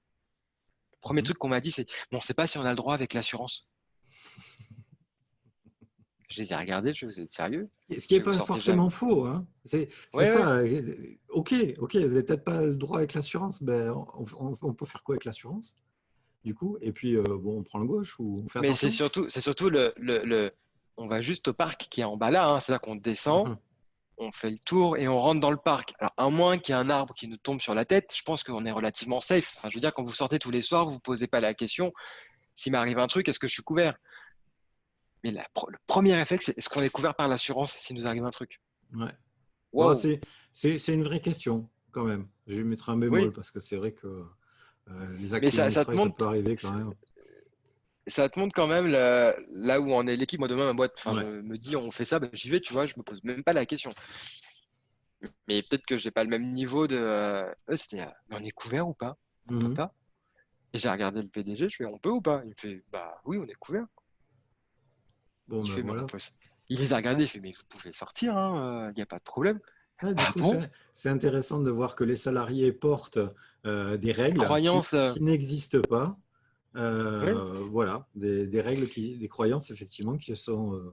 Premier 1.01 1.21
mhm. 1.21 1.27
truc 1.27 1.39
qu'on 1.39 1.49
m'a 1.49 1.61
dit, 1.61 1.71
c'est 1.71 1.85
bon, 2.11 2.17
on 2.17 2.17
ne 2.17 2.23
sait 2.23 2.35
pas 2.35 2.47
si 2.47 2.59
on 2.59 2.65
a 2.65 2.71
le 2.71 2.77
droit 2.77 2.95
avec 2.95 3.15
l'assurance. 3.15 3.69
Je 6.35 6.43
les 6.43 6.53
ai 6.53 6.57
regardés, 6.57 6.93
je 6.93 7.07
vous 7.07 7.21
êtes 7.21 7.31
sérieux 7.31 7.69
Ce 7.97 8.09
qui 8.09 8.15
n'est 8.15 8.21
pas 8.21 8.33
forcément 8.33 8.91
faux. 8.91 9.25
Hein. 9.25 9.47
C'est 9.65 9.89
ça. 10.13 10.63
Ok, 11.29 11.55
ok, 11.79 11.95
vous 11.95 12.01
n'avez 12.01 12.23
peut-être 12.25 12.45
pas 12.45 12.63
le 12.63 12.75
droit 12.75 12.99
avec 12.99 13.15
l'assurance. 13.15 13.63
Ben, 13.63 13.95
on, 14.17 14.75
peut 14.75 14.87
faire 14.87 15.05
quoi 15.05 15.15
avec 15.15 15.25
l'assurance 15.25 15.77
Du 16.45 16.55
coup, 16.55 16.77
et 16.81 16.91
puis 16.91 17.17
euh, 17.17 17.23
bon, 17.23 17.59
on 17.59 17.63
prend 17.63 17.79
le 17.79 17.87
gauche 17.87 18.19
ou 18.19 18.43
on 18.45 18.49
fait 18.49 18.61
Mais 18.61 18.75
c'est 18.75 18.91
surtout, 18.91 19.29
c'est 19.29 19.41
surtout 19.41 19.71
le, 19.71 19.93
le, 19.97 20.51
on 20.97 21.07
va 21.07 21.21
juste 21.21 21.47
au 21.47 21.53
parc 21.53 21.87
qui 21.89 22.01
est 22.01 22.05
en 22.05 22.17
bas 22.17 22.31
là. 22.31 22.47
Hein. 22.47 22.59
C'est-à-dire 22.59 22.81
qu'on 22.81 22.97
descend, 22.97 23.51
mhm. 23.51 23.57
on 24.19 24.33
fait 24.33 24.51
le 24.51 24.59
tour 24.59 24.97
et 24.97 25.07
on 25.07 25.21
rentre 25.21 25.41
dans 25.41 25.53
le 25.53 25.57
parc. 25.57 25.95
Alors, 26.01 26.15
à 26.17 26.29
moins 26.31 26.59
qu'il 26.59 26.75
y 26.75 26.77
ait 26.77 26.81
un 26.81 26.91
arbre 26.91 27.15
qui 27.15 27.29
nous 27.29 27.37
tombe 27.37 27.61
sur 27.61 27.77
la 27.77 27.85
tête, 27.85 28.13
je 28.13 28.25
pense 28.25 28.43
qu'on 28.43 28.67
est 28.67 28.73
relativement 28.73 29.21
safe. 29.21 29.55
Enfin, 29.57 29.71
je 29.71 29.77
veux 29.77 29.81
dire, 29.81 29.95
quand 29.95 30.03
vous 30.03 30.15
sortez 30.15 30.41
tous 30.41 30.51
les 30.51 30.63
soirs, 30.63 30.85
vous 30.85 30.91
ne 30.91 30.97
vous 30.97 31.01
posez 31.01 31.29
pas 31.29 31.41
la 31.41 31.55
question 31.55 31.93
s'il 32.55 32.73
m'arrive 32.73 32.99
un 32.99 33.07
truc, 33.07 33.29
est-ce 33.29 33.39
que 33.39 33.49
je 33.49 33.53
suis 33.53 33.63
couvert? 33.63 33.97
Mais 35.25 35.31
le 35.33 35.79
premier 35.87 36.15
réflexe, 36.15 36.51
est-ce 36.51 36.69
qu'on 36.69 36.83
est 36.83 36.91
couvert 36.91 37.15
par 37.15 37.29
l'assurance 37.29 37.73
s'il 37.73 37.97
nous 37.97 38.07
arrive 38.07 38.25
un 38.25 38.31
truc? 38.31 38.61
Ouais. 38.93 40.21
c'est 40.53 40.93
une 40.93 41.03
vraie 41.03 41.21
question, 41.21 41.69
quand 41.91 42.05
même. 42.05 42.29
Je 42.47 42.57
vais 42.57 42.65
mettre 42.65 42.91
un 42.91 42.97
bémol 42.97 43.33
parce 43.33 43.51
que 43.51 43.59
c'est 43.59 43.77
vrai 43.77 43.93
que 43.93 44.07
euh, 44.91 45.19
les 45.19 45.33
accidents 45.33 45.71
ça, 45.71 45.71
ça, 45.71 45.85
peut 45.85 46.25
arriver 46.25 46.57
quand 46.57 46.73
même. 46.73 46.93
Ça 48.07 48.29
te 48.29 48.39
montre 48.39 48.55
quand 48.55 48.67
même 48.67 48.87
là 48.87 49.81
où 49.81 49.91
on 49.93 50.07
est 50.07 50.17
l'équipe. 50.17 50.39
Moi, 50.39 50.49
demain, 50.49 50.67
ma 50.67 50.75
boîte 50.75 51.05
me 51.07 51.57
dis 51.57 51.75
on 51.75 51.91
fait 51.91 52.05
ça, 52.05 52.19
ben, 52.19 52.29
j'y 52.35 52.51
vais, 52.51 52.61
tu 52.61 52.75
vois, 52.75 52.85
je 52.85 52.95
me 52.99 53.03
pose 53.03 53.25
même 53.25 53.43
pas 53.43 53.55
la 53.55 53.65
question. 53.65 53.91
Mais 55.49 55.63
peut-être 55.63 55.87
que 55.87 55.97
j'ai 55.97 56.11
pas 56.11 56.23
le 56.23 56.29
même 56.29 56.53
niveau 56.53 56.87
de. 56.87 56.97
Euh, 56.97 57.51
c'était, 57.77 58.03
euh, 58.03 58.11
on 58.31 58.45
est 58.45 58.51
couvert 58.51 58.87
ou 58.87 58.93
pas? 58.93 59.17
On 59.49 59.59
peut 59.59 59.69
mhm. 59.69 59.75
pas? 59.75 59.95
Et 60.75 60.79
j'ai 60.79 60.91
regardé 60.91 61.23
le 61.23 61.29
PDG, 61.29 61.71
je 61.71 61.77
fais 61.77 61.87
on 61.87 61.99
peut 61.99 62.11
ou 62.11 62.21
pas? 62.21 62.43
Il 62.45 62.51
me 62.51 62.55
fait 62.55 62.85
bah 62.93 63.23
oui, 63.25 63.39
on 63.39 63.47
est 63.47 63.55
couvert. 63.55 63.87
Bon, 65.49 65.63
il, 65.63 65.83
ben 65.83 66.07
il, 66.69 66.79
les 66.79 66.93
a 66.93 66.97
regardés, 66.97 67.25
il 67.25 67.29
fait 67.29 67.41
mais 67.41 67.53
vous 67.53 67.63
pouvez 67.69 67.93
sortir, 67.93 68.33
il 68.33 68.37
hein, 68.37 68.93
n'y 68.93 69.01
euh, 69.01 69.05
a 69.05 69.07
pas 69.07 69.19
de 69.19 69.25
problème. 69.25 69.61
Ah, 70.03 70.09
ah 70.17 70.33
c'est 70.93 71.09
intéressant 71.09 71.61
de 71.61 71.71
voir 71.71 71.95
que 71.97 72.05
les 72.05 72.17
salariés 72.17 72.73
portent 72.73 73.21
euh, 73.65 73.97
des 73.97 74.13
règles 74.13 74.43
croyances, 74.45 74.97
qui, 75.15 75.23
n'existent 75.23 75.83
pas. 75.89 76.17
Euh, 76.77 77.53
voilà, 77.71 78.07
des, 78.17 78.61
règles, 78.61 78.89
qui, 78.89 79.17
des 79.17 79.29
croyances 79.29 79.71
effectivement 79.71 80.17
qui 80.17 80.35
sont. 80.35 80.93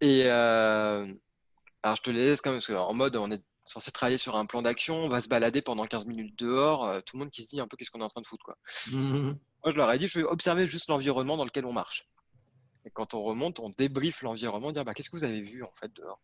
Et 0.00 0.28
alors 0.28 1.96
je 1.96 2.02
te 2.02 2.10
laisse 2.10 2.40
quand 2.40 2.50
même, 2.50 2.58
parce 2.58 2.66
qu'en 2.66 2.94
mode 2.94 3.16
on 3.16 3.30
est 3.30 3.42
censé 3.64 3.92
travailler 3.92 4.18
sur 4.18 4.36
un 4.36 4.46
plan 4.46 4.62
d'action, 4.62 4.96
on 4.96 5.08
va 5.08 5.20
se 5.20 5.28
balader 5.28 5.62
pendant 5.62 5.86
15 5.86 6.06
minutes 6.06 6.36
dehors, 6.38 7.02
tout 7.04 7.16
le 7.16 7.20
monde 7.20 7.30
qui 7.30 7.42
se 7.42 7.48
dit 7.48 7.60
un 7.60 7.68
peu 7.68 7.76
qu'est-ce 7.76 7.90
qu'on 7.90 8.00
est 8.00 8.04
en 8.04 8.08
train 8.08 8.22
de 8.22 8.26
foutre. 8.26 8.44
Quoi. 8.44 8.56
Moi 8.92 9.72
je 9.72 9.76
leur 9.76 9.92
ai 9.92 9.98
dit, 9.98 10.08
je 10.08 10.18
vais 10.18 10.24
observer 10.24 10.66
juste 10.66 10.88
l'environnement 10.88 11.36
dans 11.36 11.44
lequel 11.44 11.66
on 11.66 11.72
marche. 11.72 12.09
Et 12.84 12.90
quand 12.90 13.14
on 13.14 13.22
remonte, 13.22 13.60
on 13.60 13.70
débriefe 13.70 14.22
l'environnement, 14.22 14.72
dire 14.72 14.84
bah, 14.84 14.94
qu'est-ce 14.94 15.10
que 15.10 15.16
vous 15.16 15.24
avez 15.24 15.42
vu 15.42 15.62
en 15.62 15.72
fait 15.72 15.92
dehors? 15.94 16.20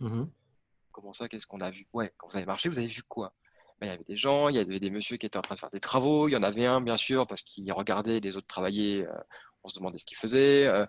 Mmh 0.00 0.24
Comment 0.92 1.12
ça, 1.12 1.28
qu'est-ce 1.28 1.46
qu'on 1.46 1.60
a 1.60 1.70
vu? 1.70 1.86
Ouais, 1.92 2.12
quand 2.16 2.28
vous 2.28 2.36
avez 2.36 2.46
marché, 2.46 2.68
vous 2.68 2.78
avez 2.78 2.88
vu 2.88 3.02
quoi? 3.04 3.32
Bah, 3.80 3.86
Il 3.86 3.90
y 3.90 3.92
avait 3.92 4.04
des 4.04 4.16
gens, 4.16 4.48
il 4.48 4.56
y 4.56 4.58
avait 4.58 4.80
des 4.80 4.90
messieurs 4.90 5.18
qui 5.18 5.26
étaient 5.26 5.38
en 5.38 5.42
train 5.42 5.54
de 5.54 5.60
faire 5.60 5.70
des 5.70 5.78
travaux, 5.78 6.28
il 6.28 6.32
y 6.32 6.36
en 6.36 6.42
avait 6.42 6.66
un 6.66 6.80
bien 6.80 6.96
sûr 6.96 7.26
parce 7.28 7.42
qu'il 7.42 7.72
regardait 7.72 8.18
les 8.18 8.36
autres 8.36 8.48
travailler, 8.48 9.06
euh, 9.06 9.12
on 9.62 9.68
se 9.68 9.78
demandait 9.78 9.98
ce 9.98 10.04
qu'ils 10.04 10.18
faisaient. 10.18 10.66
Euh. 10.66 10.84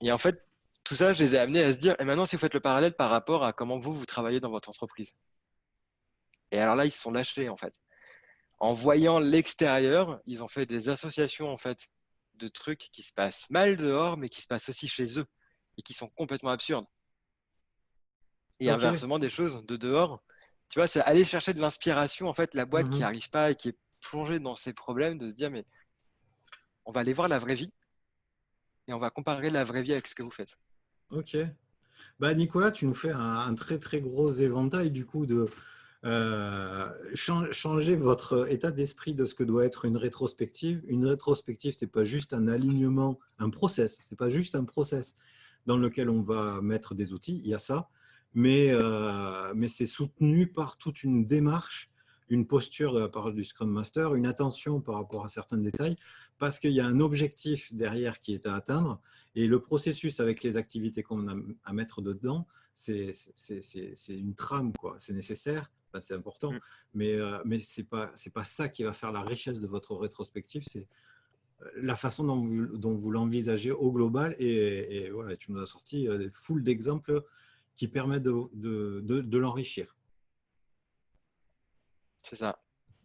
et 0.00 0.10
en 0.10 0.18
fait, 0.18 0.44
tout 0.82 0.96
ça, 0.96 1.12
je 1.12 1.22
les 1.22 1.34
ai 1.34 1.38
amenés 1.38 1.62
à 1.62 1.72
se 1.72 1.78
dire, 1.78 1.94
et 2.00 2.04
maintenant, 2.04 2.26
si 2.26 2.36
vous 2.36 2.40
faites 2.40 2.54
le 2.54 2.60
parallèle 2.60 2.94
par 2.94 3.10
rapport 3.10 3.44
à 3.44 3.52
comment 3.52 3.78
vous, 3.78 3.92
vous 3.92 4.06
travaillez 4.06 4.40
dans 4.40 4.50
votre 4.50 4.68
entreprise. 4.68 5.14
Et 6.50 6.58
alors 6.58 6.76
là, 6.76 6.84
ils 6.84 6.92
se 6.92 7.00
sont 7.00 7.12
lâchés 7.12 7.48
en 7.48 7.56
fait. 7.56 7.74
En 8.58 8.72
voyant 8.72 9.18
l'extérieur, 9.18 10.20
ils 10.26 10.42
ont 10.42 10.48
fait 10.48 10.66
des 10.66 10.88
associations 10.88 11.50
en 11.50 11.58
fait 11.58 11.90
de 12.36 12.48
trucs 12.48 12.90
qui 12.92 13.02
se 13.02 13.12
passent 13.12 13.48
mal 13.50 13.76
dehors, 13.76 14.16
mais 14.16 14.28
qui 14.28 14.42
se 14.42 14.46
passent 14.46 14.68
aussi 14.68 14.88
chez 14.88 15.18
eux 15.18 15.26
et 15.78 15.82
qui 15.82 15.94
sont 15.94 16.08
complètement 16.08 16.50
absurdes. 16.50 16.86
Et 18.60 18.70
inversement, 18.70 19.18
des 19.18 19.30
choses 19.30 19.64
de 19.66 19.76
dehors, 19.76 20.22
tu 20.68 20.78
vois, 20.78 20.86
c'est 20.88 21.00
aller 21.00 21.24
chercher 21.24 21.52
de 21.52 21.60
l'inspiration. 21.60 22.28
En 22.28 22.34
fait, 22.34 22.54
la 22.54 22.64
boîte 22.64 22.88
qui 22.90 23.00
n'arrive 23.00 23.26
mhm. 23.26 23.30
pas 23.30 23.50
et 23.50 23.54
qui 23.54 23.68
est 23.68 23.78
plongée 24.00 24.38
dans 24.38 24.54
ses 24.54 24.72
problèmes, 24.72 25.18
de 25.18 25.30
se 25.30 25.34
dire, 25.34 25.50
mais 25.50 25.66
on 26.84 26.92
va 26.92 27.00
aller 27.00 27.12
voir 27.12 27.28
la 27.28 27.38
vraie 27.38 27.54
vie 27.54 27.72
et 28.88 28.92
on 28.92 28.98
va 28.98 29.10
comparer 29.10 29.50
la 29.50 29.64
vraie 29.64 29.82
vie 29.82 29.92
avec 29.92 30.06
ce 30.06 30.14
que 30.14 30.22
vous 30.22 30.30
faites. 30.30 30.56
Ok. 31.10 31.36
Bah, 32.18 32.34
Nicolas, 32.34 32.70
tu 32.70 32.86
nous 32.86 32.94
fais 32.94 33.10
un 33.10 33.54
très 33.54 33.78
très 33.78 34.00
gros 34.00 34.32
éventail 34.32 34.90
du 34.90 35.04
coup 35.04 35.26
de, 35.26 35.46
euh, 36.06 36.88
changer 37.14 37.96
votre 37.96 38.50
état 38.50 38.70
d'esprit 38.70 39.12
de 39.12 39.24
ce 39.24 39.34
que 39.34 39.42
doit 39.42 39.64
être 39.64 39.84
une 39.86 39.96
rétrospective. 39.96 40.82
Une 40.86 41.04
rétrospective, 41.04 41.74
c'est 41.76 41.88
pas 41.88 42.04
juste 42.04 42.32
un 42.32 42.46
alignement, 42.46 43.18
un 43.40 43.50
process. 43.50 43.98
C'est 44.08 44.16
pas 44.16 44.30
juste 44.30 44.54
un 44.54 44.64
process 44.64 45.16
dans 45.66 45.76
lequel 45.76 46.08
on 46.08 46.22
va 46.22 46.62
mettre 46.62 46.94
des 46.94 47.12
outils. 47.12 47.40
Il 47.42 47.50
y 47.50 47.54
a 47.54 47.58
ça, 47.58 47.88
mais 48.34 48.68
euh, 48.70 49.52
mais 49.56 49.66
c'est 49.66 49.86
soutenu 49.86 50.46
par 50.46 50.78
toute 50.78 51.02
une 51.02 51.26
démarche, 51.26 51.90
une 52.28 52.46
posture 52.46 52.94
de 52.94 53.00
la 53.00 53.08
part 53.08 53.32
du 53.32 53.42
Scrum 53.42 53.70
Master, 53.70 54.14
une 54.14 54.26
attention 54.26 54.80
par 54.80 54.94
rapport 54.94 55.24
à 55.24 55.28
certains 55.28 55.58
détails, 55.58 55.96
parce 56.38 56.60
qu'il 56.60 56.72
y 56.72 56.80
a 56.80 56.86
un 56.86 57.00
objectif 57.00 57.74
derrière 57.74 58.20
qui 58.20 58.32
est 58.32 58.46
à 58.46 58.54
atteindre, 58.54 59.00
et 59.34 59.48
le 59.48 59.60
processus 59.60 60.20
avec 60.20 60.44
les 60.44 60.56
activités 60.56 61.02
qu'on 61.02 61.28
a 61.28 61.34
à 61.64 61.72
mettre 61.72 62.00
dedans, 62.00 62.46
c'est 62.74 63.12
une 64.08 64.34
trame, 64.34 64.72
quoi. 64.78 64.96
C'est 64.98 65.14
nécessaire, 65.14 65.70
c'est 66.00 66.14
important. 66.14 66.52
Mm. 66.52 66.60
Mais, 66.94 67.12
euh, 67.14 67.38
mais 67.44 67.60
ce 67.60 67.80
n'est 67.80 67.86
pas, 67.86 68.10
pas 68.34 68.44
ça 68.44 68.68
qui 68.68 68.82
va 68.82 68.92
faire 68.92 69.12
la 69.12 69.22
richesse 69.22 69.58
de 69.58 69.66
votre 69.66 69.94
rétrospective, 69.96 70.64
c'est 70.66 70.86
euh, 71.62 71.70
la 71.76 71.96
façon 71.96 72.24
dont 72.24 72.36
vous, 72.36 72.76
dont 72.76 72.94
vous 72.94 73.10
l'envisagez 73.10 73.70
au 73.70 73.92
global. 73.92 74.34
Et, 74.38 75.10
voilà, 75.10 75.36
tu 75.36 75.52
nous 75.52 75.60
as 75.60 75.66
sorti 75.66 76.08
euh, 76.08 76.18
des 76.18 76.30
foules 76.32 76.62
d'exemples 76.62 77.24
qui 77.74 77.88
permettent 77.88 78.22
de, 78.22 78.48
de, 78.54 79.20
de, 79.20 79.38
l'enrichir. 79.38 79.96
C'est 82.22 82.36
ça. 82.36 82.58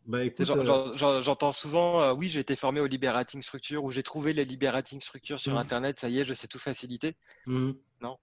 Bah, 0.06 0.20
J'entends 0.40 1.52
souvent, 1.52 2.14
oui, 2.14 2.30
j'ai 2.30 2.40
été 2.40 2.56
formé 2.56 2.80
au 2.80 2.88
liberating 2.88 3.42
structure 3.42 3.84
ou 3.84 3.92
j'ai 3.92 4.02
trouvé 4.02 4.34
les 4.34 4.46
liberating 4.46 5.00
structures 5.02 5.40
sur 5.40 5.54
mm. 5.54 5.58
Internet, 5.58 6.00
ça 6.00 6.10
y 6.10 6.20
est, 6.20 6.26
je 6.26 6.34
sais 6.34 6.48
tout 6.48 6.58
faciliter. 6.58 7.16
Mm. 7.46 7.72
Non. 8.02 8.18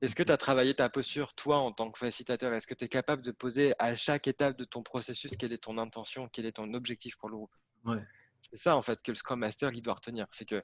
Est-ce 0.00 0.14
que 0.14 0.22
tu 0.22 0.32
as 0.32 0.36
travaillé 0.36 0.74
ta 0.74 0.88
posture, 0.88 1.34
toi, 1.34 1.58
en 1.58 1.72
tant 1.72 1.90
que 1.90 1.98
facilitateur? 1.98 2.52
Est-ce 2.54 2.66
que 2.66 2.74
tu 2.74 2.84
es 2.84 2.88
capable 2.88 3.22
de 3.22 3.32
poser 3.32 3.74
à 3.78 3.94
chaque 3.96 4.28
étape 4.28 4.56
de 4.56 4.64
ton 4.64 4.82
processus 4.82 5.30
quelle 5.36 5.52
est 5.52 5.64
ton 5.64 5.76
intention, 5.78 6.28
quel 6.28 6.46
est 6.46 6.52
ton 6.52 6.72
objectif 6.74 7.16
pour 7.16 7.28
le 7.28 7.36
groupe? 7.36 7.54
C'est 8.50 8.56
ça, 8.56 8.76
en 8.76 8.82
fait, 8.82 9.02
que 9.02 9.10
le 9.10 9.16
Scrum 9.16 9.40
Master, 9.40 9.72
il 9.72 9.82
doit 9.82 9.94
retenir. 9.94 10.26
C'est 10.32 10.44
que 10.44 10.62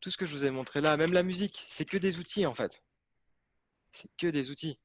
tout 0.00 0.10
ce 0.10 0.16
que 0.16 0.26
je 0.26 0.32
vous 0.32 0.44
ai 0.44 0.50
montré 0.50 0.80
là, 0.80 0.96
même 0.96 1.12
la 1.12 1.22
musique, 1.22 1.64
c'est 1.68 1.84
que 1.84 1.96
des 1.96 2.18
outils, 2.18 2.46
en 2.46 2.54
fait. 2.54 2.82
C'est 3.92 4.10
que 4.16 4.28
des 4.28 4.50
outils. 4.50 4.78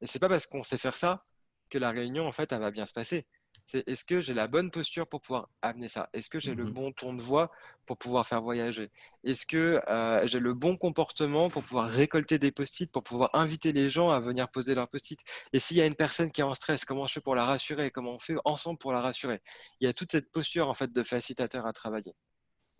Et 0.00 0.06
c'est 0.06 0.18
pas 0.18 0.28
parce 0.28 0.46
qu'on 0.46 0.62
sait 0.62 0.78
faire 0.78 0.96
ça 0.96 1.24
que 1.68 1.78
la 1.78 1.90
réunion, 1.90 2.26
en 2.26 2.32
fait, 2.32 2.52
elle 2.52 2.60
va 2.60 2.70
bien 2.70 2.86
se 2.86 2.92
passer. 2.92 3.26
C'est 3.66 3.86
est-ce 3.88 4.04
que 4.04 4.20
j'ai 4.20 4.34
la 4.34 4.48
bonne 4.48 4.70
posture 4.70 5.06
pour 5.06 5.20
pouvoir 5.20 5.48
amener 5.62 5.88
ça? 5.88 6.08
Est-ce 6.12 6.28
que 6.28 6.40
j'ai 6.40 6.54
le 6.54 6.64
mhm. 6.64 6.72
bon 6.72 6.92
ton 6.92 7.14
de 7.14 7.22
voix 7.22 7.50
pour 7.86 7.96
pouvoir 7.96 8.26
faire 8.26 8.42
voyager? 8.42 8.90
Est-ce 9.24 9.46
que 9.46 9.80
euh, 9.88 10.26
j'ai 10.26 10.40
le 10.40 10.54
bon 10.54 10.76
comportement 10.76 11.48
pour 11.48 11.62
pouvoir 11.62 11.88
récolter 11.88 12.38
des 12.38 12.50
post-it, 12.50 12.90
pour 12.90 13.02
pouvoir 13.02 13.30
inviter 13.34 13.72
les 13.72 13.88
gens 13.88 14.10
à 14.10 14.20
venir 14.20 14.50
poser 14.50 14.74
leurs 14.74 14.88
post-it? 14.88 15.20
Et 15.52 15.60
s'il 15.60 15.76
y 15.76 15.80
a 15.80 15.86
une 15.86 15.94
personne 15.94 16.30
qui 16.30 16.40
est 16.40 16.44
en 16.44 16.54
stress, 16.54 16.84
comment 16.84 17.06
je 17.06 17.14
fais 17.14 17.20
pour 17.20 17.34
la 17.34 17.44
rassurer? 17.44 17.90
Comment 17.90 18.14
on 18.14 18.18
fait 18.18 18.36
ensemble 18.44 18.78
pour 18.78 18.92
la 18.92 19.00
rassurer? 19.00 19.40
Il 19.80 19.84
y 19.84 19.88
a 19.88 19.92
toute 19.92 20.12
cette 20.12 20.30
posture 20.32 20.68
en 20.68 20.74
fait 20.74 20.92
de 20.92 21.02
facilitateur 21.02 21.66
à 21.66 21.72
travailler, 21.72 22.14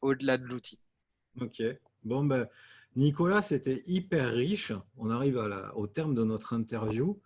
au-delà 0.01 0.37
de 0.37 0.45
l'outil. 0.45 0.79
Ok. 1.41 1.63
Bon, 2.05 2.25
ben, 2.25 2.49
Nicolas, 2.97 3.41
c'était 3.41 3.83
hyper 3.87 4.33
riche. 4.33 4.73
On 4.99 5.11
arrive 5.11 5.39
au 5.75 5.87
terme 5.87 6.15
de 6.15 6.25
notre 6.25 6.53
interview. 6.53 7.19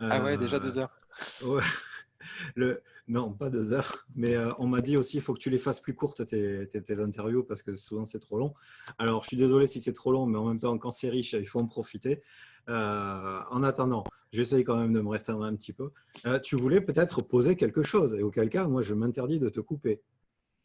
Ah 0.00 0.22
ouais, 0.22 0.36
déjà 0.36 0.58
deux 0.58 0.78
heures. 0.78 0.96
Ouais. 1.42 1.62
Le, 2.54 2.82
non, 3.06 3.32
pas 3.32 3.50
deux 3.50 3.72
heures. 3.72 4.06
Mais 4.14 4.34
euh, 4.34 4.52
on 4.58 4.66
m'a 4.66 4.80
dit 4.80 4.96
aussi, 4.96 5.18
il 5.18 5.22
faut 5.22 5.34
que 5.34 5.38
tu 5.38 5.50
les 5.50 5.58
fasses 5.58 5.80
plus 5.80 5.94
courtes, 5.94 6.24
tes, 6.26 7.00
interviews, 7.00 7.44
parce 7.44 7.62
que 7.62 7.74
souvent 7.76 8.06
c'est 8.06 8.18
trop 8.18 8.38
long. 8.38 8.54
Alors, 8.98 9.22
je 9.22 9.28
suis 9.28 9.36
désolé 9.36 9.66
si 9.66 9.82
c'est 9.82 9.92
trop 9.92 10.12
long, 10.12 10.26
mais 10.26 10.38
en 10.38 10.46
même 10.46 10.58
temps, 10.58 10.76
quand 10.78 10.90
c'est 10.90 11.10
riche, 11.10 11.34
il 11.34 11.46
faut 11.46 11.60
en 11.60 11.66
profiter. 11.66 12.22
Euh, 12.70 13.40
en 13.50 13.62
attendant, 13.62 14.04
j'essaye 14.32 14.64
quand 14.64 14.76
même 14.76 14.92
de 14.92 15.00
me 15.00 15.08
restreindre 15.08 15.44
un 15.44 15.54
petit 15.54 15.74
peu. 15.74 15.90
Euh, 16.24 16.38
tu 16.38 16.56
voulais 16.56 16.80
peut-être 16.80 17.20
poser 17.22 17.56
quelque 17.56 17.82
chose, 17.82 18.14
et 18.14 18.22
auquel 18.22 18.48
cas, 18.48 18.66
moi, 18.66 18.80
je 18.80 18.94
m'interdis 18.94 19.38
de 19.38 19.50
te 19.50 19.60
couper. 19.60 20.00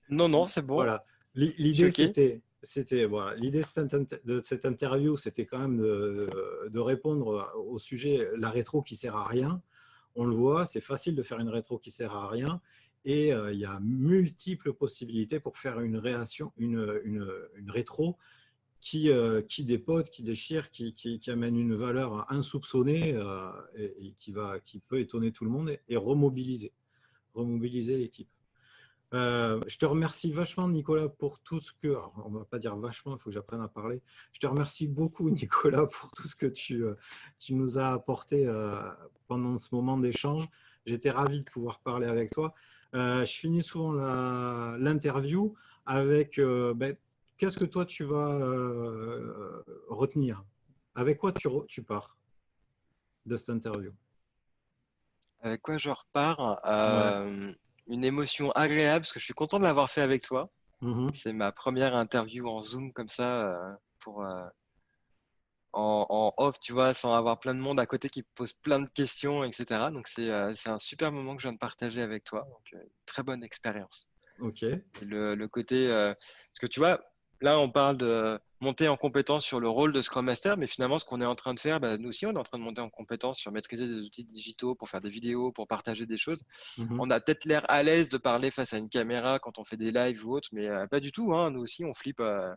Non, 0.10 0.30
non, 0.30 0.46
c'est 0.46 0.62
bon. 0.62 0.76
Voilà. 0.76 1.04
L'idée, 1.36 1.92
c'était 1.92 2.42
c'était 2.62 3.06
voilà, 3.06 3.36
l'idée 3.36 3.62
de 3.62 4.42
cette 4.44 4.66
interview, 4.66 5.16
c'était 5.16 5.46
quand 5.46 5.60
même 5.60 5.78
de, 5.78 6.28
de, 6.68 6.80
répondre 6.80 7.50
au 7.56 7.80
sujet 7.80 8.28
la 8.36 8.50
rétro 8.50 8.82
qui 8.82 8.98
sert 8.98 9.16
à 9.16 9.24
rien 9.24 9.62
on 10.16 10.26
le 10.26 10.36
voit, 10.36 10.66
c'est 10.66 10.82
facile 10.82 11.16
de 11.16 11.24
faire 11.24 11.40
une 11.40 11.50
rétro 11.50 11.78
qui 11.78 11.92
sert 11.92 12.14
à 12.14 12.28
rien 12.30 12.62
et 13.06 13.34
euh, 13.34 13.54
il 13.54 13.60
y 13.60 13.66
a 13.66 13.80
multiples 13.80 14.74
possibilités 14.74 15.40
pour 15.40 15.58
faire 15.58 15.80
une 15.80 15.98
réaction, 15.98 16.52
une, 16.58 16.80
rétro 17.68 18.18
qui, 18.82 19.10
euh, 19.10 19.42
qui 19.42 19.64
dépote, 19.64 20.10
qui 20.10 20.24
déchire, 20.24 20.70
qui, 20.72 21.22
amène 21.28 21.58
une 21.58 21.76
valeur 21.76 22.32
insoupçonnée 22.32 23.14
euh, 23.14 23.52
et, 23.78 24.14
qui, 24.18 24.34
peut 24.80 25.00
étonner 25.00 25.32
tout 25.32 25.46
le 25.46 25.50
monde 25.50 25.78
et, 25.88 25.98
remobiliser 25.98 26.72
l'équipe. 27.98 28.30
Euh, 29.14 29.60
je 29.68 29.78
te 29.78 29.86
remercie 29.86 30.32
vachement, 30.32 30.68
Nicolas, 30.68 31.10
pour 31.10 31.40
tout 31.40 31.60
ce 31.62 31.74
que. 31.74 31.96
on 32.24 32.30
ne 32.30 32.40
va 32.40 32.46
pas 32.46 32.60
dire 32.60 32.76
vachement, 32.76 33.16
il 33.16 33.20
faut 33.20 33.30
que 33.30 33.34
j'apprenne 33.34 33.62
à 33.62 33.68
parler. 33.68 34.02
Je 34.34 34.40
te 34.40 34.48
remercie 34.48 34.88
beaucoup, 34.88 35.30
Nicolas, 35.30 35.88
pour 35.88 36.12
tout 36.12 36.28
ce 36.28 36.36
que 36.36 36.46
tu, 36.46 36.84
euh, 36.84 36.96
tu 37.40 37.56
nous 37.56 37.80
as 37.80 37.92
apporté 37.92 38.46
euh, 38.46 38.82
pendant 39.28 39.58
ce 39.58 39.74
moment 39.74 39.98
d'échange. 39.98 40.48
J'étais 40.86 41.10
ravi 41.12 41.42
de 41.42 41.50
pouvoir 41.50 41.80
parler 41.80 42.08
avec 42.08 42.32
toi. 42.32 42.54
je 42.94 43.26
finis 43.26 43.62
souvent 43.62 43.92
l'interview 44.78 45.54
avec 45.86 46.40
ben, 46.40 46.96
qu'est-ce 47.38 47.58
que 47.58 47.66
toi 47.66 47.86
tu 47.86 48.06
vas 48.06 48.40
retenir? 49.88 50.44
Avec 50.96 51.20
quoi 51.20 51.32
tu, 51.32 51.48
tu 51.68 51.84
pars 51.84 52.18
de 53.26 53.38
cette 53.38 53.50
interview? 53.50 53.92
Avec 55.42 55.62
quoi 55.62 55.78
je 55.78 55.90
repars? 55.90 56.60
Une 57.90 58.06
émotion 58.06 58.52
agréable 58.52 59.02
parce 59.02 59.12
que 59.12 59.20
je 59.20 59.26
suis 59.26 59.34
content 59.34 59.60
de 59.60 59.64
l'avoir 59.64 59.90
fait 59.90 60.02
avec 60.02 60.22
toi. 60.22 60.50
Mm-hmm. 60.82 61.16
C'est 61.16 61.34
ma 61.34 61.52
première 61.52 61.96
interview 61.96 62.48
en 62.48 62.62
Zoom 62.62 62.94
comme 62.94 63.10
ça 63.10 63.44
euh, 63.44 63.74
pour 64.00 64.24
euh, 64.24 64.46
en, 65.74 66.34
off, 66.38 66.60
tu 66.60 66.72
vois, 66.72 66.94
sans 66.94 67.14
avoir 67.14 67.40
plein 67.40 67.54
de 67.54 67.60
monde 67.60 67.80
à 67.80 67.86
côté 67.86 68.10
qui 68.10 68.24
pose 68.24 68.54
plein 68.54 68.80
de 68.80 68.90
questions, 68.90 69.44
etc. 69.44 69.88
Donc 69.92 70.08
c'est 70.08 70.30
euh, 70.30 70.54
un 70.66 70.80
super 70.80 71.12
moment 71.12 71.36
que 71.36 71.42
je 71.42 71.48
viens 71.48 71.54
de 71.54 71.60
partager 71.60 72.02
avec 72.02 72.24
toi. 72.24 72.48
Donc 72.50 72.82
très 73.06 73.24
bonne 73.24 73.44
expérience. 73.44 74.08
Ok. 74.40 74.64
Le, 75.02 75.36
le, 75.36 75.48
côté 75.48 75.90
parce 75.90 76.60
que 76.62 76.68
tu 76.68 76.80
vois, 76.80 77.02
là 77.42 77.60
on 77.60 77.70
parle 77.70 77.98
de 77.98 78.40
monter 78.62 78.88
en 78.88 78.98
compétence 78.98 79.46
sur 79.46 79.60
le 79.60 79.70
rôle 79.70 79.94
de 79.94 80.02
Scrum 80.02 80.26
Master, 80.26 80.58
mais 80.58 80.68
finalement, 80.68 80.98
ce 80.98 81.06
qu'on 81.06 81.22
est 81.22 81.26
en 81.26 81.36
train 81.36 81.54
de 81.54 81.60
faire, 81.60 81.80
bah, 81.80 81.98
nous 81.98 82.10
aussi, 82.10 82.26
on 82.26 82.34
est 82.34 82.38
en 82.38 82.44
train 82.44 82.58
de 82.58 82.64
monter 82.64 82.82
en 82.82 82.90
compétence 82.90 83.38
sur 83.40 83.52
maîtriser 83.52 83.88
des 83.88 84.06
outils 84.06 84.26
digitaux 84.26 84.76
pour 84.76 84.90
faire 84.90 85.02
des 85.02 85.10
vidéos, 85.10 85.52
pour 85.52 85.68
partager 85.68 86.06
des 86.06 86.18
choses. 86.18 86.44
Mhm. 86.78 87.00
On 87.00 87.10
a 87.10 87.20
peut-être 87.20 87.46
l'air 87.46 87.66
à 87.70 87.84
l'aise 87.84 88.10
de 88.10 88.18
parler 88.18 88.52
face 88.52 88.74
à 88.74 88.78
une 88.78 88.90
caméra 88.90 89.40
quand 89.40 89.60
on 89.60 89.64
fait 89.64 89.78
des 89.78 89.92
lives 89.92 90.26
ou 90.26 90.34
autre, 90.34 90.50
mais 90.52 90.68
euh, 90.68 90.88
pas 90.88 91.00
du 91.00 91.12
tout. 91.12 91.34
Hein. 91.34 91.52
Nous 91.52 91.62
aussi, 91.62 91.86
on 91.86 91.94
flippe, 91.94 92.20
euh, 92.20 92.54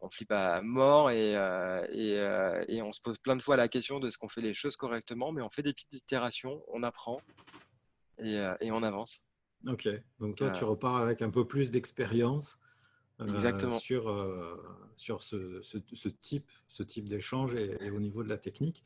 on 0.00 0.08
flippe 0.08 0.32
à 0.32 0.62
mort 0.62 1.08
euh, 1.10 1.86
et, 1.90 2.74
et, 2.74 2.82
on 2.82 2.92
se 2.92 3.00
pose 3.00 3.18
plein 3.18 3.36
de 3.36 3.42
fois 3.42 3.56
la 3.56 3.68
question 3.68 4.00
de 4.00 4.08
ce 4.08 4.16
qu'on 4.16 4.28
fait 4.28 4.40
les 4.40 4.54
choses 4.54 4.76
correctement, 4.76 5.30
mais 5.32 5.42
on 5.42 5.50
fait 5.50 5.62
des 5.62 5.72
petites 5.72 5.94
itérations, 5.94 6.62
on 6.68 6.82
apprend 6.82 7.18
et, 8.18 8.42
et 8.60 8.72
on 8.72 8.82
avance. 8.82 9.22
Ok, 9.66 9.88
donc 10.18 10.36
toi, 10.36 10.50
tu 10.50 10.64
repars 10.64 10.96
avec 10.96 11.22
un 11.22 11.30
peu 11.30 11.46
plus 11.46 11.70
d'expérience 11.70 12.58
Exactement. 13.28 13.78
sur, 13.78 14.08
euh, 14.08 14.56
sur 14.96 15.22
ce, 15.22 15.60
ce, 15.62 16.08
type, 16.08 16.50
ce 16.68 16.82
type 16.82 17.08
d'échange 17.08 17.54
et, 17.54 17.90
au 17.90 18.00
niveau 18.00 18.22
de 18.22 18.28
la 18.28 18.38
technique. 18.38 18.84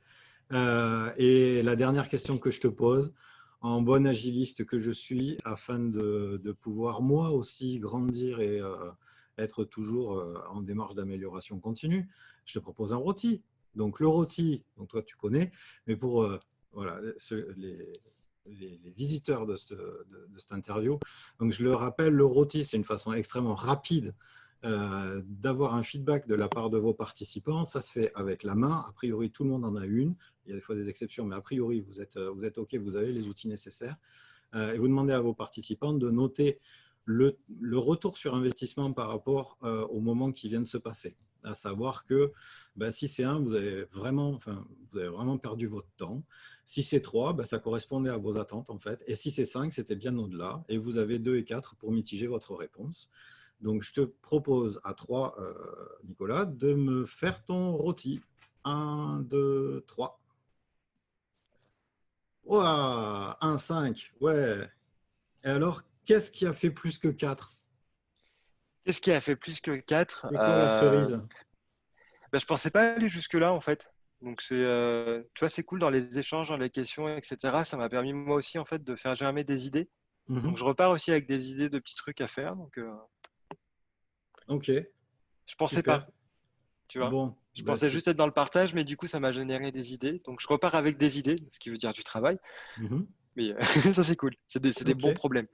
Euh, 0.52 1.10
et 1.16 1.62
la 1.62 1.76
dernière 1.76 2.08
question 2.08 2.38
que 2.38 2.50
je 2.50 2.60
te 2.60 2.68
pose, 2.68 3.12
en 3.60 3.82
bon 3.82 4.06
agiliste 4.06 4.64
que 4.64 4.78
je 4.78 4.90
suis, 4.90 5.38
afin 5.44 5.78
de, 5.78 6.40
de 6.42 6.52
pouvoir 6.52 7.02
moi 7.02 7.30
aussi 7.30 7.78
grandir 7.78 8.40
et 8.40 8.60
euh, 8.60 8.90
être 9.38 9.64
toujours 9.64 10.24
en 10.50 10.62
démarche 10.62 10.94
d'amélioration 10.94 11.58
continue, 11.58 12.08
je 12.44 12.54
te 12.54 12.58
propose 12.58 12.92
un 12.94 12.98
rôti. 12.98 13.42
Donc 13.74 14.00
le 14.00 14.08
rôti, 14.08 14.62
donc 14.78 14.88
toi 14.88 15.02
tu 15.02 15.16
connais, 15.16 15.52
mais 15.86 15.96
pour 15.96 16.26
voilà, 16.72 17.00
les, 17.56 18.00
les, 18.48 18.80
visiteurs 18.96 19.46
de, 19.46 19.56
cette 19.56 20.52
interview. 20.52 20.98
Donc, 21.40 21.52
je 21.52 21.62
le 21.64 21.74
rappelle, 21.74 22.12
le 22.12 22.24
rôti, 22.24 22.64
c'est 22.64 22.76
une 22.76 22.84
façon 22.84 23.12
extrêmement 23.12 23.54
rapide 23.54 24.14
euh, 24.64 25.22
d'avoir 25.26 25.74
un 25.74 25.82
feedback 25.82 26.26
de 26.26 26.34
la 26.34 26.48
part 26.48 26.70
de 26.70 26.78
vos 26.78 26.94
participants. 26.94 27.64
Ça 27.64 27.80
se 27.80 27.90
fait 27.90 28.10
avec 28.14 28.42
la 28.42 28.54
main. 28.54 28.84
A 28.88 28.92
priori, 28.92 29.30
tout 29.30 29.44
le 29.44 29.50
monde 29.50 29.64
en 29.64 29.76
a 29.76 29.84
une. 29.84 30.14
Il 30.44 30.50
y 30.50 30.52
a 30.52 30.56
des 30.56 30.62
fois 30.62 30.74
des 30.74 30.88
exceptions, 30.88 31.24
mais 31.26 31.36
a 31.36 31.40
priori, 31.40 31.80
vous 31.80 32.00
êtes, 32.00 32.18
vous 32.18 32.44
êtes 32.44 32.58
OK, 32.58 32.74
vous 32.76 32.96
avez 32.96 33.12
les 33.12 33.28
outils 33.28 33.48
nécessaires. 33.48 33.96
Euh, 34.54 34.72
et 34.72 34.78
vous 34.78 34.88
demandez 34.88 35.12
à 35.12 35.20
vos 35.20 35.34
participants 35.34 35.92
de 35.92 36.10
noter 36.10 36.60
le, 37.04 37.38
retour 37.74 38.18
sur 38.18 38.34
investissement 38.34 38.92
par 38.92 39.08
rapport 39.08 39.58
euh, 39.62 39.86
au 39.86 40.00
moment 40.00 40.32
qui 40.32 40.48
vient 40.48 40.60
de 40.60 40.68
se 40.68 40.78
passer. 40.78 41.16
À 41.46 41.54
savoir 41.54 42.04
que 42.04 42.32
ben, 42.74 42.90
si 42.90 43.08
c'est 43.08 43.24
un, 43.24 43.38
vous 43.38 43.54
avez, 43.54 43.84
vraiment, 43.84 44.30
enfin, 44.30 44.66
vous 44.90 44.98
avez 44.98 45.08
vraiment 45.08 45.38
perdu 45.38 45.66
votre 45.66 45.88
temps. 45.96 46.22
Si 46.64 46.82
c'est 46.82 47.00
3, 47.00 47.34
ben, 47.34 47.44
ça 47.44 47.58
correspondait 47.58 48.10
à 48.10 48.16
vos 48.16 48.36
attentes 48.36 48.68
en 48.70 48.78
fait. 48.78 49.04
Et 49.06 49.14
si 49.14 49.30
c'est 49.30 49.44
5, 49.44 49.72
c'était 49.72 49.96
bien 49.96 50.16
au-delà. 50.18 50.64
Et 50.68 50.76
vous 50.78 50.98
avez 50.98 51.18
2 51.18 51.36
et 51.36 51.44
4 51.44 51.76
pour 51.76 51.92
mitiger 51.92 52.26
votre 52.26 52.54
réponse. 52.54 53.08
Donc 53.60 53.82
je 53.82 53.92
te 53.92 54.00
propose 54.00 54.80
à 54.84 54.92
3, 54.94 55.36
euh, 55.40 55.54
Nicolas, 56.04 56.44
de 56.44 56.74
me 56.74 57.04
faire 57.06 57.44
ton 57.44 57.76
rôti. 57.76 58.20
1, 58.64 59.20
2, 59.28 59.84
3. 59.86 60.20
Ouah, 62.44 63.36
1, 63.40 63.56
5, 63.56 64.12
ouais. 64.20 64.68
Et 65.44 65.48
alors, 65.48 65.82
qu'est-ce 66.04 66.30
qui 66.30 66.46
a 66.46 66.52
fait 66.52 66.70
plus 66.70 66.98
que 66.98 67.08
4 67.08 67.55
Qu'est-ce 68.86 69.00
qui 69.00 69.10
a 69.10 69.20
fait 69.20 69.34
plus 69.34 69.60
que 69.60 69.72
4 69.72 70.28
C'est 70.30 70.36
quoi 70.36 70.58
la 70.58 70.68
cerise 70.68 71.12
euh, 71.14 71.18
ben, 72.32 72.38
Je 72.38 72.46
pensais 72.46 72.70
pas 72.70 72.92
aller 72.92 73.08
jusque-là 73.08 73.52
en 73.52 73.60
fait. 73.60 73.92
Donc 74.22 74.40
c'est, 74.40 74.54
euh, 74.54 75.24
tu 75.34 75.40
vois, 75.40 75.48
c'est 75.48 75.64
cool 75.64 75.80
dans 75.80 75.90
les 75.90 76.20
échanges, 76.20 76.50
dans 76.50 76.56
les 76.56 76.70
questions, 76.70 77.08
etc. 77.08 77.64
Ça 77.64 77.76
m'a 77.76 77.88
permis 77.88 78.12
moi 78.12 78.36
aussi 78.36 78.60
en 78.60 78.64
fait 78.64 78.84
de 78.84 78.94
faire 78.94 79.16
germer 79.16 79.42
des 79.42 79.66
idées. 79.66 79.90
Mhm. 80.28 80.42
Donc 80.42 80.56
je 80.56 80.62
repars 80.62 80.92
aussi 80.92 81.10
avec 81.10 81.26
des 81.26 81.50
idées 81.50 81.68
de 81.68 81.80
petits 81.80 81.96
trucs 81.96 82.20
à 82.20 82.28
faire. 82.28 82.54
Donc 82.54 82.78
euh, 82.78 82.94
ok. 84.46 84.70
Je 84.70 85.54
pensais 85.58 85.82
pas. 85.82 86.06
Tu 86.86 87.00
vois. 87.00 87.10
Bon, 87.10 87.34
je 87.56 87.64
bah, 87.64 87.72
pensais 87.72 87.90
juste 87.90 88.06
être 88.06 88.16
dans 88.16 88.26
le 88.26 88.32
partage, 88.32 88.72
mais 88.72 88.84
du 88.84 88.96
coup 88.96 89.08
ça 89.08 89.18
m'a 89.18 89.32
généré 89.32 89.72
des 89.72 89.94
idées. 89.94 90.22
Donc 90.26 90.40
je 90.40 90.46
repars 90.46 90.76
avec 90.76 90.96
des 90.96 91.18
idées, 91.18 91.36
ce 91.50 91.58
qui 91.58 91.70
veut 91.70 91.78
dire 91.78 91.92
du 91.92 92.04
travail. 92.04 92.38
Mhm. 92.78 93.04
Mais 93.34 93.52
euh, 93.52 93.62
ça 93.94 94.04
c'est 94.04 94.16
cool. 94.16 94.36
C'est 94.46 94.62
des, 94.62 94.70
des 94.70 94.94
bons 94.94 95.12
problèmes. 95.12 95.48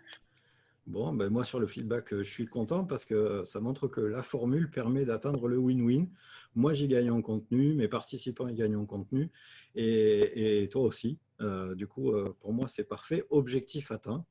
Bon, 0.87 1.13
ben 1.13 1.29
moi 1.31 1.45
sur 1.45 1.61
le 1.61 1.67
feedback, 1.69 2.09
je 2.11 2.23
suis 2.23 2.47
content 2.47 2.85
parce 2.85 3.05
que 3.05 3.43
ça 3.45 3.61
montre 3.61 3.87
que 3.87 4.01
la 4.01 4.23
formule 4.23 4.69
permet 4.69 5.05
d'atteindre 5.05 5.47
le 5.47 5.57
win-win. 5.57 6.09
Moi, 6.55 6.73
j'y 6.73 6.89
gagne 6.89 7.11
en 7.11 7.23
contenu, 7.23 7.75
mes 7.75 7.89
participants 7.89 8.49
y 8.49 8.55
gagnent 8.55 8.77
en 8.77 8.85
contenu, 8.85 9.31
et, 9.75 10.69
toi 10.71 10.83
aussi. 10.83 11.19
Euh, 11.41 11.75
du 11.75 11.87
coup, 11.87 12.13
euh, 12.13 12.37
pour 12.41 12.53
moi, 12.53 12.69
c'est 12.69 12.85
parfait. 12.85 13.25
Objectif 13.31 13.91
atteint. 13.91 14.25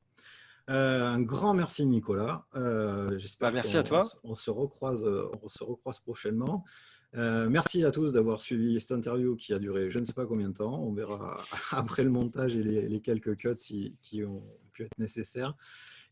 Euh, 0.70 1.04
un 1.04 1.20
grand 1.20 1.54
merci 1.54 1.84
Nicolas. 1.84 2.46
J'espère. 3.16 3.48
Bah, 3.48 3.54
merci 3.54 3.76
à 3.76 3.82
toi. 3.82 4.02
On, 4.22 4.34
se 4.34 4.50
recroise, 4.50 5.04
on 5.42 5.48
se 5.48 5.64
recroise 5.64 5.98
prochainement. 5.98 6.64
merci 7.14 7.84
à 7.84 7.90
tous 7.90 8.12
d'avoir 8.12 8.40
suivi 8.40 8.78
cette 8.78 8.92
interview 8.92 9.34
qui 9.34 9.52
a 9.52 9.58
duré 9.58 9.90
je 9.90 9.98
ne 9.98 10.04
sais 10.04 10.12
pas 10.12 10.26
combien 10.26 10.50
de 10.50 10.54
temps. 10.54 10.80
On 10.80 10.92
verra 10.92 11.36
après 11.72 12.04
le 12.04 12.10
montage 12.10 12.54
et 12.56 12.62
les, 12.62 13.00
quelques 13.00 13.36
cuts 13.36 13.56
qui 14.00 14.24
ont 14.24 14.44
pu 14.72 14.84
être 14.84 14.96
nécessaires. 14.98 15.56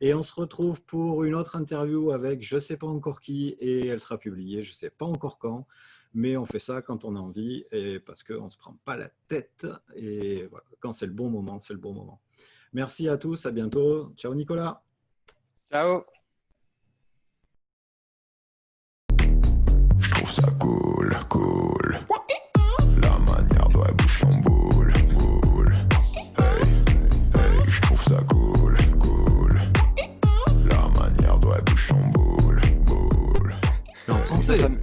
Et 0.01 0.15
on 0.15 0.23
se 0.23 0.33
retrouve 0.33 0.81
pour 0.83 1.25
une 1.25 1.35
autre 1.35 1.57
interview 1.57 2.11
avec 2.11 2.43
je 2.43 2.55
ne 2.55 2.61
sais 2.61 2.77
pas 2.77 2.87
encore 2.87 3.21
qui 3.21 3.51
et 3.61 3.87
elle 3.87 4.01
sera 4.01 4.19
publiée, 4.19 4.63
je 4.63 4.71
ne 4.71 4.75
sais 4.75 4.91
pas 4.91 5.07
encore 5.07 5.39
quand 5.39 5.67
mais 6.15 6.37
on 6.37 6.45
fait 6.45 6.59
ça 6.59 6.83
quand 6.83 7.05
on 7.05 7.17
a 7.17 7.21
envie 7.21 7.65
et 7.71 8.01
parce 8.01 8.23
qu'on 8.23 8.47
ne 8.47 8.51
se 8.51 8.57
prend 8.57 8.77
pas 8.85 8.97
la 8.97 9.09
tête. 9.29 9.67
Et 9.95 10.47
voilà, 10.47 10.65
quand 10.81 10.93
c'est 10.93 11.07
le 11.07 11.13
bon 11.13 11.31
moment, 11.31 11.59
c'est 11.59 11.73
le 11.73 11.79
bon 11.79 11.93
moment. 11.93 12.21
Merci 12.73 13.09
à 13.09 13.17
tous, 13.17 13.47
à 13.47 13.51
bientôt. 13.51 14.13
Ciao 14.17 14.35
Nicolas. 14.35 14.83
Ciao. 15.71 16.05
Je 19.99 20.11
trouve 20.11 20.31
ça 20.31 20.49
cool, 20.59 21.17
cool. 21.29 22.01
Listen 34.51 34.80